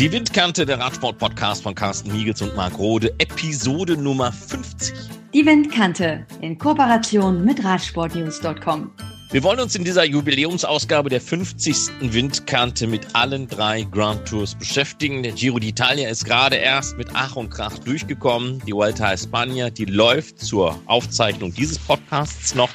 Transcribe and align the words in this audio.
Die 0.00 0.10
Windkante, 0.10 0.64
der 0.64 0.78
Radsport-Podcast 0.78 1.62
von 1.62 1.74
Carsten 1.74 2.10
Miegels 2.10 2.40
und 2.40 2.56
Marc 2.56 2.78
Rode, 2.78 3.14
Episode 3.18 3.98
Nummer 3.98 4.32
50. 4.32 4.94
Die 5.34 5.44
Windkante 5.44 6.26
in 6.40 6.56
Kooperation 6.56 7.44
mit 7.44 7.62
Radsportnews.com. 7.62 8.92
Wir 9.30 9.42
wollen 9.42 9.60
uns 9.60 9.74
in 9.74 9.84
dieser 9.84 10.06
Jubiläumsausgabe 10.06 11.10
der 11.10 11.20
50. 11.20 11.90
Windkante 12.00 12.86
mit 12.86 13.14
allen 13.14 13.46
drei 13.46 13.82
Grand 13.82 14.26
Tours 14.26 14.54
beschäftigen. 14.54 15.22
Der 15.22 15.32
Giro 15.32 15.58
d'Italia 15.58 16.08
ist 16.08 16.24
gerade 16.24 16.56
erst 16.56 16.96
mit 16.96 17.08
Ach 17.12 17.36
und 17.36 17.50
Krach 17.50 17.78
durchgekommen. 17.80 18.62
Die 18.66 18.72
Vuelta 18.72 19.08
a 19.08 19.12
España, 19.12 19.68
die 19.68 19.84
läuft 19.84 20.38
zur 20.38 20.80
Aufzeichnung 20.86 21.52
dieses 21.52 21.78
Podcasts 21.78 22.54
noch. 22.54 22.70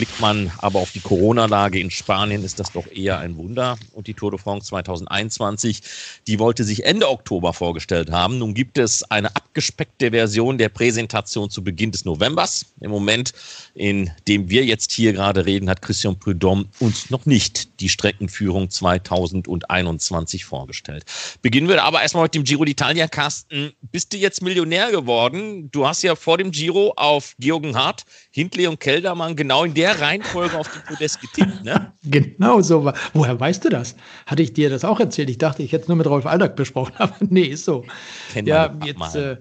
Blickt 0.00 0.18
man 0.18 0.50
aber 0.56 0.78
auf 0.78 0.92
die 0.92 1.00
Corona-Lage 1.00 1.78
in 1.78 1.90
Spanien, 1.90 2.42
ist 2.42 2.58
das 2.58 2.72
doch 2.72 2.86
eher 2.86 3.18
ein 3.18 3.36
Wunder. 3.36 3.76
Und 3.92 4.06
die 4.06 4.14
Tour 4.14 4.30
de 4.30 4.40
France 4.40 4.68
2021, 4.68 5.82
die 6.26 6.38
wollte 6.38 6.64
sich 6.64 6.86
Ende 6.86 7.10
Oktober 7.10 7.52
vorgestellt 7.52 8.10
haben. 8.10 8.38
Nun 8.38 8.54
gibt 8.54 8.78
es 8.78 9.02
eine 9.10 9.28
abgespeckte 9.36 10.12
Version 10.12 10.56
der 10.56 10.70
Präsentation 10.70 11.50
zu 11.50 11.62
Beginn 11.62 11.90
des 11.90 12.06
Novembers. 12.06 12.64
Im 12.80 12.90
Moment, 12.90 13.34
in 13.74 14.10
dem 14.26 14.48
wir 14.48 14.64
jetzt 14.64 14.90
hier 14.90 15.12
gerade 15.12 15.44
reden, 15.44 15.68
hat 15.68 15.82
Christian 15.82 16.18
Prudhomme 16.18 16.64
uns 16.78 17.10
noch 17.10 17.26
nicht 17.26 17.78
die 17.80 17.90
Streckenführung 17.90 18.70
2021 18.70 20.46
vorgestellt. 20.46 21.04
Beginnen 21.42 21.68
wir 21.68 21.84
aber 21.84 22.00
erstmal 22.00 22.22
mit 22.22 22.34
dem 22.34 22.44
Giro 22.44 22.62
d'Italia. 22.62 23.06
Carsten, 23.06 23.74
bist 23.92 24.14
du 24.14 24.16
jetzt 24.16 24.40
Millionär 24.40 24.90
geworden? 24.92 25.70
Du 25.70 25.86
hast 25.86 26.02
ja 26.02 26.16
vor 26.16 26.38
dem 26.38 26.52
Giro 26.52 26.94
auf 26.96 27.34
Georgen 27.38 27.76
Hart, 27.76 28.06
Hindley 28.32 28.68
und 28.68 28.78
Keldermann 28.78 29.34
genau 29.34 29.64
in 29.64 29.74
der 29.74 30.00
Reihenfolge 30.00 30.56
auf 30.56 30.72
den 30.72 30.82
Podest 30.82 31.20
getippt, 31.20 31.64
ne? 31.64 31.92
Genau 32.04 32.60
so 32.60 32.84
war. 32.84 32.94
Woher 33.12 33.38
weißt 33.38 33.64
du 33.64 33.68
das? 33.68 33.96
Hatte 34.26 34.42
ich 34.42 34.52
dir 34.52 34.70
das 34.70 34.84
auch 34.84 35.00
erzählt? 35.00 35.28
Ich 35.30 35.38
dachte, 35.38 35.62
ich 35.62 35.72
hätte 35.72 35.82
es 35.82 35.88
nur 35.88 35.96
mit 35.96 36.06
Rolf 36.06 36.26
Aldag 36.26 36.54
besprochen, 36.54 36.94
aber 36.98 37.16
nee, 37.20 37.42
ist 37.42 37.64
so. 37.64 37.84
Kenn 38.32 38.46
ja, 38.46 38.76
jetzt, 38.84 39.16
äh, 39.16 39.38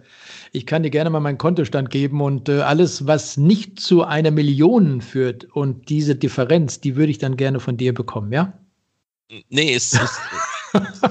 ich 0.51 0.65
kann 0.65 0.81
dir 0.81 0.89
gerne 0.89 1.11
mal 1.11 1.19
meinen 1.19 1.37
Kontostand 1.37 1.91
geben 1.91 2.21
und 2.21 2.49
äh, 2.49 2.61
alles, 2.61 3.05
was 3.05 3.37
nicht 3.37 3.79
zu 3.79 4.03
einer 4.03 4.31
Million 4.31 5.01
führt 5.01 5.45
und 5.45 5.89
diese 5.89 6.15
Differenz, 6.15 6.81
die 6.81 6.95
würde 6.95 7.11
ich 7.11 7.19
dann 7.19 7.37
gerne 7.37 7.59
von 7.59 7.77
dir 7.77 7.93
bekommen, 7.93 8.31
ja? 8.31 8.53
Nee, 9.49 9.73
ist. 9.73 9.93
ist, 9.93 10.19
ist 10.73 11.05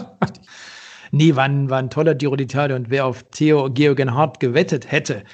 nee, 1.12 1.36
war 1.36 1.44
ein, 1.44 1.70
war 1.70 1.78
ein 1.78 1.90
toller 1.90 2.14
Giro 2.14 2.34
d'Italia 2.34 2.74
und 2.74 2.90
wer 2.90 3.06
auf 3.06 3.24
Theo 3.30 3.70
Georgen 3.70 4.14
Hart 4.14 4.40
gewettet 4.40 4.90
hätte, 4.90 5.24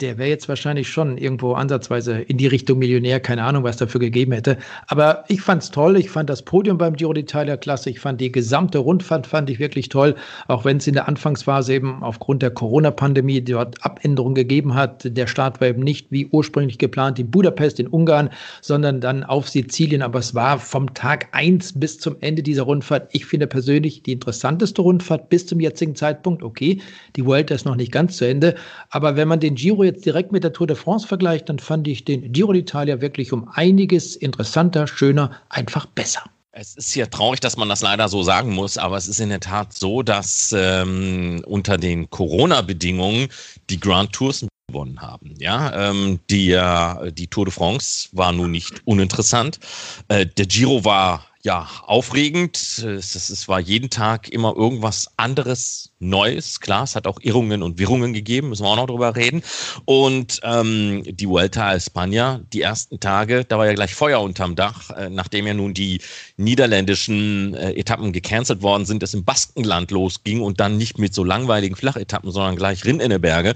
der 0.00 0.18
wäre 0.18 0.28
jetzt 0.28 0.48
wahrscheinlich 0.48 0.88
schon 0.88 1.18
irgendwo 1.18 1.52
ansatzweise 1.52 2.20
in 2.20 2.38
die 2.38 2.46
Richtung 2.46 2.78
Millionär, 2.78 3.20
keine 3.20 3.44
Ahnung, 3.44 3.64
was 3.64 3.76
dafür 3.76 4.00
gegeben 4.00 4.32
hätte. 4.32 4.56
Aber 4.86 5.24
ich 5.28 5.42
fand 5.42 5.62
es 5.62 5.70
toll, 5.70 5.96
ich 5.96 6.10
fand 6.10 6.30
das 6.30 6.42
Podium 6.42 6.78
beim 6.78 6.96
Giro 6.96 7.12
d'Italia 7.12 7.56
klasse, 7.56 7.90
ich 7.90 8.00
fand 8.00 8.20
die 8.20 8.32
gesamte 8.32 8.78
Rundfahrt 8.78 9.26
fand 9.26 9.50
ich 9.50 9.58
wirklich 9.58 9.88
toll, 9.88 10.14
auch 10.48 10.64
wenn 10.64 10.78
es 10.78 10.86
in 10.86 10.94
der 10.94 11.08
Anfangsphase 11.08 11.74
eben 11.74 12.02
aufgrund 12.02 12.42
der 12.42 12.50
Corona-Pandemie 12.50 13.42
dort 13.42 13.84
Abänderungen 13.84 14.34
gegeben 14.34 14.74
hat. 14.74 15.02
Der 15.04 15.26
Start 15.26 15.60
war 15.60 15.68
eben 15.68 15.82
nicht 15.82 16.10
wie 16.10 16.26
ursprünglich 16.26 16.78
geplant 16.78 17.18
in 17.18 17.30
Budapest, 17.30 17.80
in 17.80 17.86
Ungarn, 17.86 18.30
sondern 18.62 19.00
dann 19.00 19.24
auf 19.24 19.48
Sizilien. 19.48 20.02
Aber 20.02 20.18
es 20.18 20.34
war 20.34 20.58
vom 20.58 20.94
Tag 20.94 21.28
eins 21.32 21.78
bis 21.78 21.98
zum 21.98 22.16
Ende 22.20 22.42
dieser 22.42 22.62
Rundfahrt, 22.62 23.08
ich 23.12 23.26
finde 23.26 23.46
persönlich 23.46 24.02
die 24.02 24.12
interessanteste 24.12 24.82
Rundfahrt 24.82 25.28
bis 25.28 25.46
zum 25.46 25.60
jetzigen 25.60 25.94
Zeitpunkt. 25.94 26.42
Okay, 26.42 26.80
die 27.16 27.26
Vuelta 27.26 27.54
ist 27.54 27.66
noch 27.66 27.76
nicht 27.76 27.92
ganz 27.92 28.16
zu 28.16 28.26
Ende, 28.26 28.54
aber 28.90 29.16
wenn 29.16 29.28
man 29.28 29.40
den 29.40 29.54
Giro 29.54 29.89
jetzt 29.90 30.06
direkt 30.06 30.32
mit 30.32 30.44
der 30.44 30.52
Tour 30.52 30.66
de 30.66 30.76
France 30.76 31.06
vergleicht, 31.06 31.48
dann 31.48 31.58
fand 31.58 31.88
ich 31.88 32.04
den 32.04 32.32
Giro 32.32 32.52
d'Italia 32.52 33.00
wirklich 33.00 33.32
um 33.32 33.48
einiges 33.52 34.16
interessanter, 34.16 34.86
schöner, 34.86 35.30
einfach 35.48 35.86
besser. 35.86 36.22
Es 36.52 36.74
ist 36.74 36.94
ja 36.94 37.06
traurig, 37.06 37.40
dass 37.40 37.56
man 37.56 37.68
das 37.68 37.80
leider 37.80 38.08
so 38.08 38.22
sagen 38.22 38.52
muss, 38.54 38.76
aber 38.76 38.96
es 38.96 39.06
ist 39.06 39.20
in 39.20 39.28
der 39.28 39.40
Tat 39.40 39.72
so, 39.72 40.02
dass 40.02 40.54
ähm, 40.56 41.42
unter 41.46 41.78
den 41.78 42.10
Corona-Bedingungen 42.10 43.28
die 43.68 43.78
Grand 43.78 44.12
Tours 44.12 44.46
gewonnen 44.68 45.00
haben. 45.00 45.34
Ja, 45.38 45.90
ähm, 45.90 46.18
die, 46.28 46.50
äh, 46.50 47.12
die 47.12 47.28
Tour 47.28 47.44
de 47.44 47.54
France 47.54 48.08
war 48.12 48.32
nun 48.32 48.50
nicht 48.50 48.82
uninteressant. 48.84 49.60
Äh, 50.08 50.26
der 50.26 50.46
Giro 50.46 50.84
war 50.84 51.24
ja, 51.42 51.66
aufregend. 51.86 52.58
Es, 52.78 53.48
war 53.48 53.60
jeden 53.60 53.88
Tag 53.88 54.28
immer 54.28 54.54
irgendwas 54.54 55.10
anderes, 55.16 55.90
Neues. 55.98 56.60
Klar, 56.60 56.84
es 56.84 56.96
hat 56.96 57.06
auch 57.06 57.18
Irrungen 57.20 57.62
und 57.62 57.78
Wirrungen 57.78 58.12
gegeben, 58.12 58.50
müssen 58.50 58.64
wir 58.64 58.68
auch 58.68 58.76
noch 58.76 58.86
drüber 58.86 59.16
reden. 59.16 59.42
Und 59.86 60.40
ähm, 60.42 61.02
die 61.06 61.28
Vuelta 61.28 61.68
a 61.68 61.74
España, 61.74 62.40
die 62.52 62.62
ersten 62.62 63.00
Tage, 63.00 63.44
da 63.44 63.58
war 63.58 63.66
ja 63.66 63.72
gleich 63.72 63.94
Feuer 63.94 64.20
unterm 64.20 64.54
Dach, 64.54 64.90
äh, 64.90 65.08
nachdem 65.08 65.46
ja 65.46 65.54
nun 65.54 65.72
die 65.72 66.00
niederländischen 66.36 67.54
äh, 67.54 67.72
Etappen 67.72 68.12
gecancelt 68.12 68.62
worden 68.62 68.84
sind, 68.84 69.02
es 69.02 69.14
im 69.14 69.24
Baskenland 69.24 69.90
losging 69.90 70.40
und 70.42 70.60
dann 70.60 70.76
nicht 70.76 70.98
mit 70.98 71.14
so 71.14 71.24
langweiligen 71.24 71.76
Flachetappen, 71.76 72.30
sondern 72.30 72.56
gleich 72.56 72.84
Rinn 72.84 73.00
in 73.00 73.10
die 73.10 73.18
Berge. 73.18 73.54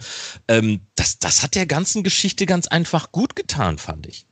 Ähm, 0.49 0.81
das, 0.97 1.19
das 1.19 1.43
hat 1.43 1.55
der 1.55 1.67
ganzen 1.67 2.03
Geschichte 2.03 2.47
ganz 2.47 2.67
einfach 2.67 3.13
gut 3.13 3.37
getan, 3.37 3.79
fand 3.79 4.07
ich. 4.07 4.27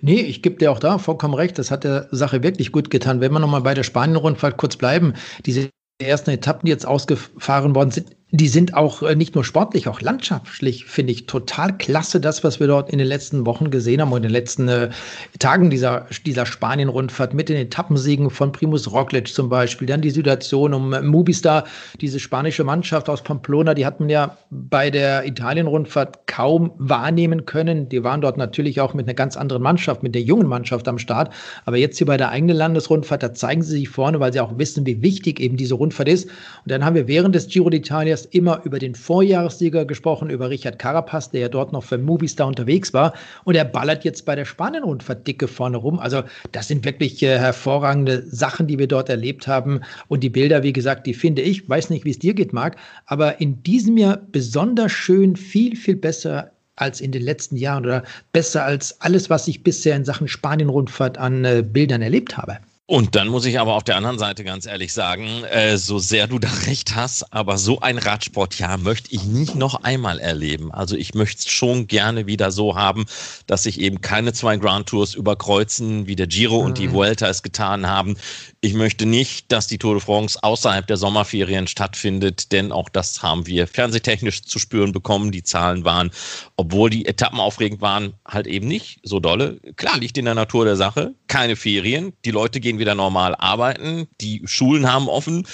Nee, 0.00 0.20
ich 0.20 0.42
gebe 0.42 0.56
dir 0.56 0.72
auch 0.72 0.78
da 0.78 0.98
vollkommen 0.98 1.34
recht. 1.34 1.58
Das 1.58 1.70
hat 1.70 1.84
der 1.84 2.08
Sache 2.10 2.42
wirklich 2.42 2.72
gut 2.72 2.90
getan. 2.90 3.20
Wenn 3.20 3.32
wir 3.32 3.40
nochmal 3.40 3.62
bei 3.62 3.74
der 3.74 3.82
Spanien-Rundfahrt 3.82 4.56
kurz 4.56 4.76
bleiben, 4.76 5.14
diese 5.46 5.70
ersten 6.02 6.30
Etappen, 6.30 6.66
die 6.66 6.72
jetzt 6.72 6.86
ausgefahren 6.86 7.74
worden 7.74 7.90
sind, 7.90 8.16
die 8.34 8.48
sind 8.48 8.74
auch 8.74 9.02
äh, 9.02 9.14
nicht 9.14 9.36
nur 9.36 9.44
sportlich, 9.44 9.86
auch 9.86 10.00
landschaftlich, 10.00 10.86
finde 10.86 11.12
ich 11.12 11.26
total 11.26 11.78
klasse, 11.78 12.18
das, 12.18 12.42
was 12.42 12.58
wir 12.58 12.66
dort 12.66 12.90
in 12.90 12.98
den 12.98 13.06
letzten 13.06 13.46
Wochen 13.46 13.70
gesehen 13.70 14.00
haben 14.00 14.10
und 14.10 14.16
in 14.18 14.22
den 14.24 14.32
letzten 14.32 14.66
äh, 14.66 14.90
Tagen 15.38 15.70
dieser, 15.70 16.06
dieser 16.26 16.44
Spanien-Rundfahrt 16.44 17.32
mit 17.32 17.48
den 17.48 17.56
Etappensiegen 17.56 18.30
von 18.30 18.50
Primus 18.50 18.90
Roglic 18.90 19.28
zum 19.28 19.48
Beispiel, 19.48 19.86
dann 19.86 20.00
die 20.00 20.10
Situation 20.10 20.74
um 20.74 20.92
äh, 20.92 21.00
Mubistar, 21.00 21.62
diese 22.00 22.18
spanische 22.18 22.64
Mannschaft 22.64 23.08
aus 23.08 23.22
Pamplona, 23.22 23.72
die 23.72 23.86
hat 23.86 24.00
man 24.00 24.08
ja 24.08 24.36
bei 24.50 24.90
der 24.90 25.24
Italien-Rundfahrt 25.28 26.26
kaum 26.26 26.72
wahrnehmen 26.78 27.44
können. 27.44 27.88
Die 27.88 28.02
waren 28.02 28.20
dort 28.20 28.36
natürlich 28.36 28.80
auch 28.80 28.94
mit 28.94 29.06
einer 29.06 29.14
ganz 29.14 29.36
anderen 29.36 29.62
Mannschaft, 29.62 30.02
mit 30.02 30.16
der 30.16 30.22
jungen 30.22 30.48
Mannschaft 30.48 30.88
am 30.88 30.98
Start. 30.98 31.32
Aber 31.66 31.76
jetzt 31.76 31.98
hier 31.98 32.08
bei 32.08 32.16
der 32.16 32.30
eigenen 32.30 32.56
Landesrundfahrt, 32.56 33.22
da 33.22 33.32
zeigen 33.32 33.62
sie 33.62 33.78
sich 33.78 33.88
vorne, 33.88 34.18
weil 34.18 34.32
sie 34.32 34.40
auch 34.40 34.58
wissen, 34.58 34.84
wie 34.86 35.02
wichtig 35.02 35.38
eben 35.38 35.56
diese 35.56 35.74
Rundfahrt 35.74 36.08
ist. 36.08 36.24
Und 36.24 36.72
dann 36.72 36.84
haben 36.84 36.96
wir 36.96 37.06
während 37.06 37.36
des 37.36 37.46
Giro 37.46 37.68
d'Italias 37.68 38.23
erst 38.24 38.34
immer 38.34 38.60
über 38.64 38.78
den 38.78 38.94
Vorjahressieger 38.94 39.84
gesprochen, 39.84 40.30
über 40.30 40.50
Richard 40.50 40.78
Carapaz, 40.78 41.30
der 41.30 41.42
ja 41.42 41.48
dort 41.48 41.72
noch 41.72 41.84
für 41.84 41.98
Movistar 41.98 42.46
unterwegs 42.46 42.92
war. 42.92 43.12
Und 43.44 43.54
er 43.54 43.64
ballert 43.64 44.04
jetzt 44.04 44.24
bei 44.24 44.34
der 44.34 44.44
Spanien-Rundfahrt 44.44 45.26
dicke 45.26 45.48
vorne 45.48 45.76
rum. 45.76 45.98
Also 45.98 46.22
das 46.52 46.68
sind 46.68 46.84
wirklich 46.84 47.22
äh, 47.22 47.38
hervorragende 47.38 48.22
Sachen, 48.26 48.66
die 48.66 48.78
wir 48.78 48.88
dort 48.88 49.08
erlebt 49.08 49.46
haben. 49.46 49.80
Und 50.08 50.22
die 50.22 50.30
Bilder, 50.30 50.62
wie 50.62 50.72
gesagt, 50.72 51.06
die 51.06 51.14
finde 51.14 51.42
ich, 51.42 51.68
weiß 51.68 51.90
nicht, 51.90 52.04
wie 52.04 52.10
es 52.10 52.18
dir 52.18 52.34
geht, 52.34 52.52
Marc, 52.52 52.76
aber 53.06 53.40
in 53.40 53.62
diesem 53.62 53.96
Jahr 53.96 54.20
besonders 54.32 54.92
schön, 54.92 55.36
viel, 55.36 55.76
viel 55.76 55.96
besser 55.96 56.50
als 56.76 57.00
in 57.00 57.12
den 57.12 57.22
letzten 57.22 57.56
Jahren 57.56 57.84
oder 57.84 58.02
besser 58.32 58.64
als 58.64 59.00
alles, 59.00 59.30
was 59.30 59.46
ich 59.46 59.62
bisher 59.62 59.94
in 59.94 60.04
Sachen 60.04 60.26
Spanien-Rundfahrt 60.26 61.18
an 61.18 61.44
äh, 61.44 61.62
Bildern 61.64 62.02
erlebt 62.02 62.36
habe. 62.36 62.58
Und 62.86 63.14
dann 63.14 63.28
muss 63.28 63.46
ich 63.46 63.58
aber 63.58 63.76
auf 63.76 63.84
der 63.84 63.96
anderen 63.96 64.18
Seite 64.18 64.44
ganz 64.44 64.66
ehrlich 64.66 64.92
sagen, 64.92 65.42
äh, 65.44 65.78
so 65.78 65.98
sehr 65.98 66.26
du 66.26 66.38
da 66.38 66.50
recht 66.66 66.94
hast, 66.94 67.32
aber 67.32 67.56
so 67.56 67.80
ein 67.80 67.96
Radsportjahr 67.96 68.76
möchte 68.76 69.10
ich 69.14 69.24
nicht 69.24 69.54
noch 69.54 69.84
einmal 69.84 70.18
erleben. 70.20 70.70
Also 70.70 70.94
ich 70.94 71.14
möchte 71.14 71.38
es 71.38 71.48
schon 71.48 71.86
gerne 71.86 72.26
wieder 72.26 72.52
so 72.52 72.76
haben, 72.76 73.06
dass 73.46 73.62
sich 73.62 73.80
eben 73.80 74.02
keine 74.02 74.34
zwei 74.34 74.58
Grand 74.58 74.86
Tours 74.86 75.14
überkreuzen, 75.14 76.06
wie 76.06 76.14
der 76.14 76.26
Giro 76.26 76.60
mhm. 76.60 76.66
und 76.66 76.78
die 76.78 76.88
mhm. 76.88 76.92
Vuelta 76.92 77.26
es 77.26 77.42
getan 77.42 77.86
haben. 77.86 78.18
Ich 78.64 78.72
möchte 78.72 79.04
nicht, 79.04 79.52
dass 79.52 79.66
die 79.66 79.76
Tour 79.76 79.92
de 79.92 80.00
France 80.00 80.38
außerhalb 80.42 80.86
der 80.86 80.96
Sommerferien 80.96 81.66
stattfindet, 81.66 82.50
denn 82.50 82.72
auch 82.72 82.88
das 82.88 83.22
haben 83.22 83.46
wir 83.46 83.66
fernsehtechnisch 83.66 84.40
zu 84.44 84.58
spüren 84.58 84.92
bekommen. 84.92 85.32
Die 85.32 85.42
Zahlen 85.42 85.84
waren, 85.84 86.10
obwohl 86.56 86.88
die 86.88 87.04
Etappen 87.04 87.40
aufregend 87.40 87.82
waren, 87.82 88.14
halt 88.26 88.46
eben 88.46 88.66
nicht 88.66 89.00
so 89.02 89.20
dolle. 89.20 89.60
Klar 89.76 89.98
liegt 89.98 90.16
in 90.16 90.24
der 90.24 90.34
Natur 90.34 90.64
der 90.64 90.76
Sache, 90.76 91.14
keine 91.26 91.56
Ferien, 91.56 92.14
die 92.24 92.30
Leute 92.30 92.58
gehen 92.58 92.78
wieder 92.78 92.94
normal 92.94 93.34
arbeiten, 93.34 94.08
die 94.22 94.40
Schulen 94.46 94.90
haben 94.90 95.10
offen, 95.10 95.46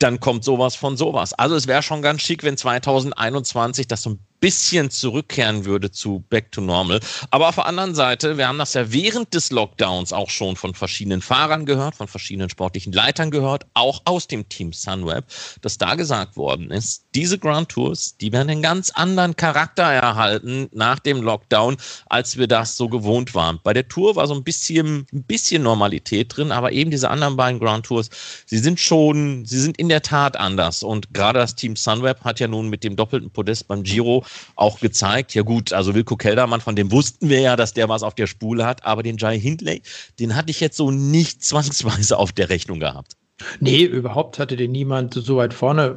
dann 0.00 0.18
kommt 0.18 0.42
sowas 0.42 0.74
von 0.74 0.96
sowas. 0.96 1.34
Also 1.34 1.54
es 1.54 1.68
wäre 1.68 1.84
schon 1.84 2.02
ganz 2.02 2.22
schick, 2.22 2.42
wenn 2.42 2.56
2021 2.56 3.86
das 3.86 4.02
so 4.02 4.10
ein 4.10 4.27
bisschen 4.40 4.90
zurückkehren 4.90 5.64
würde 5.64 5.90
zu 5.90 6.24
Back 6.28 6.52
to 6.52 6.60
Normal. 6.60 7.00
Aber 7.30 7.48
auf 7.48 7.56
der 7.56 7.66
anderen 7.66 7.94
Seite, 7.94 8.38
wir 8.38 8.48
haben 8.48 8.58
das 8.58 8.74
ja 8.74 8.92
während 8.92 9.34
des 9.34 9.50
Lockdowns 9.50 10.12
auch 10.12 10.30
schon 10.30 10.56
von 10.56 10.74
verschiedenen 10.74 11.22
Fahrern 11.22 11.66
gehört, 11.66 11.96
von 11.96 12.08
verschiedenen 12.08 12.48
sportlichen 12.48 12.92
Leitern 12.92 13.30
gehört, 13.30 13.66
auch 13.74 14.02
aus 14.04 14.26
dem 14.26 14.48
Team 14.48 14.72
Sunweb, 14.72 15.24
dass 15.60 15.78
da 15.78 15.94
gesagt 15.94 16.36
worden 16.36 16.70
ist, 16.70 17.04
diese 17.14 17.38
Grand 17.38 17.68
Tours, 17.68 18.16
die 18.16 18.32
werden 18.32 18.50
einen 18.50 18.62
ganz 18.62 18.90
anderen 18.90 19.34
Charakter 19.34 19.82
erhalten 19.82 20.68
nach 20.72 20.98
dem 20.98 21.22
Lockdown, 21.22 21.76
als 22.06 22.38
wir 22.38 22.46
das 22.46 22.76
so 22.76 22.88
gewohnt 22.88 23.34
waren. 23.34 23.58
Bei 23.64 23.72
der 23.72 23.88
Tour 23.88 24.16
war 24.16 24.26
so 24.26 24.34
ein 24.34 24.44
bisschen, 24.44 25.06
ein 25.12 25.24
bisschen 25.24 25.62
Normalität 25.62 26.36
drin, 26.36 26.52
aber 26.52 26.72
eben 26.72 26.90
diese 26.90 27.10
anderen 27.10 27.36
beiden 27.36 27.58
Grand 27.58 27.86
Tours, 27.86 28.10
sie 28.46 28.58
sind 28.58 28.78
schon, 28.78 29.44
sie 29.44 29.60
sind 29.60 29.78
in 29.78 29.88
der 29.88 30.02
Tat 30.02 30.36
anders. 30.36 30.82
Und 30.82 31.12
gerade 31.12 31.40
das 31.40 31.54
Team 31.54 31.76
Sunweb 31.76 32.22
hat 32.24 32.40
ja 32.40 32.48
nun 32.48 32.68
mit 32.68 32.84
dem 32.84 32.96
doppelten 32.96 33.30
Podest 33.30 33.66
beim 33.68 33.82
Giro 33.82 34.24
auch 34.56 34.80
gezeigt. 34.80 35.34
Ja 35.34 35.42
gut, 35.42 35.72
also 35.72 35.94
Wilko 35.94 36.16
Keldermann, 36.16 36.60
von 36.60 36.76
dem 36.76 36.90
wussten 36.90 37.28
wir 37.28 37.40
ja, 37.40 37.56
dass 37.56 37.74
der 37.74 37.88
was 37.88 38.02
auf 38.02 38.14
der 38.14 38.26
Spule 38.26 38.66
hat, 38.66 38.84
aber 38.84 39.02
den 39.02 39.16
Jai 39.16 39.38
Hindley, 39.38 39.82
den 40.18 40.36
hatte 40.36 40.50
ich 40.50 40.60
jetzt 40.60 40.76
so 40.76 40.90
nicht 40.90 41.42
zwangsweise 41.48 42.18
auf 42.18 42.32
der 42.32 42.48
Rechnung 42.48 42.80
gehabt. 42.80 43.12
Nee, 43.60 43.84
überhaupt 43.84 44.38
hatte 44.38 44.56
den 44.56 44.72
niemand 44.72 45.14
so 45.14 45.36
weit 45.36 45.54
vorne 45.54 45.96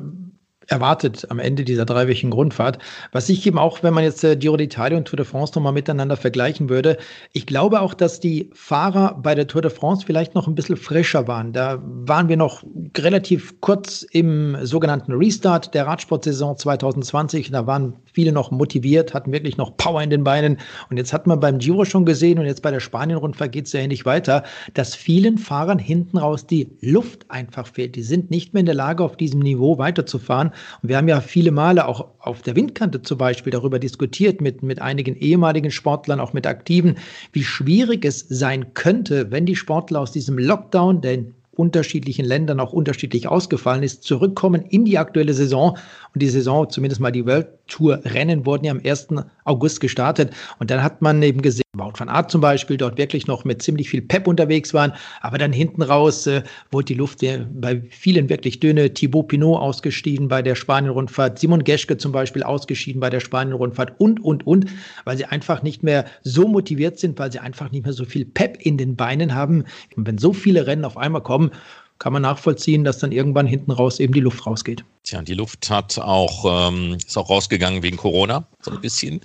erwartet 0.72 1.28
am 1.30 1.40
Ende 1.40 1.64
dieser 1.64 1.86
dreiwöchigen 1.86 2.32
Grundfahrt. 2.32 2.80
Was 3.12 3.30
ich 3.30 3.46
eben 3.46 3.58
auch, 3.58 3.84
wenn 3.84 3.94
man 3.94 4.04
jetzt 4.04 4.24
äh, 4.24 4.36
Giro 4.36 4.56
d'Italia 4.56 4.98
und 4.98 5.06
Tour 5.06 5.18
de 5.18 5.26
France 5.26 5.54
nochmal 5.56 5.74
miteinander 5.74 6.16
vergleichen 6.16 6.70
würde, 6.70 6.98
ich 7.34 7.46
glaube 7.46 7.82
auch, 7.82 7.94
dass 7.94 8.20
die 8.20 8.50
Fahrer 8.54 9.20
bei 9.22 9.36
der 9.36 9.48
Tour 9.48 9.62
de 9.62 9.72
France 9.72 10.06
vielleicht 10.06 10.34
noch 10.34 10.48
ein 10.48 10.56
bisschen 10.56 10.78
frischer 10.78 11.28
waren. 11.28 11.52
Da 11.52 11.82
waren 11.84 12.30
wir 12.30 12.38
noch 12.38 12.64
relativ 12.98 13.60
kurz 13.60 14.04
im 14.12 14.58
sogenannten 14.64 15.12
Restart 15.12 15.74
der 15.74 15.88
Radsportsaison 15.88 16.58
2020. 16.58 17.52
Da 17.52 17.68
waren 17.68 17.96
viele 18.14 18.32
noch 18.32 18.52
motiviert, 18.52 19.14
hatten 19.14 19.32
wirklich 19.32 19.58
noch 19.58 19.76
Power 19.76 20.02
in 20.02 20.10
den 20.10 20.24
Beinen. 20.24 20.58
Und 20.90 20.98
jetzt 20.98 21.12
hat 21.12 21.28
man 21.28 21.40
beim 21.40 21.60
Giro 21.60 21.84
schon 21.84 22.06
gesehen 22.06 22.40
und 22.40 22.46
jetzt 22.46 22.62
bei 22.62 22.72
der 22.72 22.80
Spanien-Rundfahrt 22.80 23.52
geht 23.52 23.66
es 23.66 23.74
ja 23.74 23.82
ähnlich 23.82 24.06
weiter, 24.06 24.44
dass 24.74 24.96
vielen 24.96 25.38
Fahrern 25.38 25.80
hinten 25.80 26.18
raus 26.18 26.46
die 26.46 26.70
Luft 26.80 27.30
einfach 27.30 27.68
fehlt. 27.68 27.96
Die 27.96 28.04
sind 28.04 28.32
nicht 28.32 28.54
mehr 28.54 28.62
in 28.62 28.66
der 28.66 28.76
Lage, 28.76 29.04
auf 29.04 29.18
diesem 29.18 29.42
Niveau 29.42 29.78
weiterzufahren. 29.78 30.52
Und 30.82 30.90
wir 30.90 30.98
haben 30.98 31.08
ja 31.08 31.22
viele 31.22 31.52
Male 31.52 31.88
auch 31.88 32.08
auf 32.20 32.42
der 32.42 32.56
Windkante 32.56 33.02
zum 33.02 33.18
Beispiel 33.18 33.52
darüber 33.52 33.80
diskutiert 33.80 34.42
mit, 34.42 34.64
mit 34.64 34.82
einigen 34.82 35.16
ehemaligen 35.16 35.72
Sportlern, 35.72 36.20
auch 36.20 36.34
mit 36.34 36.48
Aktiven, 36.48 36.96
wie 37.32 37.44
schwierig 37.44 38.06
es 38.06 38.26
sein 38.30 38.74
könnte, 38.74 39.32
wenn 39.32 39.46
die 39.46 39.56
Sportler 39.56 40.00
aus 40.00 40.12
diesem 40.12 40.38
Lockdown, 40.38 41.02
den 41.02 41.34
unterschiedlichen 41.52 42.26
Ländern 42.26 42.60
auch 42.60 42.74
unterschiedlich 42.74 43.28
ausgefallen 43.28 43.84
ist, 43.84 44.04
zurückkommen 44.04 44.64
in 44.70 44.86
die 44.86 44.98
aktuelle 44.98 45.34
Saison. 45.34 45.78
Und 46.14 46.22
die 46.22 46.30
Saison, 46.30 46.70
zumindest 46.70 47.02
mal 47.02 47.12
die 47.12 47.26
World 47.26 47.48
Tour 47.68 48.02
Rennen, 48.04 48.46
wurden 48.46 48.66
ja 48.66 48.72
am 48.72 48.82
1. 48.84 49.08
August 49.46 49.80
gestartet. 49.80 50.34
Und 50.60 50.70
dann 50.70 50.84
hat 50.84 51.02
man 51.02 51.22
eben 51.24 51.42
gesehen, 51.42 51.62
Wout 51.74 51.94
van 51.98 52.10
Aert 52.10 52.30
zum 52.30 52.42
Beispiel 52.42 52.76
dort 52.76 52.98
wirklich 52.98 53.28
noch 53.28 53.46
mit 53.46 53.62
ziemlich 53.62 53.90
viel 53.90 54.02
Pep 54.02 54.28
unterwegs 54.28 54.74
waren. 54.74 54.92
Aber 55.22 55.38
dann 55.38 55.54
hinten 55.54 55.82
raus 55.82 56.28
äh, 56.28 56.44
wurde 56.70 56.86
die 56.86 56.96
Luft 56.96 57.22
bei 57.54 57.82
vielen 57.90 58.28
wirklich 58.28 58.60
dünne. 58.60 58.94
Thibaut 58.94 59.30
Pinot 59.30 59.58
ausgestiegen 59.58 60.28
bei 60.28 60.42
der 60.42 60.56
Spanien-Rundfahrt, 60.56 61.40
Simon 61.40 61.64
Geschke 61.64 61.96
zum 61.96 62.12
Beispiel 62.12 62.44
ausgeschieden 62.44 63.00
bei 63.00 63.10
der 63.10 63.22
Spanien-Rundfahrt 63.22 63.94
und, 64.00 64.22
und, 64.22 64.46
und, 64.46 64.66
weil 65.06 65.16
sie 65.16 65.24
einfach 65.24 65.64
nicht 65.64 65.82
mehr 65.82 66.04
so 66.24 66.46
motiviert 66.46 67.00
sind, 67.00 67.18
weil 67.18 67.32
sie 67.32 67.40
einfach 67.40 67.72
nicht 67.72 67.86
mehr 67.86 67.94
so 67.94 68.04
viel 68.04 68.26
Pep 68.26 68.58
in 68.60 68.78
den 68.78 68.98
Beinen 68.98 69.34
haben. 69.34 69.64
Und 69.96 70.06
wenn 70.08 70.18
so 70.18 70.34
viele 70.34 70.68
Rennen 70.68 70.84
auf 70.84 70.98
einmal 70.98 71.24
kommen, 71.24 71.52
kann 72.02 72.14
man 72.14 72.24
nachvollziehen, 72.24 72.84
dass 72.84 72.98
dann 72.98 73.12
irgendwann 73.12 73.46
hinten 73.46 73.70
raus 73.70 74.00
eben 74.00 74.12
die 74.12 74.22
Luft 74.22 74.48
rausgeht. 74.48 74.84
Tja, 75.04 75.22
die 75.22 75.36
Luft 75.36 75.70
hat 75.70 76.00
auch, 76.00 76.70
ähm, 76.70 76.96
ist 76.96 77.16
auch 77.16 77.30
rausgegangen 77.30 77.84
wegen 77.84 77.96
Corona, 77.96 78.48
so 78.60 78.72
ein 78.72 78.82
bisschen. 78.82 79.22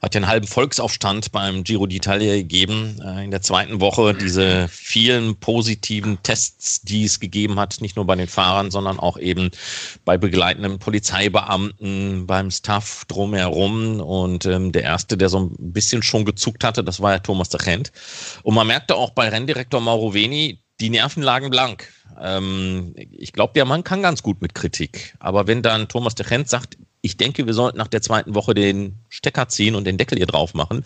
Hat 0.00 0.14
ja 0.14 0.20
einen 0.20 0.28
halben 0.28 0.46
Volksaufstand 0.46 1.32
beim 1.32 1.64
Giro 1.64 1.84
d'Italia 1.84 2.36
gegeben 2.36 3.00
äh, 3.04 3.24
in 3.24 3.32
der 3.32 3.42
zweiten 3.42 3.80
Woche. 3.80 4.14
Diese 4.14 4.68
vielen 4.68 5.34
positiven 5.34 6.22
Tests, 6.22 6.82
die 6.82 7.04
es 7.04 7.18
gegeben 7.18 7.58
hat, 7.58 7.80
nicht 7.80 7.96
nur 7.96 8.04
bei 8.04 8.14
den 8.14 8.28
Fahrern, 8.28 8.70
sondern 8.70 9.00
auch 9.00 9.18
eben 9.18 9.50
bei 10.04 10.16
begleitenden 10.16 10.78
Polizeibeamten, 10.78 12.28
beim 12.28 12.52
Staff 12.52 13.04
drumherum. 13.06 13.98
Und 14.00 14.46
ähm, 14.46 14.70
der 14.70 14.84
erste, 14.84 15.16
der 15.16 15.28
so 15.28 15.40
ein 15.40 15.72
bisschen 15.72 16.04
schon 16.04 16.24
gezuckt 16.24 16.62
hatte, 16.62 16.84
das 16.84 17.00
war 17.00 17.12
ja 17.12 17.18
Thomas 17.18 17.48
de 17.48 17.60
Gent. 17.60 17.90
Und 18.44 18.54
man 18.54 18.68
merkte 18.68 18.94
auch 18.94 19.10
bei 19.10 19.28
Renndirektor 19.28 19.80
Mauro 19.80 20.14
Veni, 20.14 20.61
die 20.82 20.90
Nerven 20.90 21.22
lagen 21.22 21.48
blank. 21.48 21.88
Ähm, 22.20 22.94
ich 22.96 23.32
glaube, 23.32 23.54
der 23.54 23.64
Mann 23.64 23.84
kann 23.84 24.02
ganz 24.02 24.22
gut 24.22 24.42
mit 24.42 24.54
Kritik. 24.54 25.14
Aber 25.20 25.46
wenn 25.46 25.62
dann 25.62 25.88
Thomas 25.88 26.14
de 26.14 26.26
Gent 26.26 26.48
sagt, 26.48 26.76
ich 27.00 27.16
denke, 27.16 27.46
wir 27.46 27.54
sollten 27.54 27.78
nach 27.78 27.88
der 27.88 28.02
zweiten 28.02 28.34
Woche 28.34 28.54
den 28.54 28.96
Stecker 29.08 29.48
ziehen 29.48 29.74
und 29.74 29.84
den 29.84 29.96
Deckel 29.96 30.18
hier 30.18 30.26
drauf 30.26 30.54
machen, 30.54 30.84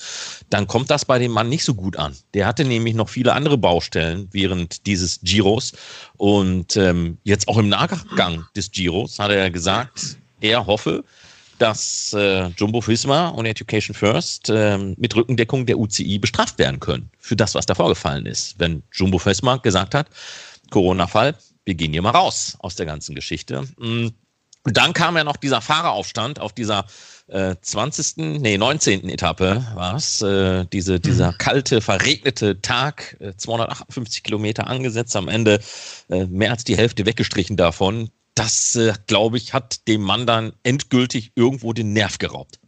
dann 0.48 0.66
kommt 0.66 0.90
das 0.90 1.04
bei 1.04 1.18
dem 1.18 1.32
Mann 1.32 1.48
nicht 1.48 1.64
so 1.64 1.74
gut 1.74 1.96
an. 1.96 2.14
Der 2.34 2.46
hatte 2.46 2.64
nämlich 2.64 2.94
noch 2.94 3.08
viele 3.08 3.32
andere 3.32 3.58
Baustellen 3.58 4.28
während 4.32 4.86
dieses 4.86 5.20
Giros. 5.22 5.72
Und 6.16 6.76
ähm, 6.76 7.18
jetzt 7.24 7.48
auch 7.48 7.58
im 7.58 7.68
Nachgang 7.68 8.46
des 8.54 8.70
Giros 8.70 9.18
hat 9.18 9.30
er 9.30 9.50
gesagt, 9.50 10.16
er 10.40 10.66
hoffe, 10.66 11.04
dass 11.58 12.12
äh, 12.12 12.48
Jumbo 12.56 12.80
Fisma 12.80 13.28
und 13.28 13.46
Education 13.46 13.94
First 13.94 14.50
äh, 14.50 14.78
mit 14.78 15.14
Rückendeckung 15.16 15.66
der 15.66 15.78
UCI 15.78 16.18
bestraft 16.18 16.58
werden 16.58 16.80
können 16.80 17.10
für 17.18 17.36
das, 17.36 17.54
was 17.54 17.66
da 17.66 17.74
vorgefallen 17.74 18.26
ist. 18.26 18.58
Wenn 18.58 18.82
Jumbo 18.92 19.18
Fisma 19.18 19.56
gesagt 19.56 19.94
hat, 19.94 20.08
Corona-Fall, 20.70 21.34
wir 21.64 21.74
gehen 21.74 21.92
hier 21.92 22.02
mal 22.02 22.10
raus 22.10 22.56
aus 22.60 22.76
der 22.76 22.86
ganzen 22.86 23.14
Geschichte. 23.14 23.62
Mm. 23.78 24.08
Und 24.62 24.76
dann 24.76 24.92
kam 24.94 25.16
ja 25.16 25.22
noch 25.22 25.36
dieser 25.36 25.60
Fahreraufstand 25.60 26.40
auf 26.40 26.52
dieser 26.52 26.86
äh, 27.28 27.54
20., 27.60 28.40
nee, 28.40 28.58
19. 28.58 29.08
Etappe 29.08 29.64
war 29.74 29.94
es. 29.94 30.22
Äh, 30.22 30.64
diese, 30.72 30.98
dieser 30.98 31.32
mhm. 31.32 31.38
kalte, 31.38 31.80
verregnete 31.80 32.60
Tag, 32.60 33.16
äh, 33.20 33.34
258 33.36 34.24
Kilometer 34.24 34.66
angesetzt, 34.66 35.14
am 35.14 35.28
Ende 35.28 35.60
äh, 36.08 36.24
mehr 36.26 36.50
als 36.50 36.64
die 36.64 36.76
Hälfte 36.76 37.06
weggestrichen 37.06 37.56
davon. 37.56 38.10
Das, 38.36 38.76
äh, 38.76 38.92
glaube 39.06 39.38
ich, 39.38 39.54
hat 39.54 39.88
dem 39.88 40.02
Mann 40.02 40.26
dann 40.26 40.52
endgültig 40.62 41.32
irgendwo 41.34 41.72
den 41.72 41.92
Nerv 41.92 42.18
geraubt. 42.18 42.60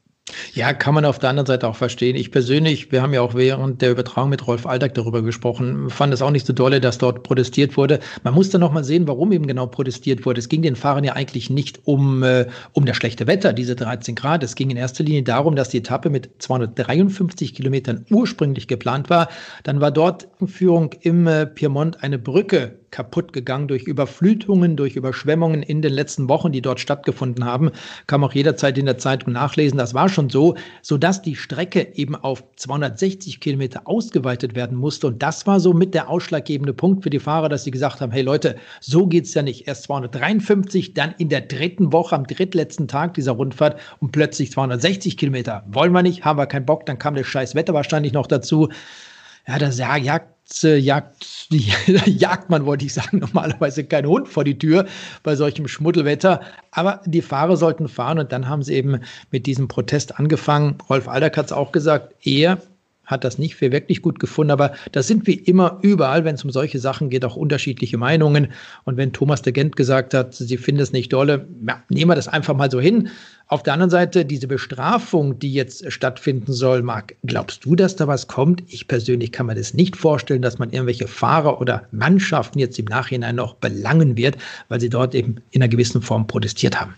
Ja, 0.52 0.72
kann 0.72 0.94
man 0.94 1.04
auf 1.04 1.18
der 1.18 1.30
anderen 1.30 1.46
Seite 1.46 1.66
auch 1.68 1.76
verstehen. 1.76 2.16
Ich 2.16 2.30
persönlich, 2.30 2.92
wir 2.92 3.02
haben 3.02 3.14
ja 3.14 3.22
auch 3.22 3.34
während 3.34 3.80
der 3.82 3.90
Übertragung 3.90 4.30
mit 4.30 4.46
Rolf 4.46 4.66
Aldag 4.66 4.94
darüber 4.94 5.22
gesprochen, 5.22 5.90
fand 5.90 6.12
es 6.12 6.22
auch 6.22 6.30
nicht 6.30 6.46
so 6.46 6.52
dolle, 6.52 6.80
dass 6.80 6.98
dort 6.98 7.22
protestiert 7.22 7.76
wurde. 7.76 8.00
Man 8.24 8.34
muss 8.34 8.50
dann 8.50 8.60
noch 8.60 8.72
mal 8.72 8.84
sehen, 8.84 9.06
warum 9.08 9.32
eben 9.32 9.46
genau 9.46 9.66
protestiert 9.66 10.26
wurde. 10.26 10.40
Es 10.40 10.48
ging 10.48 10.62
den 10.62 10.76
Fahrern 10.76 11.04
ja 11.04 11.14
eigentlich 11.14 11.50
nicht 11.50 11.80
um, 11.86 12.22
äh, 12.22 12.46
um 12.72 12.84
das 12.84 12.96
schlechte 12.96 13.26
Wetter, 13.26 13.52
diese 13.52 13.76
13 13.76 14.14
Grad. 14.14 14.42
Es 14.42 14.54
ging 14.54 14.70
in 14.70 14.76
erster 14.76 15.04
Linie 15.04 15.22
darum, 15.22 15.56
dass 15.56 15.70
die 15.70 15.78
Etappe 15.78 16.10
mit 16.10 16.30
253 16.38 17.54
Kilometern 17.54 18.04
ursprünglich 18.10 18.68
geplant 18.68 19.10
war. 19.10 19.28
Dann 19.62 19.80
war 19.80 19.90
dort 19.90 20.28
in 20.40 20.48
Führung 20.48 20.90
im 21.00 21.26
äh, 21.26 21.46
Piemont 21.46 22.02
eine 22.02 22.18
Brücke 22.18 22.78
kaputt 22.90 23.32
gegangen 23.32 23.68
durch 23.68 23.84
Überflutungen, 23.84 24.76
durch 24.76 24.96
Überschwemmungen 24.96 25.62
in 25.62 25.82
den 25.82 25.92
letzten 25.92 26.28
Wochen, 26.28 26.52
die 26.52 26.62
dort 26.62 26.80
stattgefunden 26.80 27.44
haben. 27.44 27.70
Kann 28.06 28.20
man 28.20 28.30
auch 28.30 28.34
jederzeit 28.34 28.78
in 28.78 28.86
der 28.86 28.98
Zeitung 28.98 29.32
nachlesen. 29.32 29.78
Das 29.78 29.94
war 29.94 30.08
schon 30.08 30.30
so, 30.30 30.56
sodass 30.82 31.22
die 31.22 31.36
Strecke 31.36 31.88
eben 31.94 32.14
auf 32.14 32.44
260 32.56 33.40
Kilometer 33.40 33.82
ausgeweitet 33.84 34.54
werden 34.54 34.76
musste. 34.76 35.08
Und 35.08 35.22
das 35.22 35.46
war 35.46 35.60
so 35.60 35.72
mit 35.72 35.94
der 35.94 36.08
ausschlaggebende 36.08 36.72
Punkt 36.72 37.02
für 37.02 37.10
die 37.10 37.18
Fahrer, 37.18 37.48
dass 37.48 37.64
sie 37.64 37.70
gesagt 37.70 38.00
haben, 38.00 38.12
hey 38.12 38.22
Leute, 38.22 38.56
so 38.80 39.06
geht's 39.06 39.34
ja 39.34 39.42
nicht. 39.42 39.66
Erst 39.66 39.84
253, 39.84 40.94
dann 40.94 41.14
in 41.18 41.28
der 41.28 41.42
dritten 41.42 41.92
Woche, 41.92 42.14
am 42.14 42.26
drittletzten 42.26 42.88
Tag 42.88 43.14
dieser 43.14 43.32
Rundfahrt 43.32 43.78
und 44.00 44.12
plötzlich 44.12 44.52
260 44.52 45.16
Kilometer. 45.16 45.64
Wollen 45.68 45.92
wir 45.92 46.02
nicht, 46.02 46.24
haben 46.24 46.38
wir 46.38 46.46
keinen 46.46 46.66
Bock, 46.66 46.86
dann 46.86 46.98
kam 46.98 47.14
das 47.14 47.26
scheiß 47.26 47.54
Wetter 47.54 47.74
wahrscheinlich 47.74 48.12
noch 48.12 48.26
dazu. 48.26 48.68
Ja, 49.48 49.58
das 49.58 49.78
jagt 49.78 50.38
äh, 50.62 50.76
jagt, 50.76 51.48
jagt 52.06 52.50
man, 52.50 52.66
wollte 52.66 52.84
ich 52.84 52.94
sagen, 52.94 53.18
normalerweise 53.18 53.84
kein 53.84 54.06
Hund 54.06 54.28
vor 54.28 54.44
die 54.44 54.58
Tür 54.58 54.86
bei 55.22 55.36
solchem 55.36 55.68
Schmuddelwetter. 55.68 56.40
Aber 56.70 57.00
die 57.06 57.22
Fahrer 57.22 57.56
sollten 57.56 57.88
fahren 57.88 58.18
und 58.18 58.32
dann 58.32 58.48
haben 58.48 58.62
sie 58.62 58.74
eben 58.74 59.00
mit 59.30 59.46
diesem 59.46 59.68
Protest 59.68 60.18
angefangen. 60.18 60.76
Rolf 60.88 61.08
Alderk 61.08 61.36
hat 61.36 61.46
es 61.46 61.52
auch 61.52 61.72
gesagt, 61.72 62.14
er 62.26 62.58
hat 63.08 63.24
das 63.24 63.38
nicht 63.38 63.56
für 63.56 63.72
wirklich 63.72 64.02
gut 64.02 64.20
gefunden, 64.20 64.52
aber 64.52 64.72
da 64.92 65.02
sind 65.02 65.26
wie 65.26 65.34
immer 65.34 65.78
überall, 65.82 66.24
wenn 66.24 66.36
es 66.36 66.44
um 66.44 66.50
solche 66.50 66.78
Sachen 66.78 67.08
geht, 67.08 67.24
auch 67.24 67.36
unterschiedliche 67.36 67.96
Meinungen. 67.96 68.48
Und 68.84 68.96
wenn 68.96 69.12
Thomas 69.12 69.42
de 69.42 69.52
Gent 69.52 69.74
gesagt 69.76 70.14
hat, 70.14 70.34
sie 70.34 70.56
finden 70.58 70.82
es 70.82 70.92
nicht 70.92 71.12
dolle, 71.12 71.48
ja, 71.66 71.82
nehmen 71.88 72.10
wir 72.10 72.14
das 72.14 72.28
einfach 72.28 72.54
mal 72.54 72.70
so 72.70 72.80
hin. 72.80 73.08
Auf 73.46 73.62
der 73.62 73.72
anderen 73.72 73.88
Seite, 73.88 74.26
diese 74.26 74.46
Bestrafung, 74.46 75.38
die 75.38 75.54
jetzt 75.54 75.90
stattfinden 75.90 76.52
soll, 76.52 76.82
Marc, 76.82 77.16
glaubst 77.24 77.64
du, 77.64 77.74
dass 77.74 77.96
da 77.96 78.06
was 78.06 78.26
kommt? 78.26 78.62
Ich 78.68 78.88
persönlich 78.88 79.32
kann 79.32 79.46
mir 79.46 79.54
das 79.54 79.72
nicht 79.72 79.96
vorstellen, 79.96 80.42
dass 80.42 80.58
man 80.58 80.70
irgendwelche 80.70 81.08
Fahrer 81.08 81.58
oder 81.58 81.84
Mannschaften 81.90 82.58
jetzt 82.58 82.78
im 82.78 82.84
Nachhinein 82.84 83.36
noch 83.36 83.54
belangen 83.54 84.18
wird, 84.18 84.36
weil 84.68 84.80
sie 84.80 84.90
dort 84.90 85.14
eben 85.14 85.36
in 85.50 85.62
einer 85.62 85.70
gewissen 85.70 86.02
Form 86.02 86.26
protestiert 86.26 86.78
haben. 86.78 86.94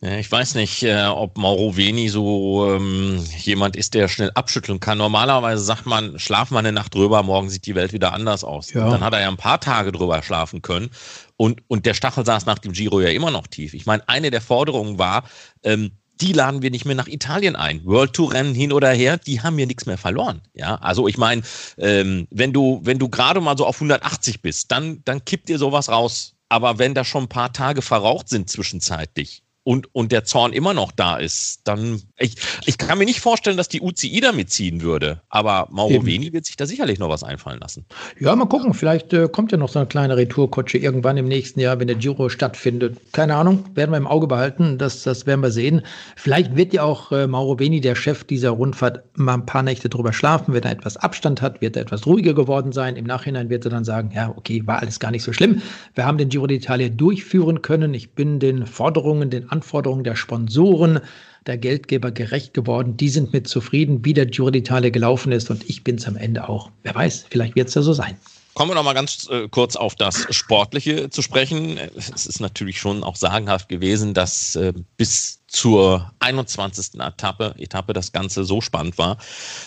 Ich 0.00 0.30
weiß 0.30 0.54
nicht, 0.54 0.84
äh, 0.84 1.06
ob 1.06 1.36
Mauro 1.38 1.76
Veni 1.76 2.08
so 2.08 2.72
ähm, 2.72 3.24
jemand 3.40 3.74
ist, 3.74 3.94
der 3.94 4.06
schnell 4.06 4.30
abschütteln 4.32 4.78
kann. 4.78 4.96
Normalerweise 4.98 5.62
sagt 5.64 5.86
man, 5.86 6.20
schlaf 6.20 6.52
mal 6.52 6.60
eine 6.60 6.70
Nacht 6.70 6.94
drüber, 6.94 7.24
morgen 7.24 7.50
sieht 7.50 7.66
die 7.66 7.74
Welt 7.74 7.92
wieder 7.92 8.12
anders 8.12 8.44
aus. 8.44 8.72
Ja. 8.72 8.88
Dann 8.88 9.00
hat 9.00 9.12
er 9.12 9.22
ja 9.22 9.28
ein 9.28 9.36
paar 9.36 9.58
Tage 9.58 9.90
drüber 9.90 10.22
schlafen 10.22 10.62
können. 10.62 10.90
Und, 11.36 11.62
und 11.66 11.84
der 11.84 11.94
Stachel 11.94 12.24
saß 12.24 12.46
nach 12.46 12.60
dem 12.60 12.72
Giro 12.72 13.00
ja 13.00 13.08
immer 13.08 13.32
noch 13.32 13.48
tief. 13.48 13.74
Ich 13.74 13.86
meine, 13.86 14.08
eine 14.08 14.30
der 14.30 14.40
Forderungen 14.40 15.00
war, 15.00 15.24
ähm, 15.64 15.90
die 16.20 16.32
laden 16.32 16.62
wir 16.62 16.70
nicht 16.70 16.84
mehr 16.84 16.94
nach 16.94 17.08
Italien 17.08 17.56
ein. 17.56 17.84
World 17.84 18.12
Tour 18.12 18.32
Rennen 18.32 18.54
hin 18.54 18.72
oder 18.72 18.90
her, 18.90 19.18
die 19.18 19.40
haben 19.40 19.56
mir 19.56 19.66
nichts 19.66 19.86
mehr 19.86 19.98
verloren. 19.98 20.42
Ja, 20.54 20.76
also 20.76 21.08
ich 21.08 21.18
meine, 21.18 21.42
ähm, 21.76 22.28
wenn 22.30 22.52
du 22.52 22.80
wenn 22.84 23.00
du 23.00 23.08
gerade 23.08 23.40
mal 23.40 23.58
so 23.58 23.66
auf 23.66 23.76
180 23.76 24.42
bist, 24.42 24.70
dann 24.70 25.02
dann 25.04 25.24
kippt 25.24 25.48
dir 25.48 25.58
sowas 25.58 25.88
raus. 25.88 26.34
Aber 26.48 26.78
wenn 26.78 26.94
da 26.94 27.04
schon 27.04 27.24
ein 27.24 27.28
paar 27.28 27.52
Tage 27.52 27.82
verraucht 27.82 28.28
sind 28.28 28.48
zwischenzeitlich 28.48 29.42
und, 29.68 29.94
und 29.94 30.12
der 30.12 30.24
Zorn 30.24 30.54
immer 30.54 30.72
noch 30.72 30.92
da 30.92 31.18
ist, 31.18 31.60
dann, 31.64 32.00
ich, 32.16 32.36
ich 32.64 32.78
kann 32.78 32.96
mir 32.96 33.04
nicht 33.04 33.20
vorstellen, 33.20 33.58
dass 33.58 33.68
die 33.68 33.82
UCI 33.82 34.22
damit 34.22 34.48
ziehen 34.48 34.80
würde, 34.80 35.20
aber 35.28 35.68
Mauro 35.70 36.06
Veni 36.06 36.32
wird 36.32 36.46
sich 36.46 36.56
da 36.56 36.64
sicherlich 36.64 36.98
noch 36.98 37.10
was 37.10 37.22
einfallen 37.22 37.60
lassen. 37.60 37.84
Ja, 38.18 38.34
mal 38.34 38.46
gucken, 38.46 38.72
vielleicht 38.72 39.12
äh, 39.12 39.28
kommt 39.28 39.52
ja 39.52 39.58
noch 39.58 39.68
so 39.68 39.78
eine 39.78 39.86
kleine 39.86 40.16
Retourkutsche 40.16 40.78
irgendwann 40.78 41.18
im 41.18 41.28
nächsten 41.28 41.60
Jahr, 41.60 41.78
wenn 41.78 41.86
der 41.86 41.96
Giro 41.96 42.30
stattfindet. 42.30 42.96
Keine 43.12 43.34
Ahnung, 43.34 43.62
werden 43.74 43.90
wir 43.90 43.98
im 43.98 44.06
Auge 44.06 44.26
behalten, 44.26 44.78
das, 44.78 45.02
das 45.02 45.26
werden 45.26 45.42
wir 45.42 45.50
sehen. 45.50 45.82
Vielleicht 46.16 46.56
wird 46.56 46.72
ja 46.72 46.84
auch 46.84 47.12
äh, 47.12 47.26
Mauro 47.26 47.58
Veni, 47.58 47.82
der 47.82 47.94
Chef 47.94 48.24
dieser 48.24 48.48
Rundfahrt, 48.52 49.04
mal 49.18 49.34
ein 49.34 49.44
paar 49.44 49.62
Nächte 49.62 49.90
drüber 49.90 50.14
schlafen, 50.14 50.54
wenn 50.54 50.62
er 50.62 50.72
etwas 50.72 50.96
Abstand 50.96 51.42
hat, 51.42 51.60
wird 51.60 51.76
er 51.76 51.82
etwas 51.82 52.06
ruhiger 52.06 52.32
geworden 52.32 52.72
sein. 52.72 52.96
Im 52.96 53.04
Nachhinein 53.04 53.50
wird 53.50 53.66
er 53.66 53.70
dann 53.70 53.84
sagen, 53.84 54.12
ja, 54.14 54.32
okay, 54.34 54.62
war 54.64 54.80
alles 54.80 54.98
gar 54.98 55.10
nicht 55.10 55.24
so 55.24 55.34
schlimm. 55.34 55.60
Wir 55.94 56.06
haben 56.06 56.16
den 56.16 56.30
Giro 56.30 56.46
d'Italia 56.46 56.88
durchführen 56.88 57.60
können. 57.60 57.92
Ich 57.92 58.12
bin 58.14 58.40
den 58.40 58.64
Forderungen, 58.64 59.28
den 59.28 59.42
Anforderungen 59.42 59.57
der 59.60 60.16
Sponsoren, 60.16 61.00
der 61.46 61.58
Geldgeber 61.58 62.10
gerecht 62.10 62.54
geworden. 62.54 62.96
Die 62.96 63.08
sind 63.08 63.32
mit 63.32 63.48
zufrieden, 63.48 64.04
wie 64.04 64.14
der 64.14 64.26
Giro 64.26 64.48
d'Italia 64.48 64.90
gelaufen 64.90 65.32
ist 65.32 65.50
und 65.50 65.68
ich 65.68 65.84
bin 65.84 65.96
es 65.96 66.06
am 66.06 66.16
Ende 66.16 66.48
auch. 66.48 66.70
Wer 66.82 66.94
weiß, 66.94 67.26
vielleicht 67.30 67.56
wird 67.56 67.68
es 67.68 67.74
ja 67.74 67.82
so 67.82 67.92
sein. 67.92 68.16
Kommen 68.58 68.72
wir 68.72 68.74
noch 68.74 68.82
mal 68.82 68.92
ganz 68.92 69.28
äh, 69.30 69.46
kurz 69.48 69.76
auf 69.76 69.94
das 69.94 70.26
Sportliche 70.34 71.10
zu 71.10 71.22
sprechen. 71.22 71.78
Es 71.96 72.26
ist 72.26 72.40
natürlich 72.40 72.80
schon 72.80 73.04
auch 73.04 73.14
sagenhaft 73.14 73.68
gewesen, 73.68 74.14
dass 74.14 74.56
äh, 74.56 74.72
bis 74.96 75.46
zur 75.46 76.10
21. 76.18 77.00
Etappe, 77.00 77.54
Etappe 77.56 77.92
das 77.92 78.10
Ganze 78.10 78.42
so 78.42 78.60
spannend 78.60 78.98
war, 78.98 79.18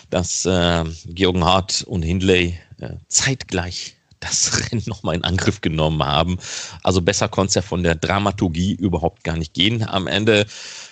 dass 0.09 0.45
äh, 0.45 0.83
Georgen 1.05 1.45
Hart 1.45 1.85
und 1.87 2.03
Hindley 2.03 2.59
äh, 2.81 2.95
zeitgleich 3.07 3.95
das 4.21 4.61
Rennen 4.71 4.83
nochmal 4.85 5.15
in 5.15 5.23
Angriff 5.23 5.59
genommen 5.59 6.03
haben. 6.03 6.37
Also 6.83 7.01
besser 7.01 7.27
konnte 7.27 7.49
es 7.49 7.55
ja 7.55 7.61
von 7.61 7.83
der 7.83 7.95
Dramaturgie 7.95 8.73
überhaupt 8.73 9.23
gar 9.23 9.35
nicht 9.35 9.53
gehen. 9.53 9.87
Am 9.87 10.07
Ende 10.07 10.45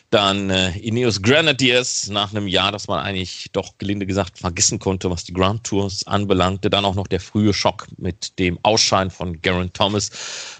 dann 0.09 0.49
äh, 0.49 0.77
Ineos 0.79 1.21
Grenadiers 1.21 2.07
nach 2.09 2.31
einem 2.31 2.47
Jahr, 2.47 2.71
das 2.71 2.87
man 2.87 2.99
eigentlich 2.99 3.49
doch 3.51 3.77
gelinde 3.77 4.07
gesagt 4.07 4.39
vergessen 4.39 4.79
konnte, 4.79 5.11
was 5.11 5.23
die 5.23 5.33
Grand 5.33 5.63
Tours 5.63 6.07
anbelangte. 6.07 6.69
Dann 6.69 6.85
auch 6.85 6.95
noch 6.95 7.07
der 7.07 7.19
frühe 7.19 7.53
Schock 7.53 7.87
mit 7.97 8.39
dem 8.39 8.57
Ausscheiden 8.63 9.11
von 9.11 9.41
Garen 9.41 9.71
Thomas. 9.71 10.09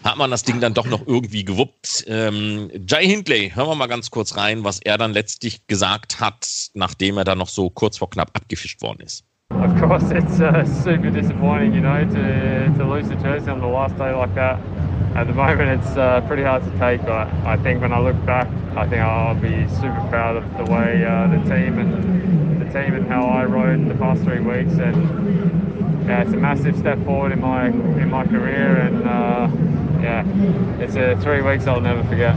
Hat 0.04 0.18
man 0.18 0.30
das 0.30 0.44
Ding 0.44 0.60
dann 0.60 0.76
doch 0.76 0.86
noch 0.86 1.06
irgendwie 1.08 1.44
gewuppt. 1.44 2.06
Ähm, 2.08 2.70
Jay 2.88 3.08
Hindley, 3.08 3.52
hören 3.54 3.68
wir 3.68 3.76
mal 3.76 3.88
ganz 3.88 4.12
kurz 4.12 4.38
rein, 4.38 4.64
was 4.64 4.80
er 4.80 4.98
dann 4.98 5.14
letztlich 5.14 5.66
gesagt 5.66 6.20
hat, 6.20 6.48
nachdem 6.76 7.18
er 7.18 7.24
dann 7.24 7.40
noch 7.40 7.50
so 7.50 7.72
kurz 7.72 7.98
vor 7.98 8.10
knapp 8.10 8.32
abgefischt 8.36 8.82
worden 8.82 9.02
ist. 9.02 9.24
Of 9.51 9.77
course, 9.77 10.03
it's 10.12 10.39
uh, 10.39 10.63
super 10.84 11.10
disappointing, 11.10 11.74
you 11.74 11.82
know, 11.82 12.06
to, 12.06 12.77
to 12.77 12.86
lose 12.88 13.10
the 13.10 13.15
jersey 13.15 13.50
on 13.50 13.60
the 13.60 13.68
last 13.68 13.98
day 13.98 14.13
like 14.13 14.34
that. 14.36 14.60
At 15.15 15.25
the 15.27 15.34
moment, 15.34 15.82
it's 15.82 15.98
uh, 15.98 16.22
pretty 16.27 16.44
hard 16.44 16.63
to 16.63 16.70
take. 16.79 17.01
I, 17.01 17.53
I 17.53 17.58
think 17.58 17.82
when 17.82 17.91
I 17.91 18.00
look 18.00 18.15
back, 18.25 18.48
I 18.77 18.88
think 18.88 19.01
I'll 19.01 19.36
be 19.36 19.68
super 19.68 20.06
proud 20.10 20.38
of 20.38 20.58
the 20.58 20.72
way 20.72 21.03
uh, 21.03 21.27
the 21.27 21.38
team 21.50 21.79
and 21.79 22.62
the 22.62 22.65
team 22.65 22.94
and 22.94 23.08
how 23.08 23.25
I 23.25 23.44
rode 23.46 23.89
the 23.89 23.96
past 23.96 24.24
three 24.24 24.39
weeks. 24.39 24.74
And 24.74 26.08
yeah, 26.08 26.22
it's 26.22 26.34
a 26.34 26.38
massive 26.38 26.77
step 26.77 27.03
forward 27.03 27.32
in 27.32 27.41
my 27.41 27.68
in 27.68 28.10
my 28.10 28.25
career. 28.25 28.77
And 28.77 29.03
uh, 29.03 29.50
yeah, 30.01 30.25
it's 30.79 30.96
a 30.96 31.20
three 31.22 31.41
weeks 31.41 31.68
I'll 31.68 31.82
never 31.82 32.03
forget. 32.03 32.36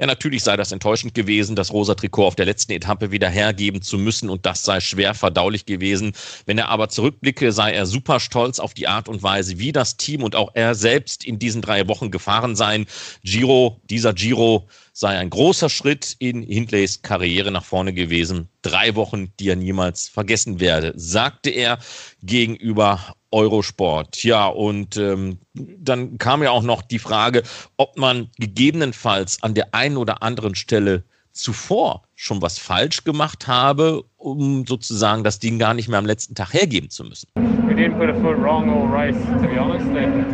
Ja, 0.00 0.06
natürlich 0.06 0.44
sei 0.44 0.56
das 0.56 0.70
enttäuschend 0.70 1.12
gewesen, 1.14 1.56
das 1.56 1.72
rosa 1.72 1.96
Trikot 1.96 2.28
auf 2.28 2.36
der 2.36 2.46
letzten 2.46 2.70
Etappe 2.70 3.10
wieder 3.10 3.28
hergeben 3.28 3.82
zu 3.82 3.98
müssen 3.98 4.30
und 4.30 4.46
das 4.46 4.62
sei 4.62 4.78
schwer 4.78 5.12
verdaulich 5.12 5.66
gewesen. 5.66 6.12
Wenn 6.46 6.56
er 6.56 6.68
aber 6.68 6.88
zurückblicke, 6.88 7.50
sei 7.50 7.72
er 7.72 7.84
super 7.84 8.20
stolz 8.20 8.60
auf 8.60 8.74
die 8.74 8.86
Art 8.86 9.08
und 9.08 9.24
Weise, 9.24 9.58
wie 9.58 9.72
das 9.72 9.96
Team 9.96 10.22
und 10.22 10.36
auch 10.36 10.52
er 10.54 10.76
selbst 10.76 11.24
in 11.24 11.40
diesen 11.40 11.62
drei 11.62 11.88
Wochen 11.88 12.12
gefahren 12.12 12.54
seien. 12.54 12.86
Giro, 13.24 13.80
dieser 13.90 14.12
Giro 14.12 14.68
sei 14.98 15.16
ein 15.16 15.30
großer 15.30 15.68
Schritt 15.68 16.16
in 16.18 16.42
Hindleys 16.42 17.02
Karriere 17.02 17.52
nach 17.52 17.64
vorne 17.64 17.92
gewesen. 17.92 18.48
Drei 18.62 18.96
Wochen, 18.96 19.32
die 19.38 19.48
er 19.48 19.54
niemals 19.54 20.08
vergessen 20.08 20.58
werde, 20.58 20.92
sagte 20.96 21.50
er 21.50 21.78
gegenüber 22.24 22.98
Eurosport. 23.30 24.24
Ja, 24.24 24.48
und 24.48 24.96
ähm, 24.96 25.38
dann 25.54 26.18
kam 26.18 26.42
ja 26.42 26.50
auch 26.50 26.64
noch 26.64 26.82
die 26.82 26.98
Frage, 26.98 27.44
ob 27.76 27.96
man 27.96 28.28
gegebenenfalls 28.40 29.40
an 29.40 29.54
der 29.54 29.72
einen 29.72 29.98
oder 29.98 30.24
anderen 30.24 30.56
Stelle 30.56 31.04
zuvor 31.30 32.02
schon 32.16 32.42
was 32.42 32.58
falsch 32.58 33.04
gemacht 33.04 33.46
habe, 33.46 34.02
um 34.16 34.66
sozusagen 34.66 35.22
das 35.22 35.38
Ding 35.38 35.60
gar 35.60 35.74
nicht 35.74 35.88
mehr 35.88 36.00
am 36.00 36.06
letzten 36.06 36.34
Tag 36.34 36.52
hergeben 36.54 36.90
zu 36.90 37.04
müssen. 37.04 37.28
We 37.36 37.74
didn't 37.74 37.98
put 37.98 38.08
a 38.08 38.14
foot 38.14 38.36
wrong 38.36 38.68
all 38.68 38.88
race, 38.88 39.14
to 39.14 39.46
be 39.46 39.60
honest. 39.60 39.86
And 39.86 40.26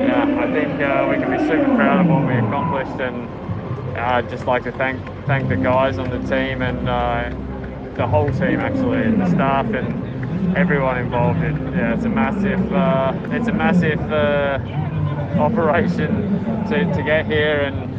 yeah, 0.00 0.28
I 0.38 0.46
think 0.52 0.78
uh, 0.78 1.08
we 1.10 1.18
can 1.18 1.32
be 1.32 1.38
super 1.38 1.74
proud 1.74 2.02
of 2.02 2.06
what 2.06 2.28
we 2.28 2.34
accomplished 2.34 3.00
and 3.00 3.39
I'd 4.00 4.28
just 4.30 4.46
like 4.46 4.64
to 4.64 4.72
thank 4.72 5.00
thank 5.26 5.48
the 5.48 5.56
guys 5.56 5.98
on 5.98 6.10
the 6.10 6.18
team 6.28 6.62
and 6.62 6.88
uh, 6.88 7.30
the 7.94 8.06
whole 8.06 8.30
team 8.32 8.60
actually, 8.60 9.02
and 9.02 9.20
the 9.20 9.28
staff 9.30 9.66
and 9.66 10.56
everyone 10.56 10.98
involved. 10.98 11.42
It, 11.42 11.54
yeah, 11.74 11.94
it's 11.94 12.04
a 12.04 12.08
massive 12.08 12.72
uh, 12.72 13.12
it's 13.30 13.48
a 13.48 13.52
massive 13.52 14.00
uh, 14.12 14.58
operation 15.38 16.10
to, 16.68 16.94
to 16.94 17.02
get 17.02 17.26
here 17.26 17.60
and 17.60 17.90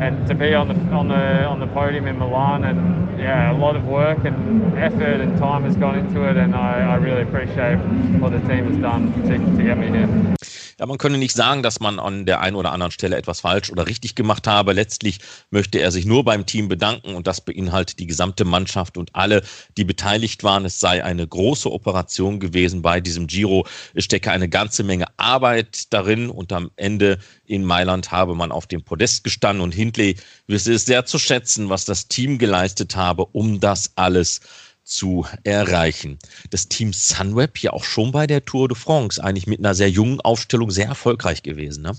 and 0.00 0.26
to 0.26 0.34
be 0.34 0.54
on 0.54 0.68
the 0.68 0.74
on 0.94 1.08
the 1.08 1.44
on 1.44 1.60
the 1.60 1.66
podium 1.68 2.06
in 2.06 2.18
Milan 2.18 2.64
and 2.64 3.00
yeah, 3.20 3.52
a 3.52 3.56
lot 3.58 3.76
of 3.76 3.84
work 3.86 4.24
and 4.24 4.78
effort 4.78 5.20
and 5.20 5.36
time 5.38 5.64
has 5.64 5.76
gone 5.76 5.98
into 5.98 6.28
it, 6.28 6.36
and 6.36 6.54
I, 6.54 6.92
I 6.92 6.94
really 6.96 7.22
appreciate 7.22 7.76
what 8.18 8.32
the 8.32 8.40
team 8.40 8.64
has 8.66 8.78
done 8.78 9.12
to, 9.24 9.38
to 9.38 9.62
get 9.62 9.76
me 9.76 9.88
here. 9.88 10.34
Ja, 10.80 10.86
man 10.86 10.96
könne 10.96 11.18
nicht 11.18 11.36
sagen, 11.36 11.62
dass 11.62 11.78
man 11.78 11.98
an 11.98 12.24
der 12.24 12.40
einen 12.40 12.56
oder 12.56 12.72
anderen 12.72 12.90
Stelle 12.90 13.18
etwas 13.18 13.40
falsch 13.40 13.70
oder 13.70 13.86
richtig 13.86 14.14
gemacht 14.14 14.46
habe. 14.46 14.72
Letztlich 14.72 15.18
möchte 15.50 15.78
er 15.78 15.92
sich 15.92 16.06
nur 16.06 16.24
beim 16.24 16.46
Team 16.46 16.68
bedanken 16.68 17.14
und 17.14 17.26
das 17.26 17.42
beinhaltet 17.42 17.98
die 17.98 18.06
gesamte 18.06 18.46
Mannschaft 18.46 18.96
und 18.96 19.14
alle, 19.14 19.42
die 19.76 19.84
beteiligt 19.84 20.42
waren. 20.42 20.64
Es 20.64 20.80
sei 20.80 21.04
eine 21.04 21.28
große 21.28 21.70
Operation 21.70 22.40
gewesen 22.40 22.80
bei 22.80 22.98
diesem 23.02 23.26
Giro. 23.26 23.66
Es 23.92 24.06
stecke 24.06 24.30
eine 24.30 24.48
ganze 24.48 24.82
Menge 24.82 25.04
Arbeit 25.18 25.92
darin 25.92 26.30
und 26.30 26.50
am 26.50 26.70
Ende 26.76 27.18
in 27.44 27.62
Mailand 27.62 28.10
habe 28.10 28.34
man 28.34 28.50
auf 28.50 28.66
dem 28.66 28.82
Podest 28.82 29.22
gestanden 29.22 29.62
und 29.62 29.74
Hindley 29.74 30.16
wisse 30.46 30.72
es 30.72 30.86
sehr 30.86 31.04
zu 31.04 31.18
schätzen, 31.18 31.68
was 31.68 31.84
das 31.84 32.08
Team 32.08 32.38
geleistet 32.38 32.96
habe, 32.96 33.26
um 33.26 33.60
das 33.60 33.92
alles 33.96 34.40
zu 34.40 34.69
zu 34.90 35.26
erreichen. 35.44 36.18
Das 36.50 36.68
Team 36.68 36.92
Sunweb 36.92 37.58
ja 37.58 37.72
auch 37.72 37.84
schon 37.84 38.12
bei 38.12 38.26
der 38.26 38.44
Tour 38.44 38.68
de 38.68 38.76
France, 38.76 39.22
eigentlich 39.22 39.46
mit 39.46 39.60
einer 39.60 39.74
sehr 39.74 39.90
jungen 39.90 40.20
Aufstellung 40.20 40.70
sehr 40.70 40.86
erfolgreich 40.86 41.42
gewesen. 41.42 41.82
Ne? 41.82 41.92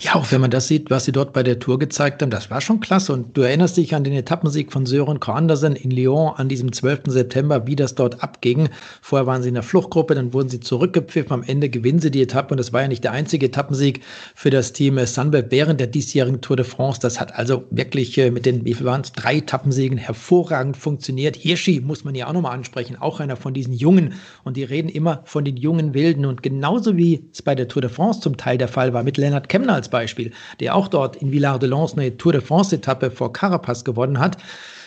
Ja, 0.00 0.16
auch 0.16 0.32
wenn 0.32 0.40
man 0.40 0.50
das 0.50 0.66
sieht, 0.66 0.90
was 0.90 1.04
sie 1.04 1.12
dort 1.12 1.32
bei 1.32 1.44
der 1.44 1.60
Tour 1.60 1.78
gezeigt 1.78 2.22
haben, 2.22 2.30
das 2.30 2.50
war 2.50 2.60
schon 2.60 2.80
klasse. 2.80 3.12
Und 3.12 3.36
du 3.36 3.42
erinnerst 3.42 3.76
dich 3.76 3.94
an 3.94 4.02
den 4.02 4.14
Etappensieg 4.14 4.72
von 4.72 4.84
Sören 4.84 5.20
K. 5.20 5.32
Andersen 5.32 5.76
in 5.76 5.92
Lyon 5.92 6.32
an 6.36 6.48
diesem 6.48 6.72
12. 6.72 7.02
September, 7.06 7.68
wie 7.68 7.76
das 7.76 7.94
dort 7.94 8.20
abging. 8.20 8.68
Vorher 9.00 9.28
waren 9.28 9.42
sie 9.42 9.48
in 9.48 9.54
der 9.54 9.62
Fluchtgruppe, 9.62 10.16
dann 10.16 10.32
wurden 10.32 10.48
sie 10.48 10.58
zurückgepfiffen. 10.58 11.32
Am 11.32 11.42
Ende 11.44 11.68
gewinnen 11.68 12.00
sie 12.00 12.10
die 12.10 12.22
Etappe. 12.22 12.52
Und 12.52 12.58
das 12.58 12.72
war 12.72 12.82
ja 12.82 12.88
nicht 12.88 13.04
der 13.04 13.12
einzige 13.12 13.46
Etappensieg 13.46 14.00
für 14.34 14.50
das 14.50 14.72
Team 14.72 14.98
Sunweb 15.06 15.50
während 15.50 15.78
der 15.78 15.86
diesjährigen 15.86 16.40
Tour 16.40 16.56
de 16.56 16.64
France. 16.64 16.98
Das 17.00 17.20
hat 17.20 17.36
also 17.36 17.62
wirklich 17.70 18.18
äh, 18.18 18.32
mit 18.32 18.46
den, 18.46 18.64
wie 18.64 18.74
viel 18.74 18.86
waren 18.86 19.02
es, 19.02 19.12
drei 19.12 19.36
Etappensiegen 19.36 19.98
hervorragend 19.98 20.76
funktioniert. 20.78 21.36
Hirschi 21.36 21.80
muss 21.80 22.02
man 22.02 22.16
ja 22.16 22.26
auch 22.26 22.32
nochmal 22.32 22.54
ansprechen, 22.54 22.96
auch 22.98 23.20
einer 23.20 23.36
von 23.36 23.54
diesen 23.54 23.74
Jungen. 23.74 24.14
Und 24.42 24.56
die 24.56 24.64
reden 24.64 24.88
immer 24.88 25.22
von 25.26 25.44
den 25.44 25.56
jungen 25.56 25.94
Wilden. 25.94 26.26
Und 26.26 26.42
genauso 26.42 26.96
wie 26.96 27.28
es 27.32 27.40
bei 27.40 27.54
der 27.54 27.68
Tour 27.68 27.82
de 27.82 27.90
France 27.90 28.20
zum 28.20 28.36
Teil 28.36 28.58
der 28.58 28.66
Fall 28.66 28.92
war 28.92 29.04
mit 29.04 29.16
Lennart 29.16 29.48
Kemp, 29.48 29.59
Kemner 29.60 29.74
als 29.74 29.90
Beispiel, 29.90 30.32
der 30.58 30.74
auch 30.74 30.88
dort 30.88 31.16
in 31.16 31.32
Villard-de-Lans 31.32 31.92
eine 31.92 32.16
Tour 32.16 32.32
de 32.32 32.40
France-Etappe 32.40 33.10
vor 33.10 33.32
Carapaz 33.34 33.84
gewonnen 33.84 34.18
hat. 34.18 34.38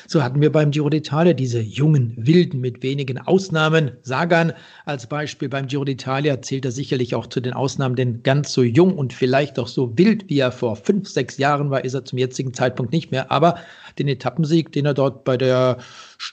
So 0.07 0.23
hatten 0.23 0.41
wir 0.41 0.51
beim 0.51 0.71
Giro 0.71 0.87
d'Italia 0.87 1.33
diese 1.33 1.61
jungen 1.61 2.13
Wilden 2.17 2.59
mit 2.59 2.81
wenigen 2.81 3.19
Ausnahmen. 3.19 3.91
Sagan 4.01 4.51
als 4.85 5.07
Beispiel 5.07 5.47
beim 5.47 5.67
Giro 5.67 5.83
d'Italia 5.83 6.41
zählt 6.41 6.65
er 6.65 6.71
sicherlich 6.71 7.13
auch 7.13 7.27
zu 7.27 7.39
den 7.39 7.53
Ausnahmen, 7.53 7.95
denn 7.95 8.23
ganz 8.23 8.51
so 8.51 8.63
jung 8.63 8.97
und 8.97 9.13
vielleicht 9.13 9.59
auch 9.59 9.67
so 9.67 9.95
wild, 9.97 10.27
wie 10.29 10.39
er 10.39 10.51
vor 10.51 10.75
fünf, 10.75 11.07
sechs 11.07 11.37
Jahren 11.37 11.69
war, 11.69 11.85
ist 11.85 11.93
er 11.93 12.03
zum 12.03 12.17
jetzigen 12.17 12.53
Zeitpunkt 12.53 12.91
nicht 12.91 13.11
mehr. 13.11 13.31
Aber 13.31 13.59
den 13.99 14.07
Etappensieg, 14.07 14.71
den 14.71 14.87
er 14.87 14.95
dort 14.95 15.23
bei 15.23 15.37
der 15.37 15.77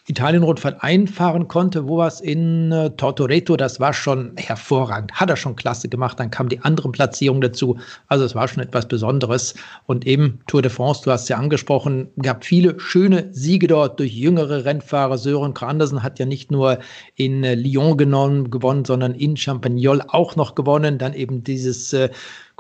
Italien-Rundfahrt 0.07 0.83
einfahren 0.83 1.49
konnte. 1.49 1.89
Wo 1.89 1.99
war 1.99 2.09
es 2.09 2.21
in 2.21 2.73
äh, 2.73 2.91
Tortoreto? 2.91 3.57
Das 3.57 3.81
war 3.81 3.93
schon 3.93 4.33
hervorragend. 4.37 5.13
Hat 5.13 5.31
er 5.31 5.37
schon 5.37 5.57
klasse 5.57 5.89
gemacht. 5.89 6.19
Dann 6.21 6.31
kamen 6.31 6.49
die 6.49 6.61
anderen 6.61 6.93
Platzierungen 6.93 7.41
dazu. 7.41 7.79
Also 8.09 8.25
es 8.25 8.35
war 8.35 8.49
schon 8.49 8.63
etwas 8.63 8.89
Besonderes. 8.89 9.55
Und 9.87 10.07
eben 10.07 10.41
Tour 10.47 10.63
de 10.63 10.71
France, 10.71 11.03
du 11.05 11.11
hast 11.11 11.29
ja 11.29 11.37
angesprochen, 11.37 12.09
gab 12.21 12.45
viele 12.45 12.79
schöne 12.81 13.29
Siege 13.33 13.67
dort 13.67 13.99
durch 13.99 14.13
jüngere 14.13 14.65
Rennfahrer. 14.65 15.19
Sören 15.19 15.55
Andersen 15.57 16.03
hat 16.03 16.19
ja 16.19 16.27
nicht 16.27 16.51
nur 16.51 16.79
in 17.17 17.45
äh, 17.45 17.55
Lyon 17.55 17.97
genommen, 17.97 18.51
gewonnen, 18.51 18.85
sondern 18.85 19.15
in 19.15 19.37
Champagnol 19.37 20.03
auch 20.09 20.37
noch 20.37 20.55
gewonnen. 20.55 20.99
Dann 20.99 21.15
eben 21.15 21.45
dieses 21.45 21.93
äh, 21.93 22.11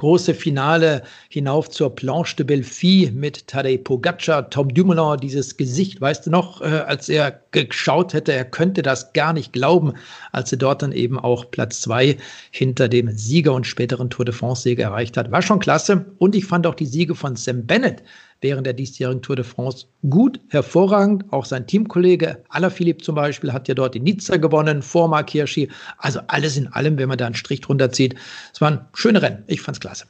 große 0.01 0.33
Finale 0.33 1.03
hinauf 1.29 1.69
zur 1.69 1.95
Planche 1.95 2.37
de 2.37 2.47
Belfi 2.47 3.13
mit 3.15 3.47
Tadej 3.47 3.77
Pogacar, 3.77 4.49
Tom 4.49 4.73
Dumoulin, 4.73 5.21
dieses 5.21 5.59
Gesicht, 5.59 6.01
weißt 6.01 6.27
du 6.27 6.31
noch, 6.31 6.63
äh, 6.63 6.65
als 6.65 7.11
er 7.11 7.39
geschaut 7.51 8.15
hätte, 8.15 8.33
er 8.33 8.47
könnte 8.47 8.81
das 8.81 9.13
gar 9.13 9.35
nicht 9.35 9.53
glauben, 9.53 9.93
als 10.33 10.53
er 10.53 10.59
dort 10.59 10.81
dann 10.81 10.93
eben 10.93 11.19
auch 11.19 11.51
Platz 11.51 11.83
zwei 11.83 12.17
hinter 12.51 12.89
dem 12.89 13.11
Sieger 13.13 13.53
und 13.53 13.67
späteren 13.67 14.09
Tour 14.09 14.25
de 14.25 14.35
France-Sieger 14.35 14.85
erreicht 14.85 15.19
hat. 15.19 15.31
War 15.33 15.43
schon 15.43 15.59
klasse. 15.59 16.07
Und 16.17 16.35
ich 16.35 16.47
fand 16.47 16.67
auch 16.67 16.75
die 16.75 16.87
Siege 16.87 17.15
von 17.15 17.37
Sam 17.37 17.67
Bennett 17.67 18.03
während 18.41 18.67
der 18.67 18.73
diesjährigen 18.73 19.23
Tour 19.23 19.37
de 19.37 19.45
France 19.45 19.87
gut, 20.09 20.41
hervorragend. 20.49 21.25
Auch 21.33 21.45
sein 21.45 21.67
Teamkollege 21.67 22.43
Alaphilippe 22.49 23.03
zum 23.03 23.15
Beispiel 23.15 23.53
hat 23.53 23.69
ja 23.69 23.75
dort 23.75 23.97
in 23.97 24.05
Nizza 24.05 24.37
gewonnen, 24.37 24.83
vor 24.83 25.09
Mark 25.09 25.31
Hirschi. 25.31 25.69
Also 25.99 26.21
alles 26.29 26.57
in 26.57 26.69
allem, 26.69 26.99
wenn 26.99 27.09
man 27.09 27.19
da 27.19 27.27
einen 27.27 27.35
Strich 27.35 27.61
drunter 27.61 27.93
zieht. 27.93 28.15
Es 28.53 28.61
waren 28.61 28.87
schöne 28.95 29.23
Rennen. 29.23 29.45
Ich 29.47 29.61
fand's 29.61 29.81
klasse. 29.81 30.07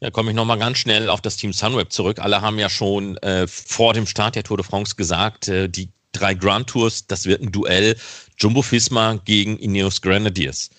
Ja, 0.00 0.10
komme 0.10 0.30
ich 0.30 0.36
nochmal 0.36 0.58
ganz 0.58 0.78
schnell 0.78 1.08
auf 1.08 1.20
das 1.20 1.36
Team 1.36 1.52
Sunweb 1.52 1.92
zurück. 1.92 2.18
Alle 2.18 2.40
haben 2.40 2.58
ja 2.58 2.68
schon 2.68 3.16
äh, 3.18 3.46
vor 3.46 3.94
dem 3.94 4.06
Start 4.06 4.36
der 4.36 4.42
Tour 4.42 4.58
de 4.58 4.66
France 4.66 4.96
gesagt, 4.96 5.48
äh, 5.48 5.68
die 5.68 5.88
drei 6.12 6.34
Grand 6.34 6.68
Tours, 6.68 7.06
das 7.06 7.26
wird 7.26 7.42
ein 7.42 7.52
Duell 7.52 7.96
Jumbo 8.38 8.62
Fisma 8.62 9.18
gegen 9.24 9.58
Ineos 9.58 10.02
Grenadiers. 10.02 10.70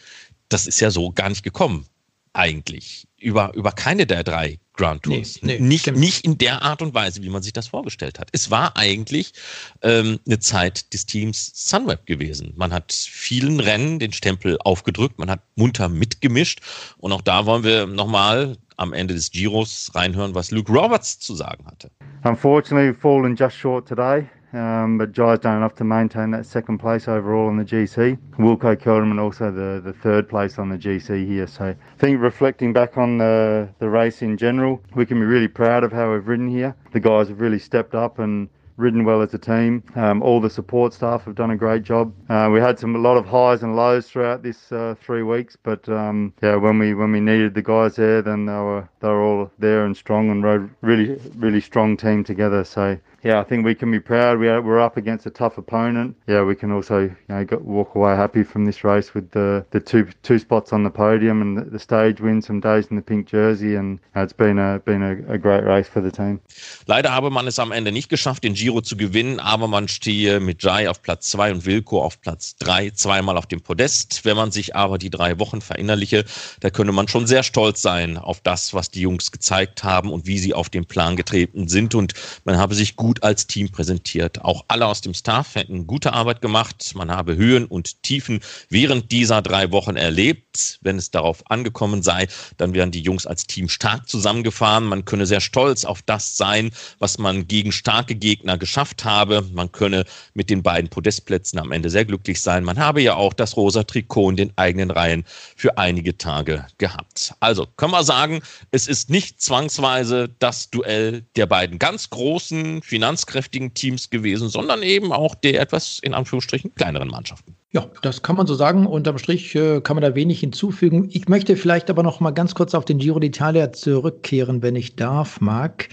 Das 0.49 0.67
ist 0.67 0.79
ja 0.79 0.91
so 0.91 1.11
gar 1.11 1.29
nicht 1.29 1.43
gekommen, 1.43 1.85
eigentlich. 2.33 3.07
Über, 3.17 3.53
über 3.55 3.71
keine 3.71 4.05
der 4.05 4.23
drei 4.23 4.59
Grand 4.73 5.03
Tours. 5.03 5.39
Nee, 5.41 5.59
nee, 5.59 5.59
nicht, 5.59 5.95
nicht 5.95 6.25
in 6.25 6.37
der 6.37 6.63
Art 6.63 6.81
und 6.81 6.93
Weise, 6.93 7.21
wie 7.23 7.29
man 7.29 7.43
sich 7.43 7.53
das 7.53 7.67
vorgestellt 7.67 8.19
hat. 8.19 8.29
Es 8.31 8.49
war 8.49 8.75
eigentlich 8.75 9.33
ähm, 9.81 10.19
eine 10.25 10.39
Zeit 10.39 10.93
des 10.93 11.05
Teams 11.05 11.51
Sunweb 11.53 12.05
gewesen. 12.05 12.53
Man 12.55 12.73
hat 12.73 12.91
vielen 12.91 13.59
Rennen 13.59 13.99
den 13.99 14.13
Stempel 14.13 14.57
aufgedrückt, 14.63 15.19
man 15.19 15.29
hat 15.29 15.41
munter 15.55 15.89
mitgemischt. 15.89 16.61
Und 16.97 17.11
auch 17.11 17.21
da 17.21 17.45
wollen 17.45 17.63
wir 17.63 17.85
nochmal 17.85 18.57
am 18.77 18.93
Ende 18.93 19.13
des 19.13 19.31
Giros 19.31 19.91
reinhören, 19.93 20.33
was 20.33 20.51
Luke 20.51 20.71
Roberts 20.71 21.19
zu 21.19 21.35
sagen 21.35 21.65
hatte. 21.67 21.91
Unfortunately, 22.23 22.89
we've 22.89 22.99
fallen 22.99 23.35
just 23.35 23.55
short 23.55 23.87
today. 23.87 24.27
Um, 24.53 24.97
but 24.97 25.11
Jai's 25.11 25.39
done 25.39 25.57
enough 25.57 25.75
to 25.75 25.83
maintain 25.83 26.31
that 26.31 26.45
second 26.45 26.77
place 26.77 27.07
overall 27.07 27.47
on 27.47 27.57
the 27.57 27.65
GC. 27.65 28.17
Wilco 28.37 28.75
Kelderman 28.75 29.19
also 29.19 29.51
the, 29.51 29.81
the 29.83 29.93
third 29.93 30.29
place 30.29 30.59
on 30.59 30.69
the 30.69 30.77
GC 30.77 31.27
here. 31.27 31.47
So 31.47 31.65
I 31.65 31.97
think 31.97 32.21
reflecting 32.21 32.71
back 32.71 32.97
on 32.97 33.17
the, 33.17 33.69
the 33.79 33.89
race 33.89 34.21
in 34.21 34.37
general, 34.37 34.81
we 34.95 35.05
can 35.05 35.19
be 35.19 35.25
really 35.25 35.47
proud 35.47 35.83
of 35.83 35.91
how 35.91 36.11
we've 36.13 36.27
ridden 36.27 36.47
here. 36.47 36.75
The 36.91 36.99
guys 36.99 37.29
have 37.29 37.41
really 37.41 37.59
stepped 37.59 37.95
up 37.95 38.19
and 38.19 38.47
ridden 38.77 39.05
well 39.05 39.21
as 39.21 39.33
a 39.33 39.37
team. 39.37 39.83
Um, 39.95 40.21
all 40.21 40.39
the 40.39 40.49
support 40.49 40.93
staff 40.93 41.23
have 41.25 41.35
done 41.35 41.51
a 41.51 41.57
great 41.57 41.83
job. 41.83 42.13
Uh, 42.29 42.49
we 42.51 42.59
had 42.59 42.79
some 42.79 42.95
a 42.95 42.99
lot 42.99 43.17
of 43.17 43.25
highs 43.25 43.63
and 43.63 43.75
lows 43.75 44.09
throughout 44.09 44.43
this 44.43 44.71
uh, 44.71 44.95
three 44.99 45.23
weeks, 45.23 45.55
but 45.61 45.87
um, 45.89 46.33
yeah, 46.41 46.55
when 46.55 46.79
we 46.79 46.93
when 46.93 47.11
we 47.11 47.19
needed 47.19 47.53
the 47.53 47.61
guys 47.61 47.95
there, 47.95 48.21
then 48.21 48.45
they 48.45 48.53
were 48.53 48.87
they 48.99 49.07
were 49.07 49.21
all 49.21 49.51
there 49.59 49.85
and 49.85 49.95
strong 49.95 50.29
and 50.29 50.43
rode 50.43 50.69
really 50.81 51.19
really 51.35 51.61
strong 51.61 51.95
team 51.97 52.23
together. 52.23 52.63
So 52.63 52.97
yeah, 53.23 53.39
I 53.39 53.43
think 53.43 53.65
we 53.65 53.73
can 53.73 53.89
be 53.89 53.99
proud. 53.99 54.39
We 54.39 54.49
are, 54.49 54.61
we're 54.61 54.81
up 54.81 54.97
against 54.97 55.25
a 55.25 55.29
tough 55.29 55.57
opponent. 55.57 56.17
Yeah, 56.27 56.43
we 56.43 56.55
can 56.55 56.71
also 56.71 56.99
you 56.99 57.15
know 57.29 57.45
go, 57.45 57.57
walk 57.57 57.95
away 57.95 58.15
happy 58.15 58.43
from 58.43 58.65
this 58.65 58.83
race 58.83 59.13
with 59.13 59.31
the, 59.31 59.65
the 59.71 59.79
two 59.79 60.07
two 60.23 60.39
spots 60.39 60.73
on 60.73 60.83
the 60.83 60.89
podium 60.89 61.41
and 61.41 61.57
the, 61.57 61.63
the 61.63 61.79
stage 61.79 62.19
win, 62.19 62.41
some 62.41 62.59
days 62.59 62.87
in 62.87 62.97
the 62.97 63.01
pink 63.01 63.27
jersey, 63.27 63.75
and 63.75 63.99
you 63.99 63.99
know, 64.15 64.23
it's 64.23 64.33
been 64.33 64.59
a 64.59 64.79
been 64.79 65.01
a, 65.01 65.33
a, 65.33 65.37
great 65.37 65.63
race 65.63 65.87
for 65.87 66.01
the 66.01 66.11
team. 66.11 66.41
Leider 66.85 67.13
habe 67.13 67.29
man 67.29 67.47
es 67.47 67.59
am 67.59 67.71
Ende 67.71 67.91
nicht 67.91 68.09
geschafft, 68.09 68.43
den 68.43 68.53
Giro 68.53 68.81
zu 68.81 68.97
gewinnen, 68.97 69.39
aber 69.39 69.67
man 69.67 69.87
stehe 69.87 70.39
mit 70.39 70.61
Jai 70.61 70.89
auf 70.89 71.01
Platz 71.01 71.31
zwei 71.31 71.51
und 71.51 71.65
Wilco 71.65 72.01
auf 72.01 72.19
Platz 72.19 72.57
drei, 72.57 72.89
zweimal 72.89 73.37
auf 73.37 73.45
dem 73.45 73.61
Podest. 73.61 74.25
Wenn 74.25 74.35
man 74.35 74.51
sich 74.51 74.75
aber 74.75 74.97
die 74.97 75.09
drei 75.09 75.39
Wochen 75.39 75.61
verinnerliche, 75.61 76.25
da 76.59 76.69
könne 76.69 76.91
man 76.91 77.07
schon 77.07 77.25
sehr 77.25 77.43
stolz 77.43 77.81
sein 77.81 78.17
auf 78.17 78.41
das, 78.41 78.73
was 78.73 78.91
die 78.91 79.01
Jungs 79.01 79.31
gezeigt 79.31 79.83
haben 79.83 80.11
und 80.11 80.27
wie 80.27 80.39
sie 80.39 80.53
auf 80.53 80.69
den 80.69 80.85
Plan 80.85 81.15
getreten 81.15 81.67
sind 81.67 81.95
und 81.95 82.13
man 82.43 82.57
habe 82.57 82.75
sich 82.75 82.95
gut 82.95 83.12
gut 83.13 83.23
als 83.23 83.45
Team 83.45 83.69
präsentiert. 83.69 84.43
Auch 84.43 84.65
alle 84.69 84.87
aus 84.87 85.01
dem 85.01 85.13
Staff 85.13 85.53
hätten 85.53 85.85
gute 85.85 86.13
Arbeit 86.13 86.41
gemacht. 86.41 86.93
Man 86.95 87.11
habe 87.11 87.35
Höhen 87.35 87.65
und 87.65 88.01
Tiefen 88.01 88.39
während 88.69 89.11
dieser 89.11 89.43
drei 89.43 89.71
Wochen 89.71 89.95
erlebt. 89.95 90.52
Wenn 90.81 90.97
es 90.97 91.11
darauf 91.11 91.49
angekommen 91.49 92.03
sei, 92.03 92.27
dann 92.57 92.73
wären 92.73 92.91
die 92.91 93.01
Jungs 93.01 93.25
als 93.25 93.47
Team 93.47 93.69
stark 93.69 94.07
zusammengefahren. 94.07 94.85
Man 94.85 95.05
könne 95.05 95.25
sehr 95.25 95.41
stolz 95.41 95.85
auf 95.85 96.01
das 96.01 96.37
sein, 96.37 96.71
was 96.99 97.17
man 97.17 97.47
gegen 97.47 97.71
starke 97.71 98.15
Gegner 98.15 98.57
geschafft 98.57 99.05
habe. 99.05 99.43
Man 99.53 99.71
könne 99.71 100.05
mit 100.33 100.49
den 100.49 100.63
beiden 100.63 100.89
Podestplätzen 100.89 101.59
am 101.59 101.71
Ende 101.71 101.89
sehr 101.89 102.05
glücklich 102.05 102.41
sein. 102.41 102.63
Man 102.63 102.79
habe 102.79 103.01
ja 103.01 103.15
auch 103.15 103.33
das 103.33 103.57
rosa 103.57 103.83
Trikot 103.83 104.31
in 104.31 104.35
den 104.35 104.53
eigenen 104.55 104.91
Reihen 104.91 105.25
für 105.55 105.77
einige 105.77 106.17
Tage 106.17 106.65
gehabt. 106.77 107.33
Also 107.39 107.67
können 107.77 107.93
wir 107.93 108.03
sagen, 108.03 108.41
es 108.71 108.87
ist 108.87 109.09
nicht 109.09 109.41
zwangsweise 109.41 110.29
das 110.39 110.69
Duell 110.69 111.23
der 111.35 111.45
beiden 111.45 111.79
ganz 111.79 112.09
großen 112.09 112.81
finanzkräftigen 112.81 113.73
Teams 113.73 114.09
gewesen, 114.09 114.49
sondern 114.49 114.83
eben 114.83 115.11
auch 115.11 115.35
der 115.35 115.61
etwas 115.61 115.99
in 115.99 116.13
Anführungsstrichen 116.13 116.75
kleineren 116.75 117.09
Mannschaften. 117.09 117.55
Ja, 117.73 117.87
das 118.03 118.21
kann 118.21 118.35
man 118.35 118.45
so 118.45 118.53
sagen. 118.53 118.85
Unterm 118.85 119.17
Strich 119.17 119.55
äh, 119.55 119.81
kann 119.81 119.95
man 119.95 120.03
da 120.03 120.13
wenig 120.13 120.39
hinzufügen. 120.39 121.09
Ich 121.11 121.27
möchte 121.27 121.55
vielleicht 121.55 121.89
aber 121.89 122.03
noch 122.03 122.19
mal 122.19 122.29
ganz 122.29 122.53
kurz 122.53 122.75
auf 122.75 122.85
den 122.85 122.99
Giro 122.99 123.17
d'Italia 123.17 123.73
zurückkehren, 123.73 124.61
wenn 124.61 124.75
ich 124.75 124.95
darf, 124.95 125.41
Marc. 125.41 125.89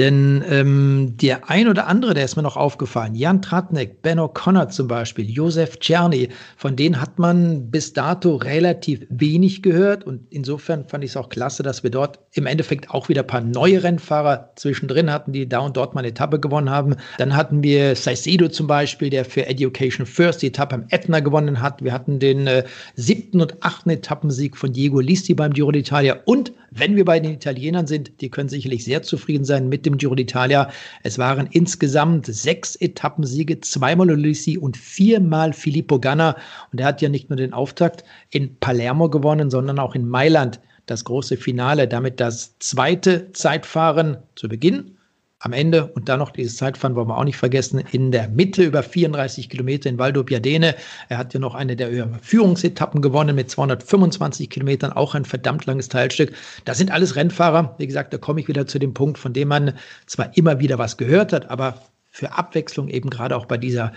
Denn 0.00 0.42
ähm, 0.48 1.18
der 1.20 1.50
ein 1.50 1.68
oder 1.68 1.86
andere, 1.86 2.14
der 2.14 2.24
ist 2.24 2.34
mir 2.34 2.42
noch 2.42 2.56
aufgefallen, 2.56 3.14
Jan 3.14 3.42
Tratnik, 3.42 4.00
Ben 4.00 4.18
O'Connor 4.18 4.70
zum 4.70 4.88
Beispiel, 4.88 5.28
Josef 5.28 5.78
Czerny, 5.78 6.30
von 6.56 6.74
denen 6.74 7.02
hat 7.02 7.18
man 7.18 7.70
bis 7.70 7.92
dato 7.92 8.36
relativ 8.36 9.06
wenig 9.10 9.62
gehört. 9.62 10.04
Und 10.04 10.22
insofern 10.30 10.86
fand 10.86 11.04
ich 11.04 11.10
es 11.10 11.18
auch 11.18 11.28
klasse, 11.28 11.62
dass 11.62 11.82
wir 11.82 11.90
dort 11.90 12.18
im 12.32 12.46
Endeffekt 12.46 12.88
auch 12.88 13.10
wieder 13.10 13.20
ein 13.20 13.26
paar 13.26 13.42
neue 13.42 13.82
Rennfahrer 13.82 14.52
zwischendrin 14.56 15.12
hatten, 15.12 15.32
die 15.32 15.46
da 15.46 15.58
und 15.58 15.76
dort 15.76 15.94
mal 15.94 16.00
eine 16.00 16.08
Etappe 16.08 16.40
gewonnen 16.40 16.70
haben. 16.70 16.96
Dann 17.18 17.36
hatten 17.36 17.62
wir 17.62 17.94
Saicedo 17.94 18.48
zum 18.48 18.66
Beispiel, 18.66 19.10
der 19.10 19.26
für 19.26 19.44
Education 19.44 20.06
First 20.06 20.40
die 20.40 20.46
Etappe 20.46 20.76
am 20.76 20.86
Etna 20.88 21.20
gewonnen 21.20 21.60
hat. 21.60 21.84
Wir 21.84 21.92
hatten 21.92 22.20
den 22.20 22.46
äh, 22.46 22.64
siebten 22.94 23.42
und 23.42 23.62
achten 23.62 23.90
Etappensieg 23.90 24.56
von 24.56 24.72
Diego 24.72 24.98
Listi 25.00 25.34
beim 25.34 25.52
Giro 25.52 25.68
d'Italia. 25.68 26.20
Und 26.24 26.52
wenn 26.70 26.94
wir 26.94 27.04
bei 27.04 27.18
den 27.18 27.32
Italienern 27.32 27.86
sind, 27.86 28.20
die 28.20 28.30
können 28.30 28.48
sicherlich 28.48 28.84
sehr 28.84 29.02
zufrieden 29.02 29.44
sein 29.44 29.68
mit 29.68 29.84
dem 29.86 29.89
Giro 29.96 30.14
d'Italia. 30.14 30.68
Es 31.02 31.18
waren 31.18 31.46
insgesamt 31.46 32.26
sechs 32.26 32.76
Etappensiege, 32.76 33.60
zweimal 33.60 34.10
Ulissi 34.10 34.58
und 34.58 34.76
viermal 34.76 35.52
Filippo 35.52 35.98
Ganna. 35.98 36.36
Und 36.72 36.80
er 36.80 36.86
hat 36.86 37.02
ja 37.02 37.08
nicht 37.08 37.30
nur 37.30 37.36
den 37.36 37.52
Auftakt 37.52 38.04
in 38.30 38.56
Palermo 38.58 39.08
gewonnen, 39.08 39.50
sondern 39.50 39.78
auch 39.78 39.94
in 39.94 40.08
Mailand 40.08 40.60
das 40.86 41.04
große 41.04 41.36
Finale. 41.36 41.88
Damit 41.88 42.20
das 42.20 42.58
zweite 42.58 43.32
Zeitfahren 43.32 44.18
zu 44.34 44.48
Beginn 44.48 44.96
am 45.40 45.54
Ende 45.54 45.86
und 45.86 46.08
dann 46.10 46.18
noch 46.18 46.30
dieses 46.30 46.56
Zeitfahren 46.56 46.94
wollen 46.94 47.08
wir 47.08 47.16
auch 47.16 47.24
nicht 47.24 47.38
vergessen, 47.38 47.82
in 47.92 48.12
der 48.12 48.28
Mitte 48.28 48.62
über 48.62 48.82
34 48.82 49.48
Kilometer 49.48 49.88
in 49.88 49.98
Valdo 49.98 50.22
Biadene. 50.22 50.76
Er 51.08 51.16
hat 51.16 51.32
ja 51.32 51.40
noch 51.40 51.54
eine 51.54 51.76
der 51.76 52.08
Führungsetappen 52.20 53.00
gewonnen 53.00 53.34
mit 53.34 53.50
225 53.50 54.50
Kilometern, 54.50 54.92
auch 54.92 55.14
ein 55.14 55.24
verdammt 55.24 55.64
langes 55.64 55.88
Teilstück. 55.88 56.34
Das 56.66 56.76
sind 56.76 56.90
alles 56.90 57.16
Rennfahrer. 57.16 57.74
Wie 57.78 57.86
gesagt, 57.86 58.12
da 58.12 58.18
komme 58.18 58.40
ich 58.40 58.48
wieder 58.48 58.66
zu 58.66 58.78
dem 58.78 58.92
Punkt, 58.92 59.16
von 59.16 59.32
dem 59.32 59.48
man 59.48 59.72
zwar 60.06 60.36
immer 60.36 60.60
wieder 60.60 60.78
was 60.78 60.98
gehört 60.98 61.32
hat, 61.32 61.48
aber 61.48 61.80
für 62.10 62.36
Abwechslung 62.36 62.88
eben 62.88 63.08
gerade 63.08 63.34
auch 63.34 63.46
bei 63.46 63.56
dieser 63.56 63.92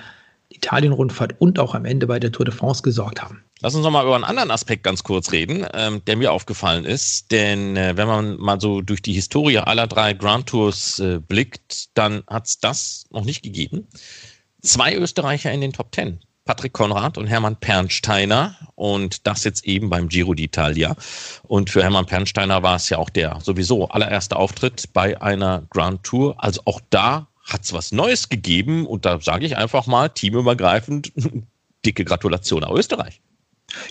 Italien-Rundfahrt 0.48 1.36
und 1.40 1.60
auch 1.60 1.76
am 1.76 1.84
Ende 1.84 2.08
bei 2.08 2.20
der 2.20 2.32
Tour 2.32 2.46
de 2.46 2.54
France 2.54 2.84
gesorgt 2.84 3.22
haben. 3.22 3.44
Lass 3.64 3.76
uns 3.76 3.86
noch 3.86 3.92
mal 3.92 4.04
über 4.04 4.16
einen 4.16 4.26
anderen 4.26 4.52
Aspekt 4.52 4.84
ganz 4.84 5.04
kurz 5.04 5.32
reden, 5.32 5.66
ähm, 5.74 6.04
der 6.04 6.18
mir 6.18 6.34
aufgefallen 6.34 6.84
ist. 6.84 7.32
Denn 7.32 7.78
äh, 7.78 7.96
wenn 7.96 8.08
man 8.10 8.36
mal 8.36 8.60
so 8.60 8.82
durch 8.82 9.02
die 9.02 9.14
Historie 9.14 9.60
aller 9.60 9.88
drei 9.88 10.12
Grand 10.12 10.48
Tours 10.48 11.00
äh, 11.00 11.22
blickt, 11.26 11.98
dann 11.98 12.24
hat 12.28 12.46
es 12.46 12.60
das 12.60 13.06
noch 13.10 13.24
nicht 13.24 13.42
gegeben. 13.42 13.88
Zwei 14.62 14.94
Österreicher 14.94 15.50
in 15.54 15.62
den 15.62 15.72
Top 15.72 15.94
Ten. 15.94 16.20
Patrick 16.44 16.74
Konrad 16.74 17.18
und 17.18 17.28
Hermann 17.28 17.56
Pernsteiner 17.56 18.58
und 18.76 19.26
das 19.28 19.46
jetzt 19.46 19.64
eben 19.64 19.90
beim 19.90 20.10
Giro 20.10 20.34
d'Italia. 20.34 20.98
Und 21.44 21.70
für 21.70 21.84
Hermann 21.84 22.06
Pernsteiner 22.06 22.64
war 22.64 22.76
es 22.76 22.90
ja 22.90 22.98
auch 22.98 23.10
der 23.10 23.40
sowieso 23.42 23.88
allererste 23.88 24.36
Auftritt 24.36 24.92
bei 24.92 25.22
einer 25.22 25.64
Grand 25.70 26.04
Tour. 26.04 26.36
Also 26.38 26.60
auch 26.66 26.82
da 26.90 27.28
hat 27.46 27.64
es 27.64 27.72
was 27.72 27.94
Neues 27.94 28.28
gegeben 28.28 28.86
und 28.86 29.06
da 29.06 29.22
sage 29.22 29.46
ich 29.46 29.56
einfach 29.56 29.88
mal 29.88 30.10
teamübergreifend 30.10 31.14
dicke 31.86 32.04
Gratulation 32.04 32.66
an 32.66 32.76
Österreich. 32.76 33.22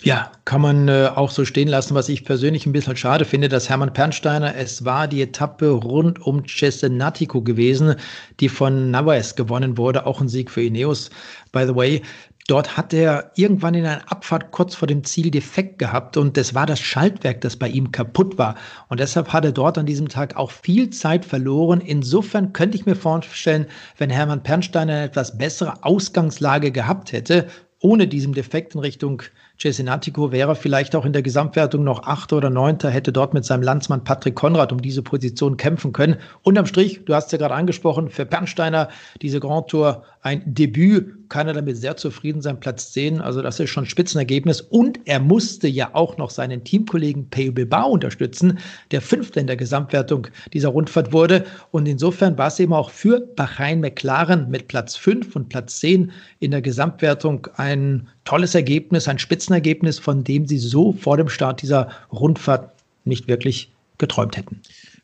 Ja, 0.03 0.33
kann 0.45 0.61
man 0.61 0.88
äh, 0.88 1.11
auch 1.14 1.31
so 1.31 1.45
stehen 1.45 1.68
lassen, 1.68 1.95
was 1.95 2.09
ich 2.09 2.25
persönlich 2.25 2.66
ein 2.66 2.73
bisschen 2.73 2.97
schade 2.97 3.25
finde, 3.25 3.49
dass 3.49 3.68
Hermann 3.68 3.92
Pernsteiner, 3.92 4.55
es 4.57 4.85
war 4.85 5.09
die 5.09 5.23
Etappe 5.23 5.71
rund 5.71 6.21
um 6.25 6.47
Cesenatico 6.47 7.42
gewesen, 7.42 7.97
die 8.40 8.49
von 8.49 8.90
Navas 8.90 9.35
gewonnen 9.35 9.77
wurde, 9.79 10.07
auch 10.07 10.21
ein 10.21 10.29
Sieg 10.29 10.51
für 10.51 10.62
Ineos, 10.62 11.11
by 11.53 11.64
the 11.66 11.75
way. 11.75 12.03
Dort 12.49 12.77
hat 12.77 12.92
er 12.92 13.31
irgendwann 13.37 13.75
in 13.75 13.87
einer 13.87 14.11
Abfahrt 14.11 14.51
kurz 14.51 14.75
vor 14.75 14.88
dem 14.88 15.05
Ziel 15.05 15.31
defekt 15.31 15.79
gehabt 15.79 16.16
und 16.16 16.37
das 16.37 16.55
war 16.55 16.66
das 16.66 16.81
Schaltwerk, 16.81 17.40
das 17.40 17.57
bei 17.57 17.68
ihm 17.68 17.92
kaputt 17.92 18.37
war. 18.37 18.57
Und 18.88 18.99
deshalb 18.99 19.33
hat 19.33 19.45
er 19.45 19.53
dort 19.53 19.79
an 19.79 19.87
diesem 19.87 20.09
Tag 20.09 20.37
auch 20.37 20.51
viel 20.51 20.90
Zeit 20.90 21.25
verloren. 21.25 21.81
Insofern 21.81 22.53
könnte 22.53 22.77
ich 22.77 22.85
mir 22.85 22.97
vorstellen, 22.97 23.66
wenn 23.97 24.11
Hermann 24.11 24.42
Pernsteiner 24.42 24.92
eine 24.92 25.05
etwas 25.05 25.38
bessere 25.38 25.85
Ausgangslage 25.85 26.73
gehabt 26.73 27.12
hätte, 27.12 27.47
ohne 27.83 28.07
diesen 28.07 28.33
Defekt 28.33 28.75
in 28.75 28.81
Richtung 28.81 29.23
Cesenatico 29.59 30.33
wäre 30.33 30.55
vielleicht 30.55 30.95
auch 30.95 31.05
in 31.05 31.12
der 31.12 31.23
Gesamtwertung 31.23 31.83
noch 31.85 32.05
Achter 32.05 32.37
oder 32.37 32.49
Neunter, 32.49 32.90
hätte 32.90 33.12
dort 33.12 33.35
mit 33.35 33.45
seinem 33.45 33.62
Landsmann 33.62 34.05
Patrick 34.05 34.37
Konrad 34.37 34.73
um 34.73 34.81
diese 34.81 35.03
Position 35.03 35.57
kämpfen 35.57 35.92
können. 35.92 36.16
Unterm 36.42 36.66
Strich, 36.66 37.05
du 37.05 37.14
hast 37.14 37.33
ja 37.33 37.38
gerade 37.38 37.55
angesprochen, 37.55 38.09
für 38.09 38.25
Bernsteiner 38.25 38.88
diese 39.21 39.40
Grand 39.40 39.68
Tour 39.68 40.05
ein 40.23 40.42
Debüt, 40.47 41.21
kann 41.33 41.49
er 41.49 41.55
damit 41.55 41.79
sehr 41.79 41.97
zufrieden 41.97 42.42
sein, 42.42 42.61
Platz 42.61 42.92
10. 42.92 43.23
Also 43.23 43.40
das 43.40 43.59
ist 43.59 43.71
schon 43.71 43.85
ein 43.85 43.88
Spitzenergebnis. 43.88 44.61
Und 44.61 45.01
er 45.07 45.18
musste 45.18 45.66
ja 45.66 45.88
auch 45.95 46.18
noch 46.18 46.29
seinen 46.29 46.62
Teamkollegen 46.62 47.31
Peyo 47.31 47.53
Bilbao 47.53 47.88
unterstützen, 47.88 48.59
der 48.90 49.01
Fünfte 49.01 49.40
in 49.40 49.47
der 49.47 49.57
Gesamtwertung 49.57 50.27
dieser 50.53 50.68
Rundfahrt 50.68 51.11
wurde. 51.11 51.47
Und 51.71 51.88
insofern 51.88 52.37
war 52.37 52.49
es 52.49 52.61
eben 52.61 52.75
auch 52.75 52.90
für 52.90 53.21
Bahrain 53.21 53.81
McLaren 53.81 54.51
mit 54.51 54.68
Platz 54.68 54.95
5 54.95 55.35
und 55.35 55.49
Platz 55.49 55.81
10 55.81 56.12
in 56.40 56.51
der 56.51 56.61
Gesamtwertung 56.61 57.49
ein 57.57 58.09
tolles 58.27 58.55
Ergebnis, 58.55 59.09
ein 59.09 59.18
Spitzenergebnis, 59.18 59.99
von 59.99 60.25
dem 60.25 60.47
sie 60.47 60.59
so 60.59 60.92
vor 60.92 61.16
dem 61.16 61.31
Start 61.31 61.62
dieser 61.62 61.88
Rundfahrt 62.12 62.75
nicht 63.07 63.27
wirklich 63.27 63.73
geträumt 63.97 64.37
hätten. 64.37 64.61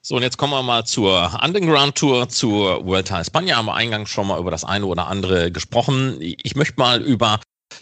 So, 0.09 0.17
und 0.17 0.23
jetzt 0.23 0.39
kommen 0.39 0.55
wir 0.55 0.63
mal 0.63 0.87
zur 0.87 1.39
Underground 1.45 1.95
Tour, 1.95 2.31
zur 2.31 2.87
Vuelta 2.87 3.21
España. 3.21 3.57
Haben 3.57 3.67
wir 3.67 3.75
eingangs 3.75 4.09
schon 4.09 4.27
mal 4.27 4.41
über 4.41 4.51
das 4.51 4.65
eine 4.65 4.87
oder 4.87 5.07
andere 5.07 5.53
gesprochen. 5.53 6.17
Ich 6.19 6.57
möchte 6.57 6.81
mal 6.81 7.03
über 7.03 7.41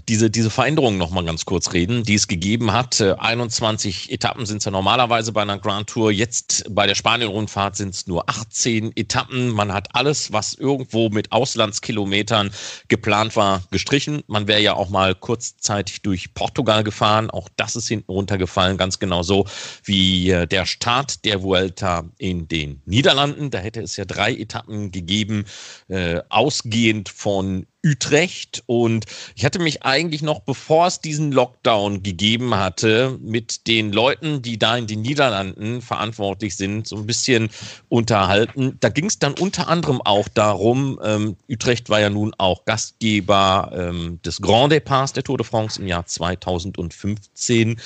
diese, 0.09 0.31
diese 0.31 0.51
Veränderungen 0.51 0.99
noch 0.99 1.11
mal 1.11 1.25
ganz 1.25 1.44
kurz 1.44 1.72
reden, 1.72 2.03
die 2.03 2.14
es 2.14 2.29
gegeben 2.29 2.72
hat. 2.72 3.01
21 3.01 4.11
äh, 4.11 4.14
Etappen 4.14 4.46
sind 4.46 4.59
es 4.59 4.64
ja 4.64 4.70
normalerweise 4.70 5.33
bei 5.33 5.42
einer 5.42 5.59
Grand 5.59 5.88
Tour. 5.88 6.11
Jetzt 6.12 6.64
bei 6.70 6.87
der 6.87 6.94
Spanien-Rundfahrt 6.94 7.77
sind 7.77 7.94
es 7.94 8.07
nur 8.07 8.29
18 8.29 8.92
Etappen. 8.96 9.51
Man 9.51 9.72
hat 9.72 9.88
alles, 9.94 10.33
was 10.33 10.55
irgendwo 10.55 11.09
mit 11.09 11.33
Auslandskilometern 11.33 12.51
geplant 12.88 13.37
war, 13.37 13.62
gestrichen. 13.70 14.22
Man 14.27 14.46
wäre 14.49 14.61
ja 14.61 14.75
auch 14.75 14.90
mal 14.90 15.14
kurzzeitig 15.14 16.03
durch 16.03 16.35
Portugal 16.35 16.85
gefahren. 16.85 17.31
Auch 17.31 17.49
das 17.57 17.77
ist 17.77 17.88
hinten 17.88 18.11
runtergefallen, 18.11 18.77
ganz 18.77 18.99
genau 18.99 19.22
so 19.22 19.46
wie 19.85 20.31
äh, 20.31 20.46
der 20.46 20.66
Start 20.66 21.25
der 21.25 21.42
Vuelta 21.42 22.05
in 22.18 22.49
den 22.49 22.83
Niederlanden. 22.85 23.51
Da 23.51 23.59
hätte 23.59 23.81
es 23.81 23.96
ja 23.96 24.05
drei 24.05 24.35
Etappen 24.35 24.90
gegeben, 24.90 25.44
äh, 25.88 26.20
ausgehend 26.29 27.09
von 27.09 27.66
Utrecht. 27.85 28.62
Und 28.67 29.07
ich 29.35 29.45
hatte 29.45 29.59
mich 29.59 29.85
eigentlich 29.85 30.23
noch, 30.23 30.41
bevor 30.41 30.87
es 30.87 31.01
diesen 31.01 31.33
Lockdown 31.33 32.03
gegeben 32.03 32.55
hatte, 32.55 33.19
mit 33.23 33.67
den 33.67 33.93
Leuten, 33.93 34.43
die 34.43 34.59
da 34.59 34.77
in 34.77 34.87
den 34.87 35.03
Niederlanden 35.03 35.83
verantwortlich 35.83 36.57
sind, 36.57 36.89
so 36.89 36.97
ein 36.97 37.07
bisschen 37.07 37.51
unterhalten. 37.89 38.77
Da 38.81 38.89
ging 38.89 39.07
es 39.07 39.19
dann 39.19 39.35
unter 39.35 39.69
anderem 39.69 40.01
auch 40.03 40.29
darum, 40.29 40.99
ähm, 41.03 41.37
Utrecht 41.49 41.89
war 41.89 42.01
ja 42.01 42.11
nun 42.11 42.35
auch 42.39 42.65
Gastgeber 42.65 43.71
ähm, 43.73 44.21
des 44.25 44.41
Grand 44.41 44.73
Departs 44.73 45.12
der 45.12 45.23
Tour 45.23 45.39
de 45.39 45.47
France 45.47 45.81
im 45.81 45.87
Jahr 45.87 46.07
2015, 46.07 47.81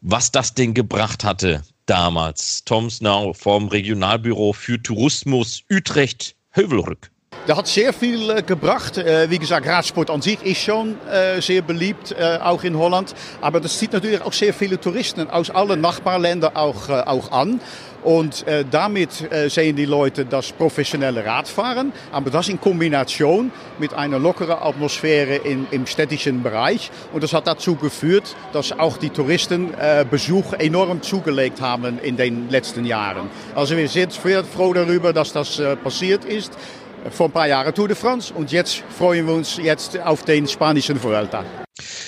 was 0.00 0.32
das 0.32 0.54
denn 0.54 0.74
gebracht 0.74 1.24
hatte 1.24 1.62
damals. 1.86 2.64
Tom 2.64 2.90
Snow 2.90 3.36
vom 3.36 3.68
Regionalbüro 3.68 4.52
für 4.52 4.82
Tourismus 4.82 5.62
Utrecht 5.70 6.34
Heuvelrück. 6.56 7.13
Der 7.46 7.58
hat 7.58 7.66
sehr 7.66 7.92
viel 7.92 8.30
äh, 8.30 8.42
gebracht. 8.42 8.96
Äh, 8.96 9.28
wie 9.28 9.38
gesagt, 9.38 9.66
Radsport 9.66 10.08
an 10.08 10.22
sich 10.22 10.42
ist 10.42 10.62
schon 10.62 10.96
sehr 11.40 11.62
beliebt, 11.62 12.14
auch 12.42 12.64
in 12.64 12.76
Holland. 12.78 13.14
Aber 13.40 13.60
das 13.60 13.78
zieht 13.78 13.92
natürlich 13.92 14.20
auch 14.22 14.32
sehr 14.32 14.54
viele 14.54 14.80
Touristen 14.80 15.28
aus 15.28 15.50
allen 15.50 15.80
Nachbarländern 15.80 16.56
auch, 16.56 16.88
auch 16.88 17.32
an. 17.32 17.60
Und 18.04 18.46
äh, 18.46 18.66
damit 18.70 19.32
äh, 19.32 19.48
sehen 19.48 19.76
die 19.76 19.86
Leute 19.86 20.26
das 20.26 20.52
professionelle 20.52 21.24
Radfahren, 21.24 21.90
aber 22.12 22.30
das 22.30 22.50
in 22.50 22.60
Kombination 22.60 23.50
mit 23.78 23.94
einer 23.94 24.18
lockeren 24.18 24.58
Atmosphäre 24.58 25.36
in, 25.36 25.66
im 25.70 25.86
städtischen 25.86 26.42
Bereich. 26.42 26.90
Und 27.14 27.22
das 27.22 27.32
hat 27.32 27.46
dazu 27.46 27.76
geführt, 27.76 28.36
dass 28.52 28.78
auch 28.78 28.98
die 28.98 29.08
Touristenbesuch 29.08 30.52
äh, 30.52 30.66
enorm 30.66 31.00
zugelegt 31.00 31.62
haben 31.62 31.98
in 32.00 32.18
den 32.18 32.50
letzten 32.50 32.84
Jahren. 32.84 33.30
Also 33.54 33.74
wir 33.74 33.88
sind 33.88 34.12
sehr 34.12 34.44
froh 34.44 34.74
darüber, 34.74 35.14
dass 35.14 35.32
das 35.32 35.60
passiert 35.82 36.26
ist 36.26 36.52
vor 37.10 37.28
ein 37.28 37.32
paar 37.32 37.48
Jahren 37.48 37.74
Tour 37.74 37.88
de 37.88 37.96
France 37.96 38.32
und 38.34 38.52
jetzt 38.52 38.82
freuen 38.96 39.26
wir 39.26 39.34
uns 39.34 39.56
jetzt 39.56 39.98
auf 40.00 40.24
den 40.24 40.46
spanischen 40.46 41.02
Vuelta. 41.02 41.44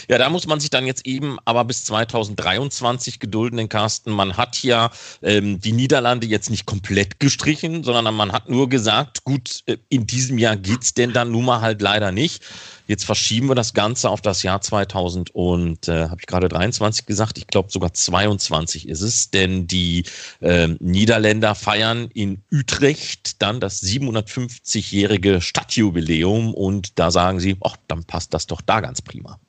Ja, 0.09 0.19
da 0.19 0.31
muss 0.31 0.47
man 0.47 0.61
sich 0.61 0.71
dann 0.71 0.87
jetzt 0.87 1.07
eben 1.07 1.39
aber 1.45 1.65
bis 1.65 1.85
2023 1.85 3.19
gedulden, 3.19 3.57
den 3.57 3.69
Carsten. 3.69 4.13
Man 4.13 4.37
hat 4.37 4.63
ja 4.63 4.91
ähm, 5.23 5.61
die 5.61 5.73
Niederlande 5.73 6.29
jetzt 6.29 6.51
nicht 6.51 6.67
komplett 6.67 7.19
gestrichen, 7.19 7.83
sondern 7.83 8.15
man 8.15 8.31
hat 8.31 8.49
nur 8.49 8.69
gesagt, 8.69 9.25
gut, 9.25 9.65
äh, 9.67 9.79
in 9.89 10.07
diesem 10.07 10.39
Jahr 10.39 10.57
geht's 10.57 10.95
denn 10.95 11.13
dann 11.13 11.33
nun 11.33 11.47
mal 11.47 11.63
halt 11.63 11.83
leider 11.83 12.13
nicht. 12.13 12.45
Jetzt 12.87 13.05
verschieben 13.05 13.49
wir 13.49 13.57
das 13.57 13.75
Ganze 13.75 14.09
auf 14.09 14.21
das 14.21 14.45
Jahr 14.45 14.61
2000 14.61 15.35
und 15.35 15.89
äh, 15.89 16.05
habe 16.05 16.19
ich 16.21 16.27
gerade 16.27 16.49
23 16.49 17.05
gesagt, 17.05 17.37
ich 17.37 17.49
glaube 17.49 17.73
sogar 17.73 17.93
22 17.93 18.89
ist 18.89 19.01
es, 19.01 19.33
denn 19.33 19.67
die 19.67 20.05
äh, 20.41 20.69
Niederländer 20.79 21.57
feiern 21.57 22.09
in 22.15 22.45
Utrecht 22.53 23.43
dann 23.43 23.59
das 23.59 23.83
750-jährige 23.83 25.41
Stadtjubiläum 25.41 26.55
und 26.55 26.97
da 27.01 27.11
sagen 27.11 27.41
sie, 27.41 27.57
ach, 27.65 27.77
dann 27.89 28.05
passt 28.05 28.33
das 28.33 28.47
doch 28.47 28.61
da 28.61 28.81
ganz 28.81 29.03
prima. 29.03 29.41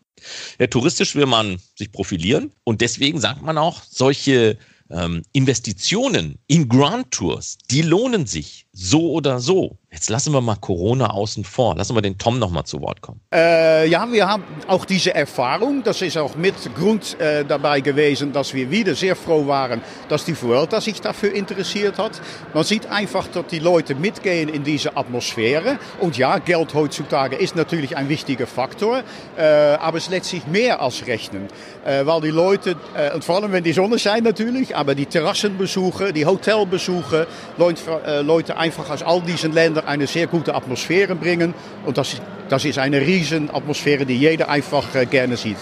Ja, 0.60 0.68
touristisch 0.68 1.16
will 1.16 1.26
man 1.26 1.60
sich 1.76 1.92
profilieren 1.92 2.52
und 2.64 2.82
deswegen 2.82 3.20
sagt 3.20 3.42
man 3.42 3.58
auch, 3.58 3.82
solche 3.90 4.58
ähm, 4.90 5.24
Investitionen 5.34 6.38
in 6.48 6.70
Grand 6.70 7.12
Tours, 7.12 7.58
die 7.70 7.82
lohnen 7.82 8.26
sich 8.26 8.67
so 8.78 9.12
oder 9.12 9.40
so. 9.40 9.78
Jetzt 9.90 10.10
lassen 10.10 10.34
wir 10.34 10.42
mal 10.42 10.58
Corona 10.58 11.10
außen 11.12 11.44
vor. 11.46 11.76
Lassen 11.76 11.96
wir 11.96 12.02
den 12.02 12.18
Tom 12.18 12.38
noch 12.38 12.52
mal 12.52 12.66
zu 12.66 12.82
Wort 12.82 13.02
kommen. 13.02 13.22
Äh, 13.34 13.88
ja, 13.88 14.06
wir 14.12 14.28
haben 14.28 14.44
auch 14.68 14.86
diese 14.86 15.16
Erfahrung. 15.16 15.82
Das 15.82 16.02
ist 16.02 16.18
auch 16.18 16.36
mit 16.36 16.54
Grund 16.76 17.20
äh, 17.20 17.44
dabei 17.46 17.80
gewesen, 17.80 18.34
dass 18.34 18.54
wir 18.54 18.70
wieder 18.70 18.94
sehr 18.94 19.16
froh 19.16 19.48
waren, 19.48 19.82
dass 20.10 20.26
die 20.26 20.40
Vuelta 20.40 20.82
sich 20.82 21.02
dafür 21.02 21.34
interessiert 21.34 21.98
hat. 21.98 22.22
Man 22.54 22.66
sieht 22.66 22.86
einfach, 22.88 23.28
dass 23.30 23.48
die 23.48 23.60
Leute 23.60 23.96
mitgehen 23.96 24.50
in 24.50 24.64
diese 24.64 24.96
Atmosphäre. 24.96 25.80
Und 26.00 26.18
ja, 26.18 26.38
Geld 26.38 26.74
heutzutage 26.74 27.38
ist 27.38 27.56
natürlich 27.56 27.98
ein 27.98 28.10
wichtiger 28.10 28.46
Faktor. 28.46 29.04
Äh, 29.38 29.42
aber 29.42 29.98
es 29.98 30.10
lässt 30.10 30.26
sich 30.26 30.46
mehr 30.46 30.82
als 30.82 31.08
rechnen. 31.08 31.48
Äh, 31.86 32.06
weil 32.06 32.22
die 32.22 32.30
Leute, 32.30 32.76
äh, 32.94 33.14
und 33.16 33.24
vor 33.24 33.38
allem 33.38 33.54
wenn 33.54 33.64
die 33.64 33.74
Sonne 33.74 33.98
scheint 33.98 34.26
natürlich, 34.26 34.76
aber 34.76 34.94
die 34.94 35.06
Terrassenbesuche, 35.06 36.12
die 36.12 36.26
Hotelbesuche, 36.26 37.26
Leute, 37.58 37.82
äh, 38.06 38.22
Leute 38.22 38.58
einfach 38.68 38.90
aus 38.90 39.02
all 39.02 39.22
diesen 39.22 39.54
Ländern 39.54 39.86
eine 39.86 40.08
sehr 40.08 40.28
gute 40.28 40.54
Atmosphäre 40.54 41.16
bringen. 41.16 41.54
Und 41.86 41.98
das, 41.98 42.18
das 42.50 42.66
ist 42.66 42.78
eine 42.78 43.00
riesen 43.02 43.50
Atmosphäre, 43.50 44.06
die 44.06 44.18
jeder 44.18 44.50
einfach 44.50 44.94
äh, 44.94 45.06
gerne 45.06 45.38
sieht. 45.38 45.58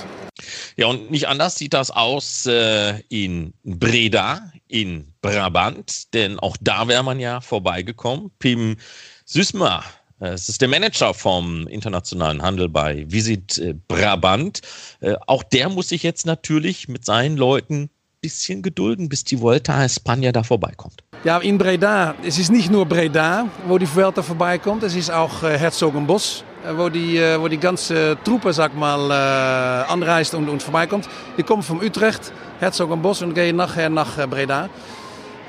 Ja, 0.76 0.88
und 0.88 1.12
nicht 1.12 1.28
anders 1.28 1.56
sieht 1.56 1.74
das 1.74 1.92
aus 1.92 2.46
äh, 2.48 3.00
in 3.10 3.54
Breda, 3.64 4.52
in 4.68 5.14
Brabant, 5.22 6.14
denn 6.14 6.40
auch 6.40 6.58
da 6.60 6.88
wäre 6.88 7.04
man 7.04 7.20
ja 7.20 7.42
vorbeigekommen. 7.42 8.32
Pim 8.40 8.78
Süßmer, 9.26 9.84
äh, 10.20 10.30
es 10.30 10.50
ist 10.50 10.62
der 10.62 10.68
Manager 10.68 11.14
vom 11.14 11.68
internationalen 11.68 12.42
Handel 12.42 12.68
bei 12.68 13.06
Visit 13.08 13.60
äh, 13.60 13.76
Brabant. 13.88 14.62
Äh, 15.00 15.16
auch 15.28 15.44
der 15.44 15.70
muss 15.70 15.90
sich 15.90 16.04
jetzt 16.04 16.26
natürlich 16.26 16.88
mit 16.88 17.06
seinen 17.06 17.38
Leuten 17.38 17.90
bisschen 18.26 18.62
gedulden, 18.62 19.08
bis 19.08 19.24
die 19.24 19.40
Vuelta 19.40 19.84
España 19.84 20.32
da 20.32 20.42
vorbeikommt. 20.44 20.98
Ja, 21.24 21.38
in 21.40 21.58
Breda. 21.58 22.16
Es 22.24 22.38
ist 22.38 22.52
nicht 22.52 22.72
nur 22.72 22.86
Breda, 22.86 23.48
wo 23.68 23.78
die 23.78 23.88
Vuelta 23.96 24.22
vorbeikommt. 24.22 24.82
Es 24.84 24.96
ist 24.96 25.12
auch 25.12 25.44
äh, 25.44 25.58
Herzogenbosch, 25.58 26.44
wo 26.78 26.90
die, 26.90 27.18
äh, 27.18 27.40
wo 27.40 27.48
die 27.48 27.60
ganze 27.60 28.18
Truppe, 28.24 28.52
sag 28.52 28.76
mal, 28.76 29.02
äh, 29.10 29.92
anreist 29.92 30.34
und, 30.34 30.50
und 30.50 30.62
vorbeikommt. 30.64 31.08
Die 31.38 31.44
kommen 31.44 31.64
von 31.64 31.78
Utrecht, 31.84 32.32
Herzogenbosch 32.60 33.22
und 33.22 33.34
gehen 33.36 33.56
nachher 33.56 33.90
nach 33.90 34.18
äh, 34.18 34.28
Breda. 34.28 34.70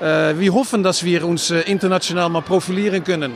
Äh, 0.00 0.38
wir 0.38 0.52
hoffen, 0.52 0.82
dass 0.82 1.02
wir 1.02 1.26
uns 1.26 1.50
äh, 1.50 1.60
international 1.60 2.28
mal 2.28 2.42
profilieren 2.42 3.02
können. 3.02 3.32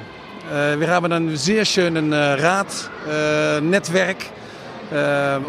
Äh, 0.52 0.78
wir 0.78 0.88
haben 0.88 1.10
ein 1.12 1.34
sehr 1.36 1.64
schönes 1.64 2.04
Radnetzwerk. 2.42 4.18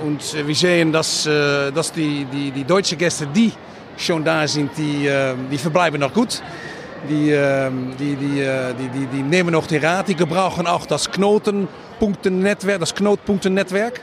und 0.05 0.21
wir 0.47 0.55
sehen, 0.55 0.91
dass, 0.91 1.23
dass 1.23 1.91
die, 1.91 2.27
die, 2.31 2.51
die 2.51 2.63
deutschen 2.63 2.95
Gäste, 2.99 3.25
die 3.25 3.51
schon 4.01 4.23
da 4.23 4.47
sind, 4.47 4.71
die, 4.77 5.09
die 5.51 5.57
verbleiben 5.57 5.99
noch 5.99 6.13
gut. 6.13 6.41
Die, 7.09 7.35
die, 7.99 8.15
die, 8.15 8.89
die, 8.93 9.07
die, 9.07 9.23
nehmen 9.23 9.53
noch 9.53 9.65
den 9.65 9.83
Rat, 9.83 10.07
die 10.07 10.15
gebrauchen 10.15 10.67
auch 10.67 10.85
das 10.85 11.09
Knotenpunktennetwerk, 11.09 12.79
das 12.79 12.93
Knotenpunktennetwerk. 12.93 14.01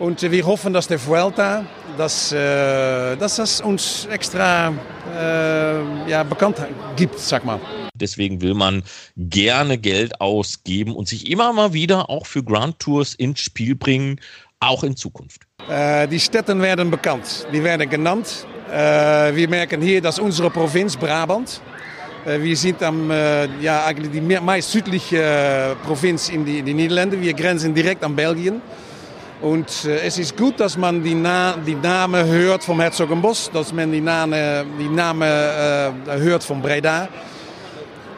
Und 0.00 0.22
wir 0.22 0.46
hoffen, 0.46 0.72
dass 0.72 0.88
der 0.88 0.98
Vuelta, 1.06 1.62
dass, 1.98 2.32
äh, 2.32 3.16
dass 3.16 3.36
das 3.36 3.60
uns 3.60 4.06
extra 4.10 4.72
äh, 5.14 6.10
ja, 6.10 6.22
bekannt 6.22 6.56
gibt, 6.96 7.18
sag 7.18 7.44
mal. 7.44 7.60
Deswegen 7.94 8.40
will 8.40 8.54
man 8.54 8.82
gerne 9.18 9.76
Geld 9.76 10.18
ausgeben 10.18 10.96
und 10.96 11.06
sich 11.06 11.30
immer 11.30 11.52
mal 11.52 11.74
wieder 11.74 12.08
auch 12.08 12.24
für 12.24 12.42
Grand 12.42 12.78
Tours 12.78 13.14
ins 13.14 13.40
Spiel 13.40 13.74
bringen, 13.74 14.18
auch 14.58 14.84
in 14.84 14.96
Zukunft. 14.96 15.42
Äh, 15.68 16.08
die 16.08 16.18
Städte 16.18 16.58
werden 16.58 16.90
bekannt, 16.90 17.46
die 17.52 17.62
werden 17.62 17.86
genannt. 17.90 18.46
Äh, 18.70 19.34
wir 19.34 19.48
merken 19.48 19.82
hier, 19.82 20.00
dass 20.00 20.18
unsere 20.20 20.48
Provinz 20.48 20.96
Brabant, 20.96 21.60
äh, 22.24 22.40
wir 22.40 22.56
sind 22.56 22.80
am, 22.82 23.10
äh, 23.10 23.46
ja, 23.60 23.84
eigentlich 23.84 24.12
die 24.12 24.20
meist 24.20 24.70
südliche 24.70 25.76
Provinz 25.84 26.28
in 26.28 26.44
die, 26.44 26.60
in 26.60 26.66
die 26.66 26.74
Niederlande. 26.74 27.20
Wir 27.20 27.34
grenzen 27.34 27.74
direkt 27.74 28.04
an 28.04 28.14
Belgien. 28.14 28.62
Und 29.40 29.86
äh, 29.86 30.06
es 30.06 30.18
ist 30.18 30.36
gut, 30.36 30.60
dass 30.60 30.76
man 30.76 31.02
die, 31.02 31.14
Na 31.14 31.56
die 31.56 31.74
Namen 31.74 32.24
hört 32.24 32.62
vom 32.62 32.80
Herzogenbosch, 32.80 33.48
dass 33.52 33.72
man 33.72 33.90
die 33.90 34.00
Namen, 34.00 34.66
die 34.78 34.88
Namen 34.88 35.28
hört 36.06 36.44
von 36.44 36.62
Breda. 36.62 37.08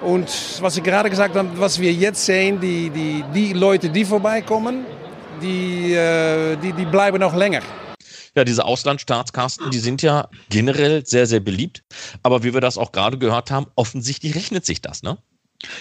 Und 0.03 0.29
was 0.61 0.77
ich 0.77 0.83
gerade 0.83 1.09
gesagt 1.09 1.35
habe, 1.35 1.49
was 1.57 1.81
wir 1.81 1.93
jetzt 1.93 2.27
sehen, 2.27 2.61
die, 2.61 2.91
die, 2.91 3.25
die 3.33 3.53
Leute, 3.55 3.89
die 3.89 4.05
vorbeikommen, 4.05 4.85
die, 5.41 5.95
äh, 5.95 6.57
die, 6.57 6.73
die 6.73 6.85
bleiben 6.85 7.19
noch 7.21 7.35
länger. 7.35 7.61
Ja, 8.35 8.45
diese 8.45 8.65
Auslandsstaatskasten, 8.65 9.71
die 9.71 9.79
sind 9.79 10.01
ja 10.01 10.29
generell 10.49 11.05
sehr, 11.05 11.27
sehr 11.27 11.41
beliebt. 11.41 11.83
Aber 12.23 12.43
wie 12.45 12.55
wir 12.55 12.63
das 12.63 12.79
auch 12.79 12.93
gerade 12.93 13.19
gehört 13.19 13.51
haben, 13.51 13.67
offensichtlich 13.75 14.35
rechnet 14.35 14.65
sich 14.65 14.81
das, 14.81 15.03
ne? 15.03 15.19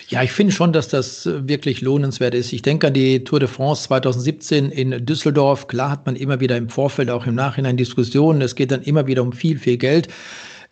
Ja, 0.09 0.21
ich 0.21 0.31
finde 0.31 0.53
schon, 0.53 0.73
dass 0.73 0.89
das 0.89 1.25
wirklich 1.25 1.81
lohnenswert 1.81 2.35
ist. 2.35 2.53
Ich 2.53 2.61
denke 2.61 2.87
an 2.87 2.93
die 2.93 3.23
Tour 3.23 3.39
de 3.39 3.47
France 3.47 3.83
2017 3.83 4.69
in 4.69 5.05
Düsseldorf. 5.05 5.67
Klar 5.67 5.89
hat 5.89 6.05
man 6.05 6.15
immer 6.15 6.39
wieder 6.39 6.55
im 6.57 6.69
Vorfeld, 6.69 7.09
auch 7.09 7.25
im 7.25 7.35
Nachhinein 7.35 7.77
Diskussionen. 7.77 8.41
Es 8.41 8.55
geht 8.55 8.71
dann 8.71 8.83
immer 8.83 9.07
wieder 9.07 9.23
um 9.23 9.33
viel, 9.33 9.57
viel 9.57 9.77
Geld. 9.77 10.07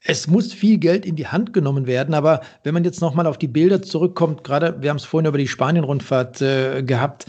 Es 0.04 0.28
muss 0.28 0.54
viel 0.54 0.78
Geld 0.78 1.06
in 1.06 1.16
die 1.16 1.28
Hand 1.28 1.54
genommen 1.54 1.86
werden, 1.86 2.14
aber 2.14 2.42
wenn 2.64 2.74
man 2.74 2.86
jetzt 2.86 3.02
nochmal 3.02 3.28
auf 3.28 3.38
die 3.38 3.50
Bilder 3.50 3.82
zurückkommt, 3.82 4.46
gerade 4.46 4.82
wir 4.82 4.90
haben 4.90 4.98
es 4.98 5.04
vorhin 5.04 5.28
über 5.28 5.38
die 5.38 5.48
Spanien-Rundfahrt 5.48 6.42
äh, 6.42 6.84
gehabt, 6.84 7.26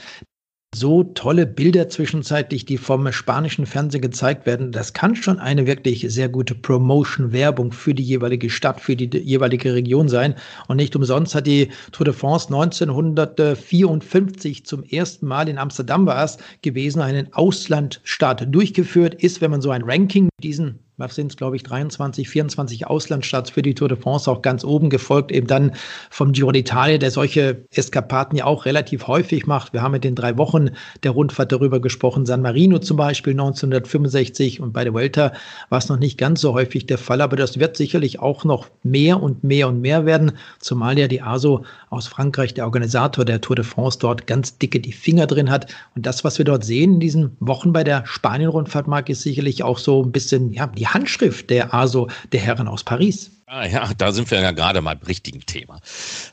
so 0.72 1.02
tolle 1.02 1.46
Bilder 1.46 1.88
zwischenzeitlich, 1.88 2.64
die 2.64 2.78
vom 2.78 3.10
spanischen 3.12 3.66
Fernsehen 3.66 4.02
gezeigt 4.02 4.46
werden. 4.46 4.70
Das 4.70 4.92
kann 4.92 5.16
schon 5.16 5.40
eine 5.40 5.66
wirklich 5.66 6.06
sehr 6.08 6.28
gute 6.28 6.54
Promotion-Werbung 6.54 7.72
für 7.72 7.92
die 7.92 8.04
jeweilige 8.04 8.50
Stadt, 8.50 8.80
für 8.80 8.94
die 8.94 9.10
jeweilige 9.18 9.74
Region 9.74 10.08
sein. 10.08 10.36
Und 10.68 10.76
nicht 10.76 10.94
umsonst 10.94 11.34
hat 11.34 11.48
die 11.48 11.70
Tour 11.90 12.04
de 12.04 12.14
France 12.14 12.54
1954 12.54 14.64
zum 14.64 14.84
ersten 14.84 15.26
Mal 15.26 15.48
in 15.48 15.58
Amsterdam 15.58 16.06
war 16.06 16.24
es 16.24 16.38
gewesen, 16.62 17.02
einen 17.02 17.32
Auslandstart 17.32 18.54
durchgeführt. 18.54 19.14
Ist, 19.14 19.40
wenn 19.40 19.50
man 19.50 19.62
so 19.62 19.70
ein 19.70 19.82
Ranking 19.82 20.28
diesen 20.40 20.78
sind 21.08 21.32
es, 21.32 21.36
glaube 21.36 21.56
ich, 21.56 21.62
23, 21.62 22.28
24 22.28 22.86
Auslandsstarts 22.86 23.50
für 23.50 23.62
die 23.62 23.74
Tour 23.74 23.88
de 23.88 23.98
France 23.98 24.30
auch 24.30 24.42
ganz 24.42 24.64
oben 24.64 24.90
gefolgt, 24.90 25.32
eben 25.32 25.46
dann 25.46 25.72
vom 26.10 26.32
Giro 26.32 26.50
d'Italia, 26.50 26.98
der 26.98 27.10
solche 27.10 27.64
Eskapaden 27.74 28.36
ja 28.36 28.44
auch 28.44 28.66
relativ 28.66 29.06
häufig 29.06 29.46
macht. 29.46 29.72
Wir 29.72 29.82
haben 29.82 29.92
mit 29.92 30.04
den 30.04 30.14
drei 30.14 30.36
Wochen 30.36 30.70
der 31.02 31.12
Rundfahrt 31.12 31.52
darüber 31.52 31.80
gesprochen, 31.80 32.26
San 32.26 32.42
Marino 32.42 32.78
zum 32.78 32.96
Beispiel 32.96 33.32
1965 33.32 34.60
und 34.60 34.72
bei 34.72 34.84
der 34.84 34.92
Vuelta 34.92 35.32
war 35.68 35.78
es 35.78 35.88
noch 35.88 35.98
nicht 35.98 36.18
ganz 36.18 36.40
so 36.40 36.52
häufig 36.54 36.86
der 36.86 36.98
Fall, 36.98 37.20
aber 37.20 37.36
das 37.36 37.58
wird 37.58 37.76
sicherlich 37.76 38.20
auch 38.20 38.44
noch 38.44 38.68
mehr 38.82 39.22
und 39.22 39.42
mehr 39.42 39.68
und 39.68 39.80
mehr 39.80 40.06
werden, 40.06 40.32
zumal 40.58 40.98
ja 40.98 41.08
die 41.08 41.22
ASO 41.22 41.64
aus 41.88 42.06
Frankreich, 42.06 42.54
der 42.54 42.64
Organisator 42.64 43.24
der 43.24 43.40
Tour 43.40 43.56
de 43.56 43.64
France, 43.64 43.98
dort 43.98 44.26
ganz 44.26 44.58
dicke 44.58 44.80
die 44.80 44.92
Finger 44.92 45.26
drin 45.26 45.50
hat. 45.50 45.72
Und 45.96 46.06
das, 46.06 46.24
was 46.24 46.38
wir 46.38 46.44
dort 46.44 46.64
sehen 46.64 46.94
in 46.94 47.00
diesen 47.00 47.36
Wochen 47.40 47.72
bei 47.72 47.84
der 47.84 48.04
Spanien-Rundfahrt, 48.06 48.86
mag 48.86 49.08
ist 49.08 49.22
sicherlich 49.22 49.62
auch 49.62 49.78
so 49.78 50.02
ein 50.02 50.12
bisschen, 50.12 50.52
ja, 50.52 50.66
die 50.66 50.86
Handschrift 50.94 51.50
der 51.50 51.74
ASO 51.74 52.08
der 52.32 52.40
Herren 52.40 52.68
aus 52.68 52.84
Paris. 52.84 53.30
Ah 53.52 53.66
ja, 53.66 53.90
da 53.98 54.12
sind 54.12 54.30
wir 54.30 54.40
ja 54.40 54.52
gerade 54.52 54.80
mal 54.80 54.94
beim 54.94 55.08
richtigen 55.08 55.40
Thema. 55.40 55.80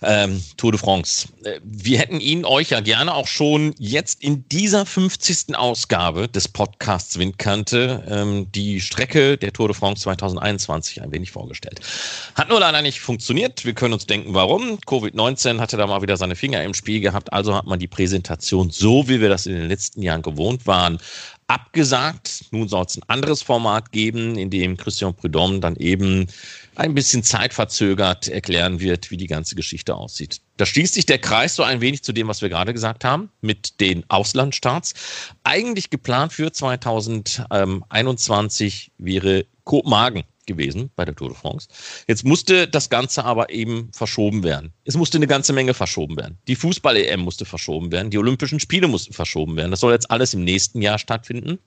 Ähm, 0.03 0.39
Tour 0.55 0.71
de 0.71 0.79
France. 0.79 1.29
Äh, 1.43 1.59
wir 1.63 1.97
hätten 1.97 2.19
Ihnen 2.19 2.45
euch 2.45 2.69
ja 2.69 2.79
gerne 2.79 3.15
auch 3.15 3.25
schon 3.25 3.73
jetzt 3.79 4.23
in 4.23 4.47
dieser 4.49 4.85
50. 4.85 5.55
Ausgabe 5.55 6.27
des 6.27 6.47
Podcasts 6.47 7.17
Windkante 7.17 8.03
ähm, 8.07 8.51
die 8.51 8.81
Strecke 8.81 9.35
der 9.35 9.51
Tour 9.51 9.69
de 9.69 9.75
France 9.75 10.03
2021 10.03 11.01
ein 11.01 11.11
wenig 11.11 11.31
vorgestellt. 11.31 11.79
Hat 12.35 12.49
nur 12.49 12.59
leider 12.59 12.83
nicht 12.83 12.99
funktioniert. 12.99 13.65
Wir 13.65 13.73
können 13.73 13.93
uns 13.93 14.05
denken, 14.05 14.35
warum. 14.35 14.77
Covid-19 14.85 15.59
hatte 15.59 15.75
da 15.75 15.87
mal 15.87 16.03
wieder 16.03 16.17
seine 16.17 16.35
Finger 16.35 16.63
im 16.63 16.75
Spiel 16.75 16.99
gehabt. 16.99 17.33
Also 17.33 17.55
hat 17.55 17.65
man 17.65 17.79
die 17.79 17.87
Präsentation 17.87 18.69
so, 18.69 19.09
wie 19.09 19.21
wir 19.21 19.29
das 19.29 19.47
in 19.47 19.55
den 19.55 19.69
letzten 19.69 20.03
Jahren 20.03 20.21
gewohnt 20.21 20.67
waren, 20.67 20.99
abgesagt. 21.47 22.45
Nun 22.51 22.67
soll 22.67 22.85
es 22.85 22.97
ein 22.97 23.03
anderes 23.07 23.41
Format 23.41 23.91
geben, 23.91 24.37
in 24.37 24.49
dem 24.49 24.77
Christian 24.77 25.15
Prudhomme 25.15 25.59
dann 25.59 25.75
eben 25.77 26.27
ein 26.75 26.93
bisschen 26.93 27.23
zeitverzögert 27.23 28.27
erklären 28.27 28.79
wird, 28.79 29.09
wie 29.09 29.17
die 29.17 29.27
ganze 29.27 29.55
Geschichte 29.55 29.95
aussieht. 29.95 30.41
Da 30.57 30.65
schließt 30.65 30.93
sich 30.93 31.05
der 31.05 31.19
Kreis 31.19 31.55
so 31.55 31.63
ein 31.63 31.81
wenig 31.81 32.03
zu 32.03 32.13
dem, 32.13 32.27
was 32.27 32.41
wir 32.41 32.49
gerade 32.49 32.73
gesagt 32.73 33.05
haben, 33.05 33.29
mit 33.41 33.79
den 33.79 34.03
Auslandsstarts. 34.09 34.93
Eigentlich 35.43 35.89
geplant 35.89 36.33
für 36.33 36.51
2021 36.51 38.91
wäre 38.97 39.45
Kopenhagen 39.63 40.23
gewesen 40.47 40.89
bei 40.95 41.05
der 41.05 41.15
Tour 41.15 41.29
de 41.29 41.37
France. 41.37 41.67
Jetzt 42.07 42.23
musste 42.23 42.67
das 42.67 42.89
Ganze 42.89 43.23
aber 43.23 43.51
eben 43.51 43.91
verschoben 43.93 44.43
werden. 44.43 44.73
Es 44.85 44.95
musste 44.95 45.17
eine 45.17 45.27
ganze 45.27 45.53
Menge 45.53 45.75
verschoben 45.75 46.17
werden. 46.17 46.39
Die 46.47 46.55
Fußball-EM 46.55 47.19
musste 47.19 47.45
verschoben 47.45 47.91
werden, 47.91 48.09
die 48.09 48.17
Olympischen 48.17 48.59
Spiele 48.59 48.87
mussten 48.87 49.13
verschoben 49.13 49.55
werden. 49.55 49.71
Das 49.71 49.81
soll 49.81 49.93
jetzt 49.93 50.09
alles 50.09 50.33
im 50.33 50.43
nächsten 50.43 50.81
Jahr 50.81 50.97
stattfinden. 50.97 51.59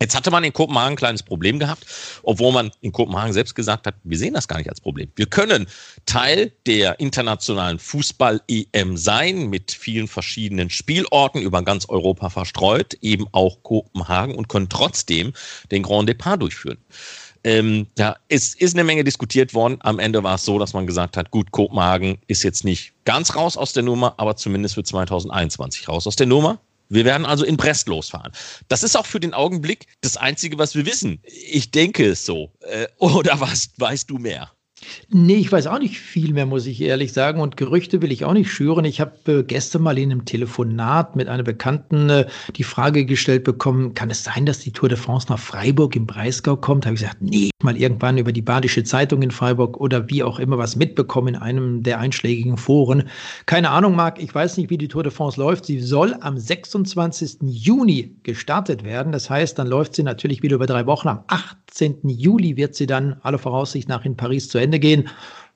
Jetzt 0.00 0.14
hatte 0.14 0.30
man 0.30 0.44
in 0.44 0.52
Kopenhagen 0.52 0.92
ein 0.92 0.96
kleines 0.96 1.22
Problem 1.22 1.58
gehabt, 1.58 1.86
obwohl 2.22 2.52
man 2.52 2.70
in 2.82 2.92
Kopenhagen 2.92 3.32
selbst 3.32 3.54
gesagt 3.54 3.86
hat, 3.86 3.94
wir 4.04 4.18
sehen 4.18 4.34
das 4.34 4.46
gar 4.46 4.58
nicht 4.58 4.68
als 4.68 4.80
Problem. 4.80 5.10
Wir 5.16 5.26
können 5.26 5.66
Teil 6.04 6.52
der 6.66 7.00
internationalen 7.00 7.78
Fußball-EM 7.78 8.96
sein, 8.98 9.48
mit 9.48 9.72
vielen 9.72 10.06
verschiedenen 10.06 10.68
Spielorten 10.68 11.40
über 11.40 11.62
ganz 11.62 11.88
Europa 11.88 12.28
verstreut, 12.28 12.94
eben 13.00 13.26
auch 13.32 13.62
Kopenhagen 13.62 14.34
und 14.34 14.48
können 14.48 14.68
trotzdem 14.68 15.32
den 15.70 15.82
Grand 15.82 16.08
Depart 16.08 16.42
durchführen. 16.42 16.78
Ähm, 17.46 17.86
ja, 17.96 18.16
es 18.28 18.56
ist 18.56 18.74
eine 18.74 18.82
Menge 18.82 19.04
diskutiert 19.04 19.54
worden. 19.54 19.76
Am 19.82 20.00
Ende 20.00 20.24
war 20.24 20.34
es 20.34 20.44
so, 20.44 20.58
dass 20.58 20.72
man 20.72 20.84
gesagt 20.84 21.16
hat, 21.16 21.30
gut, 21.30 21.52
Kopenhagen 21.52 22.18
ist 22.26 22.42
jetzt 22.42 22.64
nicht 22.64 22.92
ganz 23.04 23.36
raus 23.36 23.56
aus 23.56 23.72
der 23.72 23.84
Nummer, 23.84 24.14
aber 24.16 24.34
zumindest 24.34 24.74
für 24.74 24.82
2021 24.82 25.88
raus 25.88 26.08
aus 26.08 26.16
der 26.16 26.26
Nummer. 26.26 26.58
Wir 26.88 27.04
werden 27.04 27.24
also 27.24 27.44
in 27.44 27.56
Brest 27.56 27.86
losfahren. 27.86 28.32
Das 28.66 28.82
ist 28.82 28.96
auch 28.96 29.06
für 29.06 29.20
den 29.20 29.32
Augenblick 29.32 29.86
das 30.00 30.16
Einzige, 30.16 30.58
was 30.58 30.74
wir 30.74 30.86
wissen. 30.86 31.20
Ich 31.22 31.70
denke 31.70 32.04
es 32.06 32.26
so. 32.26 32.50
Äh, 32.62 32.88
oder 32.98 33.38
was 33.38 33.70
weißt 33.76 34.10
du 34.10 34.18
mehr? 34.18 34.50
Nee, 35.10 35.36
ich 35.36 35.50
weiß 35.50 35.66
auch 35.66 35.78
nicht 35.78 35.98
viel 35.98 36.32
mehr, 36.32 36.46
muss 36.46 36.66
ich 36.66 36.80
ehrlich 36.80 37.12
sagen. 37.12 37.40
Und 37.40 37.56
Gerüchte 37.56 38.02
will 38.02 38.12
ich 38.12 38.24
auch 38.24 38.32
nicht 38.32 38.50
schüren. 38.50 38.84
Ich 38.84 39.00
habe 39.00 39.12
äh, 39.26 39.42
gestern 39.42 39.82
mal 39.82 39.98
in 39.98 40.10
einem 40.10 40.24
Telefonat 40.24 41.16
mit 41.16 41.28
einer 41.28 41.42
Bekannten 41.42 42.10
äh, 42.10 42.26
die 42.56 42.64
Frage 42.64 43.04
gestellt 43.04 43.44
bekommen, 43.44 43.94
kann 43.94 44.10
es 44.10 44.24
sein, 44.24 44.46
dass 44.46 44.58
die 44.60 44.72
Tour 44.72 44.88
de 44.88 44.98
France 44.98 45.26
nach 45.30 45.38
Freiburg 45.38 45.96
im 45.96 46.06
Breisgau 46.06 46.56
kommt? 46.56 46.86
Habe 46.86 46.94
ich 46.94 47.02
gesagt, 47.02 47.20
nee, 47.20 47.50
mal 47.62 47.76
irgendwann 47.76 48.18
über 48.18 48.32
die 48.32 48.42
Badische 48.42 48.84
Zeitung 48.84 49.22
in 49.22 49.30
Freiburg 49.30 49.78
oder 49.78 50.08
wie 50.08 50.22
auch 50.22 50.38
immer 50.38 50.58
was 50.58 50.76
mitbekommen 50.76 51.34
in 51.34 51.36
einem 51.36 51.82
der 51.82 51.98
einschlägigen 51.98 52.56
Foren. 52.56 53.04
Keine 53.46 53.70
Ahnung, 53.70 53.94
Marc, 53.96 54.22
ich 54.22 54.34
weiß 54.34 54.56
nicht, 54.56 54.70
wie 54.70 54.78
die 54.78 54.88
Tour 54.88 55.02
de 55.02 55.12
France 55.12 55.40
läuft. 55.40 55.66
Sie 55.66 55.80
soll 55.80 56.14
am 56.20 56.38
26. 56.38 57.38
Juni 57.42 58.16
gestartet 58.22 58.84
werden. 58.84 59.12
Das 59.12 59.28
heißt, 59.30 59.58
dann 59.58 59.66
läuft 59.66 59.94
sie 59.94 60.02
natürlich 60.02 60.42
wieder 60.42 60.56
über 60.56 60.66
drei 60.66 60.86
Wochen. 60.86 61.08
Am 61.08 61.24
18. 61.26 62.08
Juli 62.08 62.56
wird 62.56 62.74
sie 62.74 62.86
dann 62.86 63.16
alle 63.22 63.38
Voraussicht 63.38 63.88
nach 63.88 64.04
in 64.04 64.16
Paris 64.16 64.48
zu 64.48 64.58
Ende 64.58 64.75
Ende 64.76 64.80
gehen. 64.80 65.08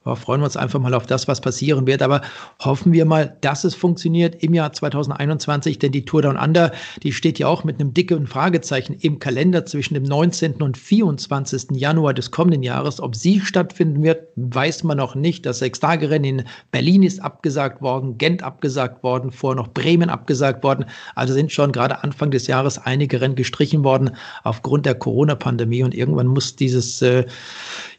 Ja, 0.06 0.14
freuen 0.14 0.40
wir 0.40 0.46
uns 0.46 0.56
einfach 0.56 0.80
mal 0.80 0.94
auf 0.94 1.04
das, 1.04 1.28
was 1.28 1.42
passieren 1.42 1.86
wird. 1.86 2.00
Aber 2.00 2.22
hoffen 2.58 2.94
wir 2.94 3.04
mal, 3.04 3.36
dass 3.42 3.64
es 3.64 3.74
funktioniert 3.74 4.42
im 4.42 4.54
Jahr 4.54 4.72
2021, 4.72 5.78
denn 5.78 5.92
die 5.92 6.06
Tour 6.06 6.22
Down 6.22 6.38
Under, 6.38 6.72
die 7.02 7.12
steht 7.12 7.38
ja 7.38 7.48
auch 7.48 7.64
mit 7.64 7.78
einem 7.78 7.92
dicken 7.92 8.26
Fragezeichen 8.26 8.94
im 8.94 9.18
Kalender 9.18 9.66
zwischen 9.66 9.92
dem 9.92 10.04
19. 10.04 10.62
und 10.62 10.78
24. 10.78 11.72
Januar 11.72 12.14
des 12.14 12.30
kommenden 12.30 12.62
Jahres. 12.62 12.98
Ob 12.98 13.14
sie 13.14 13.42
stattfinden 13.42 14.02
wird, 14.02 14.26
weiß 14.36 14.84
man 14.84 14.96
noch 14.96 15.14
nicht. 15.14 15.44
Das 15.44 15.58
Sechstagerennen 15.58 16.38
in 16.38 16.44
Berlin 16.70 17.02
ist 17.02 17.22
abgesagt 17.22 17.82
worden, 17.82 18.16
Gent 18.16 18.42
abgesagt 18.42 19.02
worden, 19.02 19.30
vorher 19.30 19.56
noch 19.56 19.68
Bremen 19.68 20.08
abgesagt 20.08 20.64
worden. 20.64 20.86
Also 21.14 21.34
sind 21.34 21.52
schon 21.52 21.72
gerade 21.72 22.02
Anfang 22.02 22.30
des 22.30 22.46
Jahres 22.46 22.78
einige 22.78 23.20
Rennen 23.20 23.34
gestrichen 23.34 23.84
worden 23.84 24.12
aufgrund 24.44 24.86
der 24.86 24.94
Corona-Pandemie 24.94 25.82
und 25.82 25.94
irgendwann 25.94 26.28
muss 26.28 26.56
dieses 26.56 27.02
äh, 27.02 27.26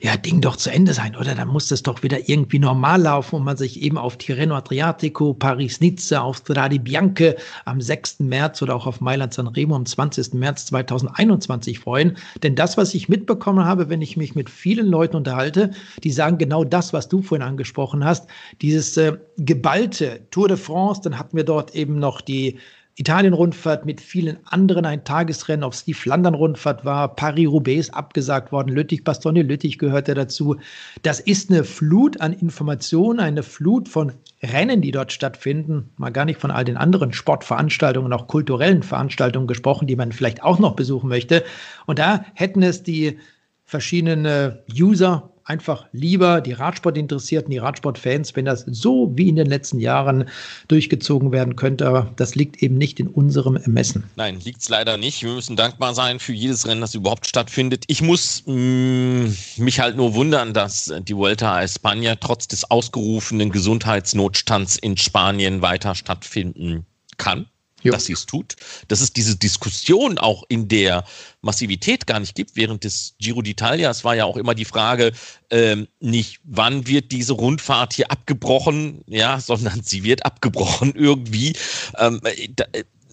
ja, 0.03 0.17
Ding 0.17 0.41
doch 0.41 0.55
zu 0.55 0.71
Ende 0.71 0.93
sein, 0.93 1.15
oder? 1.15 1.35
Dann 1.35 1.47
muss 1.47 1.67
das 1.67 1.83
doch 1.83 2.01
wieder 2.01 2.27
irgendwie 2.27 2.57
normal 2.57 3.03
laufen 3.03 3.35
und 3.35 3.43
man 3.43 3.55
sich 3.55 3.81
eben 3.83 3.99
auf 3.99 4.17
Tirreno 4.17 4.55
Adriatico, 4.55 5.35
Paris-Nizza, 5.35 6.21
auf 6.21 6.37
Strade 6.37 6.79
Bianche 6.79 7.35
am 7.65 7.79
6. 7.79 8.21
März 8.21 8.63
oder 8.63 8.75
auch 8.75 8.87
auf 8.87 8.99
Mailand-San 8.99 9.47
Remo 9.47 9.75
am 9.75 9.85
20. 9.85 10.33
März 10.33 10.65
2021 10.67 11.77
freuen. 11.77 12.17
Denn 12.41 12.55
das, 12.55 12.77
was 12.77 12.95
ich 12.95 13.09
mitbekommen 13.09 13.63
habe, 13.63 13.89
wenn 13.89 14.01
ich 14.01 14.17
mich 14.17 14.33
mit 14.33 14.49
vielen 14.49 14.87
Leuten 14.87 15.15
unterhalte, 15.15 15.69
die 16.03 16.11
sagen 16.11 16.39
genau 16.39 16.63
das, 16.63 16.93
was 16.93 17.07
du 17.07 17.21
vorhin 17.21 17.47
angesprochen 17.47 18.03
hast, 18.03 18.27
dieses 18.63 18.97
äh, 18.97 19.17
geballte 19.37 20.21
Tour 20.31 20.47
de 20.47 20.57
France, 20.57 21.01
dann 21.03 21.19
hatten 21.19 21.37
wir 21.37 21.43
dort 21.43 21.75
eben 21.75 21.99
noch 21.99 22.21
die 22.21 22.57
Italien-Rundfahrt 22.95 23.85
mit 23.85 24.01
vielen 24.01 24.37
anderen 24.45 24.85
ein 24.85 25.03
Tagesrennen, 25.03 25.63
ob 25.63 25.73
es 25.73 25.85
die 25.85 25.93
Flandern-Rundfahrt 25.93 26.83
war, 26.83 27.15
Paris-Roubaix 27.15 27.87
ist 27.87 27.93
abgesagt 27.93 28.51
worden, 28.51 28.69
Lüttich, 28.69 29.03
Bastogne, 29.03 29.43
Lüttich 29.43 29.77
gehörte 29.77 30.13
dazu. 30.13 30.57
Das 31.01 31.19
ist 31.19 31.49
eine 31.49 31.63
Flut 31.63 32.19
an 32.19 32.33
Informationen, 32.33 33.19
eine 33.19 33.43
Flut 33.43 33.87
von 33.87 34.11
Rennen, 34.43 34.81
die 34.81 34.91
dort 34.91 35.11
stattfinden, 35.11 35.89
mal 35.97 36.11
gar 36.11 36.25
nicht 36.25 36.39
von 36.39 36.51
all 36.51 36.65
den 36.65 36.77
anderen 36.77 37.13
Sportveranstaltungen, 37.13 38.11
auch 38.11 38.27
kulturellen 38.27 38.83
Veranstaltungen 38.83 39.47
gesprochen, 39.47 39.87
die 39.87 39.95
man 39.95 40.11
vielleicht 40.11 40.43
auch 40.43 40.59
noch 40.59 40.75
besuchen 40.75 41.09
möchte. 41.09 41.43
Und 41.85 41.99
da 41.99 42.25
hätten 42.33 42.61
es 42.61 42.83
die 42.83 43.19
verschiedenen 43.63 44.25
äh, 44.25 44.57
User 44.77 45.31
einfach 45.51 45.85
lieber, 45.91 46.39
die 46.39 46.53
Radsportinteressierten, 46.53 47.51
die 47.51 47.57
Radsportfans, 47.57 48.35
wenn 48.37 48.45
das 48.45 48.61
so 48.67 49.11
wie 49.15 49.27
in 49.27 49.35
den 49.35 49.47
letzten 49.47 49.79
Jahren 49.79 50.29
durchgezogen 50.69 51.33
werden 51.33 51.57
könnte. 51.57 51.85
Aber 51.85 52.13
das 52.15 52.35
liegt 52.35 52.63
eben 52.63 52.77
nicht 52.77 53.01
in 53.01 53.07
unserem 53.07 53.57
Ermessen. 53.57 54.05
Nein, 54.15 54.39
liegt 54.39 54.61
es 54.61 54.69
leider 54.69 54.95
nicht. 54.95 55.23
Wir 55.23 55.33
müssen 55.33 55.57
dankbar 55.57 55.93
sein 55.93 56.19
für 56.19 56.31
jedes 56.31 56.65
Rennen, 56.65 56.79
das 56.79 56.95
überhaupt 56.95 57.27
stattfindet. 57.27 57.83
Ich 57.87 58.01
muss 58.01 58.43
mh, 58.45 58.53
mm, 58.55 59.35
mich 59.57 59.81
halt 59.81 59.97
nur 59.97 60.13
wundern, 60.15 60.53
dass 60.53 60.93
die 61.01 61.15
Vuelta 61.15 61.55
a 61.55 61.61
España 61.61 62.15
trotz 62.17 62.47
des 62.47 62.71
ausgerufenen 62.71 63.51
Gesundheitsnotstands 63.51 64.77
in 64.77 64.95
Spanien 64.95 65.61
weiter 65.61 65.95
stattfinden 65.95 66.85
kann 67.17 67.45
jo. 67.83 67.91
dass 67.91 68.05
sie 68.05 68.13
es 68.13 68.25
tut, 68.25 68.55
dass 68.87 69.01
es 69.01 69.13
diese 69.13 69.35
Diskussion 69.35 70.17
auch 70.17 70.43
in 70.49 70.67
der 70.67 71.03
Massivität 71.41 72.07
gar 72.07 72.19
nicht 72.19 72.35
gibt. 72.35 72.55
Während 72.55 72.83
des 72.83 73.15
Giro 73.19 73.41
d'Italia, 73.41 74.03
war 74.03 74.15
ja 74.15 74.25
auch 74.25 74.37
immer 74.37 74.55
die 74.55 74.65
Frage, 74.65 75.11
ähm, 75.49 75.87
nicht 75.99 76.39
wann 76.43 76.87
wird 76.87 77.11
diese 77.11 77.33
Rundfahrt 77.33 77.93
hier 77.93 78.11
abgebrochen, 78.11 79.03
ja, 79.07 79.39
sondern 79.41 79.81
sie 79.83 80.03
wird 80.03 80.25
abgebrochen 80.25 80.93
irgendwie. 80.95 81.53
Ähm, 81.97 82.21
da, 82.55 82.65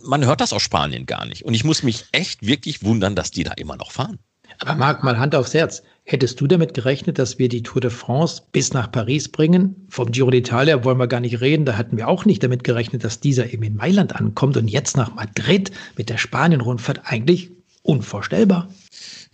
man 0.04 0.24
hört 0.24 0.40
das 0.40 0.52
aus 0.52 0.62
Spanien 0.62 1.06
gar 1.06 1.26
nicht. 1.26 1.44
Und 1.44 1.54
ich 1.54 1.64
muss 1.64 1.82
mich 1.82 2.04
echt 2.12 2.46
wirklich 2.46 2.82
wundern, 2.82 3.14
dass 3.14 3.30
die 3.30 3.44
da 3.44 3.52
immer 3.52 3.76
noch 3.76 3.92
fahren. 3.92 4.18
Aber 4.60 4.74
Marc, 4.74 5.04
mal 5.04 5.18
Hand 5.18 5.34
aufs 5.34 5.54
Herz. 5.54 5.82
Hättest 6.10 6.40
du 6.40 6.46
damit 6.46 6.72
gerechnet, 6.72 7.18
dass 7.18 7.38
wir 7.38 7.50
die 7.50 7.62
Tour 7.62 7.82
de 7.82 7.90
France 7.90 8.40
bis 8.50 8.72
nach 8.72 8.90
Paris 8.90 9.28
bringen? 9.28 9.76
Vom 9.90 10.10
Giro 10.10 10.30
d'Italia 10.30 10.82
wollen 10.82 10.96
wir 10.96 11.06
gar 11.06 11.20
nicht 11.20 11.42
reden. 11.42 11.66
Da 11.66 11.76
hatten 11.76 11.98
wir 11.98 12.08
auch 12.08 12.24
nicht 12.24 12.42
damit 12.42 12.64
gerechnet, 12.64 13.04
dass 13.04 13.20
dieser 13.20 13.52
eben 13.52 13.62
in 13.62 13.76
Mailand 13.76 14.16
ankommt 14.16 14.56
und 14.56 14.68
jetzt 14.68 14.96
nach 14.96 15.14
Madrid 15.14 15.70
mit 15.98 16.08
der 16.08 16.16
Spanien-Rundfahrt. 16.16 17.02
Eigentlich 17.04 17.50
unvorstellbar. 17.82 18.70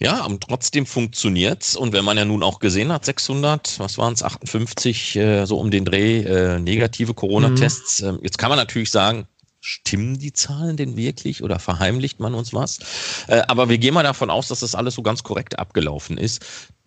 Ja, 0.01 0.25
und 0.25 0.43
trotzdem 0.43 0.85
funktioniert's. 0.85 1.77
Und 1.77 1.93
wenn 1.93 2.05
man 2.05 2.17
ja 2.17 2.25
nun 2.25 2.43
auch 2.43 2.59
gesehen 2.59 2.91
hat, 2.91 3.05
600, 3.05 3.79
was 3.79 3.97
waren 3.97 4.15
es, 4.15 4.25
58, 4.25 5.15
äh, 5.15 5.45
so 5.47 5.61
um 5.61 5.71
den 5.71 5.85
Dreh, 5.85 6.23
äh, 6.23 6.59
negative 6.59 7.15
Corona-Tests. 7.15 8.03
Mhm. 8.03 8.09
Ähm, 8.09 8.19
jetzt 8.25 8.39
kann 8.39 8.49
man 8.49 8.59
natürlich 8.59 8.91
sagen, 8.91 9.29
Stimmen 9.67 10.19
die 10.19 10.35
Zahlen 10.35 10.77
denn 10.77 10.95
wirklich 10.95 11.43
oder 11.43 11.59
verheimlicht 11.59 12.21
man 12.21 12.35
uns 12.35 12.53
was? 12.53 12.81
Äh, 13.29 13.43
aber 13.49 13.71
wir 13.71 13.79
gehen 13.79 13.95
mal 13.95 14.03
davon 14.03 14.29
aus, 14.29 14.49
dass 14.49 14.61
das 14.61 14.75
alles 14.75 14.95
so 14.95 15.03
ganz 15.03 15.23
korrekt 15.23 15.59
abgelaufen 15.59 16.19
ist 16.19 16.45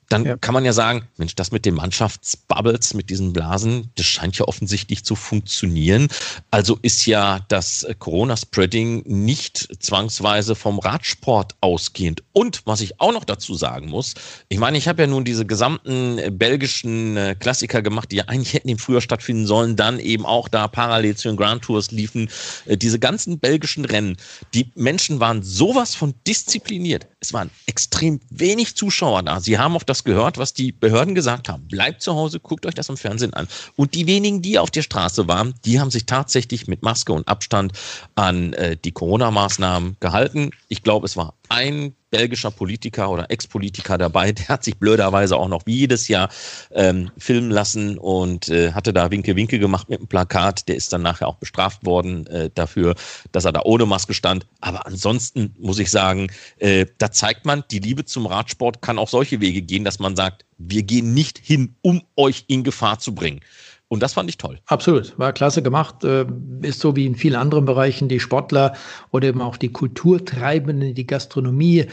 dann 0.09 0.25
ja. 0.25 0.37
kann 0.37 0.53
man 0.53 0.65
ja 0.65 0.73
sagen, 0.73 1.07
Mensch, 1.17 1.35
das 1.35 1.51
mit 1.51 1.65
den 1.65 1.75
Mannschaftsbubbles, 1.75 2.93
mit 2.93 3.09
diesen 3.09 3.33
Blasen, 3.33 3.91
das 3.95 4.05
scheint 4.05 4.37
ja 4.37 4.47
offensichtlich 4.47 5.03
zu 5.03 5.15
funktionieren. 5.15 6.07
Also 6.51 6.79
ist 6.81 7.05
ja 7.05 7.39
das 7.49 7.85
Corona-Spreading 7.99 9.03
nicht 9.05 9.67
zwangsweise 9.83 10.55
vom 10.55 10.79
Radsport 10.79 11.55
ausgehend. 11.61 12.23
Und 12.33 12.61
was 12.65 12.81
ich 12.81 12.99
auch 13.01 13.11
noch 13.11 13.25
dazu 13.25 13.55
sagen 13.55 13.89
muss, 13.89 14.13
ich 14.49 14.59
meine, 14.59 14.77
ich 14.77 14.87
habe 14.87 15.01
ja 15.01 15.07
nun 15.07 15.25
diese 15.25 15.45
gesamten 15.45 16.37
belgischen 16.37 17.17
äh, 17.17 17.35
Klassiker 17.37 17.81
gemacht, 17.81 18.11
die 18.11 18.17
ja 18.17 18.25
eigentlich 18.27 18.53
hätten 18.53 18.69
im 18.69 18.77
Frühjahr 18.77 19.01
stattfinden 19.01 19.45
sollen, 19.45 19.75
dann 19.75 19.99
eben 19.99 20.25
auch 20.25 20.47
da 20.47 20.67
parallel 20.67 21.15
zu 21.15 21.27
den 21.27 21.37
Grand 21.37 21.63
Tours 21.63 21.91
liefen. 21.91 22.29
Äh, 22.65 22.77
diese 22.77 22.99
ganzen 22.99 23.39
belgischen 23.39 23.85
Rennen, 23.85 24.17
die 24.53 24.71
Menschen 24.75 25.19
waren 25.19 25.43
sowas 25.43 25.95
von 25.95 26.13
diszipliniert. 26.25 27.07
Es 27.19 27.33
waren 27.33 27.49
extrem 27.65 28.19
wenig 28.29 28.75
Zuschauer 28.75 29.23
da. 29.23 29.39
Sie 29.39 29.57
haben 29.57 29.75
auf 29.75 29.83
das 29.83 30.03
gehört, 30.03 30.37
was 30.37 30.53
die 30.53 30.71
Behörden 30.71 31.15
gesagt 31.15 31.49
haben. 31.49 31.67
Bleibt 31.67 32.03
zu 32.03 32.13
Hause, 32.13 32.39
guckt 32.39 32.65
euch 32.67 32.75
das 32.75 32.89
im 32.89 32.97
Fernsehen 32.97 33.33
an. 33.33 33.47
Und 33.75 33.95
die 33.95 34.05
wenigen, 34.05 34.43
die 34.43 34.59
auf 34.59 34.69
der 34.69 34.83
Straße 34.83 35.27
waren, 35.27 35.55
die 35.65 35.79
haben 35.79 35.89
sich 35.89 36.05
tatsächlich 36.05 36.67
mit 36.67 36.83
Maske 36.83 37.13
und 37.13 37.27
Abstand 37.27 37.73
an 38.13 38.53
äh, 38.53 38.77
die 38.77 38.91
Corona-Maßnahmen 38.91 39.97
gehalten. 39.99 40.51
Ich 40.67 40.83
glaube, 40.83 41.07
es 41.07 41.17
war 41.17 41.33
ein 41.49 41.95
belgischer 42.09 42.51
Politiker 42.51 43.09
oder 43.09 43.29
Ex-Politiker 43.29 43.97
dabei, 43.97 44.31
der 44.33 44.47
hat 44.47 44.63
sich 44.63 44.77
blöderweise 44.77 45.35
auch 45.35 45.47
noch 45.47 45.63
jedes 45.65 46.07
Jahr 46.07 46.29
ähm, 46.71 47.11
filmen 47.17 47.51
lassen 47.51 47.97
und 47.97 48.49
äh, 48.49 48.71
hatte 48.71 48.93
da 48.93 49.11
Winke-Winke 49.11 49.59
gemacht 49.59 49.89
mit 49.89 49.99
einem 49.99 50.07
Plakat. 50.07 50.67
Der 50.67 50.75
ist 50.75 50.93
dann 50.93 51.01
nachher 51.01 51.27
auch 51.27 51.35
bestraft 51.35 51.85
worden 51.85 52.27
äh, 52.27 52.49
dafür, 52.53 52.95
dass 53.31 53.45
er 53.45 53.51
da 53.51 53.61
ohne 53.63 53.85
Maske 53.85 54.13
stand. 54.13 54.45
Aber 54.61 54.85
ansonsten 54.85 55.53
muss 55.59 55.79
ich 55.79 55.91
sagen, 55.91 56.31
äh, 56.59 56.85
da 56.97 57.11
zeigt 57.11 57.45
man, 57.45 57.63
die 57.71 57.79
Liebe 57.79 58.05
zum 58.05 58.25
Radsport 58.25 58.81
kann 58.81 58.99
auch 58.99 59.09
solche 59.09 59.41
Wege 59.41 59.61
gehen, 59.61 59.83
dass 59.83 59.99
man 59.99 60.15
sagt, 60.15 60.45
wir 60.57 60.83
gehen 60.83 61.13
nicht 61.13 61.37
hin, 61.37 61.75
um 61.81 62.01
euch 62.15 62.45
in 62.47 62.63
Gefahr 62.63 62.99
zu 62.99 63.13
bringen. 63.13 63.41
Und 63.89 64.03
das 64.03 64.13
fand 64.13 64.29
ich 64.29 64.37
toll. 64.37 64.59
Absolut, 64.65 65.17
war 65.17 65.31
klasse 65.31 65.61
gemacht. 65.61 66.03
Äh, 66.03 66.25
ist 66.61 66.81
so 66.81 66.95
wie 66.95 67.05
in 67.05 67.15
vielen 67.15 67.35
anderen 67.35 67.65
Bereichen 67.65 68.09
die 68.09 68.19
Sportler 68.19 68.73
oder 69.11 69.27
eben 69.27 69.41
auch 69.41 69.57
die 69.57 69.71
Kulturtreibenden, 69.71 70.93
die 70.93 71.07
Gastronomie. 71.07 71.85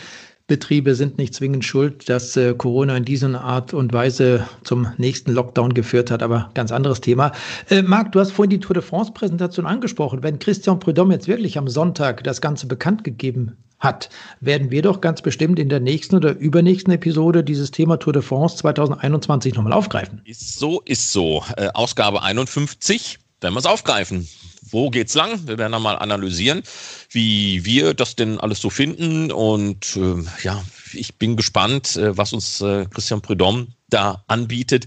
Betriebe 0.47 0.95
sind 0.95 1.17
nicht 1.17 1.35
zwingend 1.35 1.65
schuld, 1.65 2.07
dass 2.11 2.37
äh, 2.37 2.53
Corona 2.53 2.99
in 2.99 3.07
dieser 3.07 3.41
Art 3.41 3.73
und 3.73 3.95
Weise 3.95 4.47
zum 4.63 4.89
nächsten 4.99 5.33
Lockdown 5.33 5.73
geführt 5.73 6.11
hat, 6.11 6.23
aber 6.23 6.51
ganz 6.53 6.71
anderes 6.71 7.01
Thema. 7.01 7.33
Äh, 7.71 7.81
Marc, 7.81 8.13
du 8.13 8.21
hast 8.21 8.33
vorhin 8.33 8.51
die 8.51 8.61
Tour 8.61 8.75
de 8.75 8.83
France-Präsentation 8.83 9.65
angesprochen. 9.65 10.23
Wenn 10.23 10.39
Christian 10.39 10.81
Prudhomme 10.81 11.15
jetzt 11.15 11.29
wirklich 11.29 11.57
am 11.57 11.67
Sonntag 11.67 12.25
das 12.25 12.43
Ganze 12.43 12.67
bekannt 12.67 13.05
gegeben 13.05 13.57
hat, 13.79 14.11
werden 14.41 14.71
wir 14.71 14.83
doch 14.83 15.01
ganz 15.01 15.23
bestimmt 15.23 15.59
in 15.59 15.71
der 15.71 15.81
nächsten 15.81 16.17
oder 16.17 16.37
übernächsten 16.37 16.93
Episode 16.93 17.43
dieses 17.43 17.71
Thema 17.71 17.97
Tour 17.97 18.13
de 18.13 18.21
France 18.21 18.59
2021 18.59 19.55
nochmal 19.55 19.73
aufgreifen. 19.73 20.21
Ist 20.27 20.59
so, 20.59 20.83
ist 20.83 21.11
so. 21.11 21.43
Äh, 21.57 21.69
Ausgabe 21.73 22.23
51 22.23 23.19
werden 23.41 23.55
wir 23.55 23.61
es 23.61 23.67
aufgreifen. 23.67 24.29
Wo 24.75 24.91
geht's 24.91 25.15
lang? 25.15 25.47
Wir 25.47 25.57
werden 25.57 25.71
dann 25.71 25.83
mal 25.83 25.97
analysieren, 25.97 26.65
wie 27.11 27.65
wir 27.65 27.95
das 27.95 28.17
denn 28.17 28.41
alles 28.41 28.61
so 28.61 28.71
finden. 28.71 29.31
Und 29.31 29.97
äh, 29.97 30.25
ja, 30.43 30.65
ich 30.93 31.17
bin 31.17 31.37
gespannt, 31.37 31.95
äh, 31.95 32.17
was 32.17 32.33
uns 32.33 32.61
äh, 32.61 32.85
Christian 32.87 33.23
Prudhomme 33.23 33.69
da 33.89 34.25
anbietet. 34.27 34.87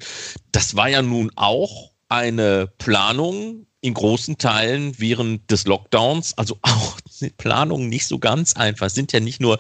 Das 0.52 0.76
war 0.76 0.90
ja 0.90 1.02
nun 1.02 1.32
auch 1.38 1.92
eine 2.10 2.68
Planung 2.78 3.67
in 3.82 3.94
großen 3.94 4.38
Teilen 4.38 4.94
während 4.98 5.52
des 5.52 5.68
Lockdowns, 5.68 6.38
also 6.38 6.58
auch 6.62 7.00
die 7.22 7.30
Planung 7.30 7.90
nicht 7.90 8.08
so 8.08 8.20
ganz 8.20 8.54
einfach. 8.54 8.88
Es 8.88 8.96
sind 8.96 9.14
ja 9.14 9.20
nicht 9.20 9.40
nur 9.40 9.58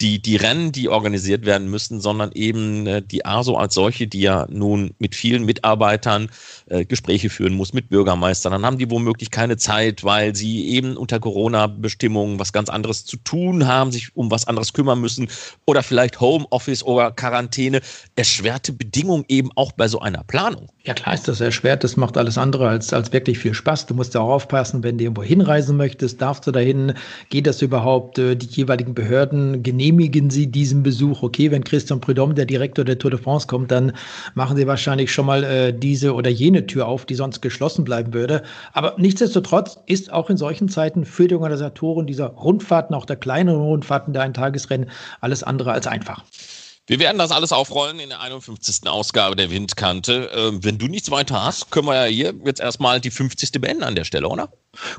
die, 0.00 0.20
die 0.20 0.36
Rennen, 0.36 0.72
die 0.72 0.88
organisiert 0.88 1.46
werden 1.46 1.70
müssen, 1.70 2.00
sondern 2.00 2.32
eben 2.32 2.86
äh, 2.86 3.02
die 3.02 3.24
ASO 3.24 3.56
als 3.56 3.74
solche, 3.74 4.06
die 4.06 4.20
ja 4.20 4.46
nun 4.50 4.94
mit 4.98 5.14
vielen 5.14 5.44
Mitarbeitern 5.44 6.30
äh, 6.66 6.84
Gespräche 6.84 7.30
führen 7.30 7.54
muss, 7.54 7.72
mit 7.72 7.88
Bürgermeistern. 7.88 8.52
Dann 8.52 8.64
haben 8.64 8.78
die 8.78 8.90
womöglich 8.90 9.30
keine 9.30 9.56
Zeit, 9.56 10.04
weil 10.04 10.34
sie 10.34 10.68
eben 10.68 10.96
unter 10.96 11.20
Corona-Bestimmungen 11.20 12.38
was 12.38 12.52
ganz 12.52 12.68
anderes 12.68 13.04
zu 13.04 13.16
tun 13.18 13.66
haben, 13.66 13.92
sich 13.92 14.16
um 14.16 14.30
was 14.30 14.46
anderes 14.46 14.72
kümmern 14.72 15.00
müssen 15.00 15.28
oder 15.66 15.82
vielleicht 15.82 16.20
Homeoffice 16.20 16.82
oder 16.82 17.10
Quarantäne. 17.10 17.80
Erschwerte 18.16 18.72
Bedingungen 18.72 19.24
eben 19.28 19.50
auch 19.54 19.72
bei 19.72 19.88
so 19.88 20.00
einer 20.00 20.24
Planung. 20.24 20.68
Ja 20.84 20.94
klar 20.94 21.14
ist 21.14 21.28
das 21.28 21.40
erschwert, 21.40 21.84
das 21.84 21.96
macht 21.96 22.16
alles 22.16 22.38
andere 22.38 22.68
als, 22.68 22.92
als 22.92 23.12
wirklich 23.12 23.38
viel 23.38 23.54
Spaß. 23.58 23.86
Du 23.86 23.94
musst 23.94 24.14
ja 24.14 24.20
auch 24.20 24.30
aufpassen, 24.30 24.82
wenn 24.82 24.96
du 24.96 25.04
irgendwo 25.04 25.22
hinreisen 25.22 25.76
möchtest, 25.76 26.22
darfst 26.22 26.46
du 26.46 26.50
dahin, 26.50 26.94
geht 27.28 27.46
das 27.46 27.60
überhaupt, 27.60 28.18
äh, 28.18 28.34
die 28.36 28.46
jeweiligen 28.46 28.94
Behörden, 28.94 29.62
genehmigen 29.62 30.30
sie 30.30 30.46
diesen 30.46 30.82
Besuch? 30.82 31.22
Okay, 31.22 31.50
wenn 31.50 31.64
Christian 31.64 32.00
Prudhomme, 32.00 32.34
der 32.34 32.46
Direktor 32.46 32.84
der 32.84 32.98
Tour 32.98 33.10
de 33.10 33.20
France, 33.20 33.46
kommt, 33.46 33.70
dann 33.70 33.92
machen 34.34 34.56
sie 34.56 34.66
wahrscheinlich 34.66 35.12
schon 35.12 35.26
mal 35.26 35.44
äh, 35.44 35.72
diese 35.72 36.14
oder 36.14 36.30
jene 36.30 36.66
Tür 36.66 36.86
auf, 36.86 37.04
die 37.04 37.14
sonst 37.14 37.42
geschlossen 37.42 37.84
bleiben 37.84 38.14
würde. 38.14 38.42
Aber 38.72 38.94
nichtsdestotrotz 38.96 39.78
ist 39.86 40.12
auch 40.12 40.30
in 40.30 40.36
solchen 40.36 40.68
Zeiten 40.68 41.04
für 41.04 41.28
die 41.28 41.34
Organisatoren 41.34 42.06
dieser 42.06 42.28
Rundfahrten, 42.28 42.94
auch 42.94 43.04
der 43.04 43.16
kleineren 43.16 43.60
Rundfahrten 43.60 44.12
der 44.12 44.22
Eintagesrennen, 44.22 44.90
alles 45.20 45.42
andere 45.42 45.72
als 45.72 45.86
einfach. 45.86 46.24
Wir 46.88 46.98
werden 46.98 47.18
das 47.18 47.32
alles 47.32 47.52
aufrollen 47.52 48.00
in 48.00 48.08
der 48.08 48.20
51. 48.22 48.88
Ausgabe 48.88 49.36
der 49.36 49.50
Windkante. 49.50 50.30
Ähm, 50.34 50.64
wenn 50.64 50.78
du 50.78 50.88
nichts 50.88 51.10
weiter 51.10 51.44
hast, 51.44 51.70
können 51.70 51.86
wir 51.86 51.94
ja 51.94 52.04
hier 52.06 52.34
jetzt 52.46 52.60
erstmal 52.60 52.98
die 52.98 53.10
50. 53.10 53.52
beenden 53.60 53.84
an 53.84 53.94
der 53.94 54.04
Stelle, 54.04 54.26
oder? 54.26 54.50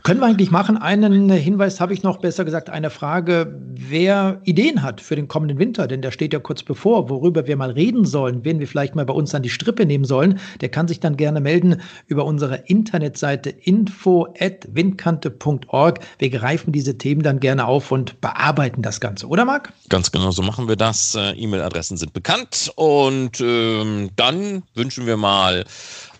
Können 0.04 0.20
wir 0.20 0.28
eigentlich 0.28 0.52
machen? 0.52 0.78
Einen 0.78 1.30
Hinweis 1.30 1.80
habe 1.80 1.94
ich 1.94 2.04
noch, 2.04 2.18
besser 2.18 2.46
gesagt, 2.46 2.70
eine 2.70 2.90
Frage. 2.90 3.60
Wer 3.72 4.42
Ideen 4.44 4.84
hat 4.84 5.02
für 5.02 5.16
den 5.16 5.28
kommenden 5.28 5.60
Winter, 5.60 5.88
denn 5.88 6.02
der 6.02 6.12
steht 6.12 6.34
ja 6.34 6.40
kurz 6.40 6.64
bevor, 6.64 7.10
worüber 7.10 7.48
wir 7.48 7.58
mal 7.58 7.72
reden 7.72 8.06
sollen, 8.06 8.44
wen 8.44 8.60
wir 8.60 8.68
vielleicht 8.68 8.96
mal 8.96 9.06
bei 9.06 9.14
uns 9.14 9.34
an 9.34 9.44
die 9.44 9.50
Strippe 9.50 9.86
nehmen 9.86 10.06
sollen, 10.06 10.40
der 10.62 10.70
kann 10.70 10.88
sich 10.88 11.00
dann 11.00 11.18
gerne 11.18 11.42
melden 11.42 11.82
über 12.08 12.26
unsere 12.26 12.58
Internetseite 12.68 13.50
info.windkante.org. 13.50 16.00
Wir 16.18 16.30
greifen 16.30 16.72
diese 16.72 16.98
Themen 16.98 17.24
dann 17.24 17.40
gerne 17.40 17.66
auf 17.66 17.92
und 17.92 18.22
bearbeiten 18.22 18.82
das 18.82 19.00
Ganze, 19.00 19.28
oder 19.28 19.46
Marc? 19.46 19.72
Ganz 19.90 20.12
genau, 20.12 20.32
so 20.32 20.42
machen 20.42 20.68
wir 20.68 20.76
das. 20.76 21.16
Äh, 21.16 21.32
E-Mail-Adressen 21.32 21.98
sind 21.98 22.14
bekannt 22.14 22.72
und 22.76 23.42
ähm, 23.42 24.10
dann 24.16 24.64
wünschen 24.76 25.06
wir 25.06 25.18
mal 25.18 25.66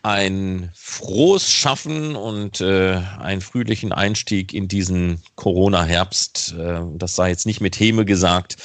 ein 0.04 0.72
frohes 0.74 1.52
Schaffen 1.52 2.16
und 2.16 2.62
äh, 2.62 3.02
einen 3.20 3.42
frühlichen 3.42 3.92
Einstieg 3.92 4.54
in 4.54 4.68
diesen 4.68 5.22
Corona-Herbst. 5.36 6.56
Äh, 6.58 6.82
das 6.96 7.16
sei 7.16 7.30
jetzt 7.30 7.46
nicht 7.46 7.62
mit 7.62 7.80
Häme 7.80 8.06
gesagt. 8.06 8.58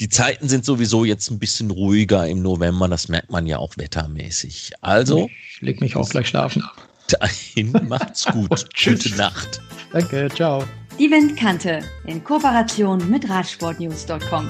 Die 0.00 0.08
Zeiten 0.08 0.48
sind 0.48 0.64
sowieso 0.64 1.04
jetzt 1.04 1.30
ein 1.30 1.38
bisschen 1.38 1.70
ruhiger 1.70 2.26
im 2.26 2.42
November. 2.42 2.88
Das 2.88 3.08
merkt 3.08 3.30
man 3.30 3.46
ja 3.46 3.58
auch 3.58 3.76
wettermäßig. 3.76 4.72
Also. 4.80 5.28
Ich 5.54 5.60
leg 5.60 5.80
mich 5.80 5.96
auch 5.96 6.08
gleich 6.08 6.28
schlafen. 6.28 6.64
Dahin 7.08 7.72
macht's 7.88 8.24
gut. 8.26 8.66
Gute 8.84 9.14
Nacht. 9.16 9.60
Danke, 9.92 10.28
ciao. 10.34 10.64
Die 10.98 11.10
Windkante 11.10 11.80
in 12.06 12.22
Kooperation 12.22 13.08
mit 13.10 13.28
Radsportnews.com. 13.28 14.48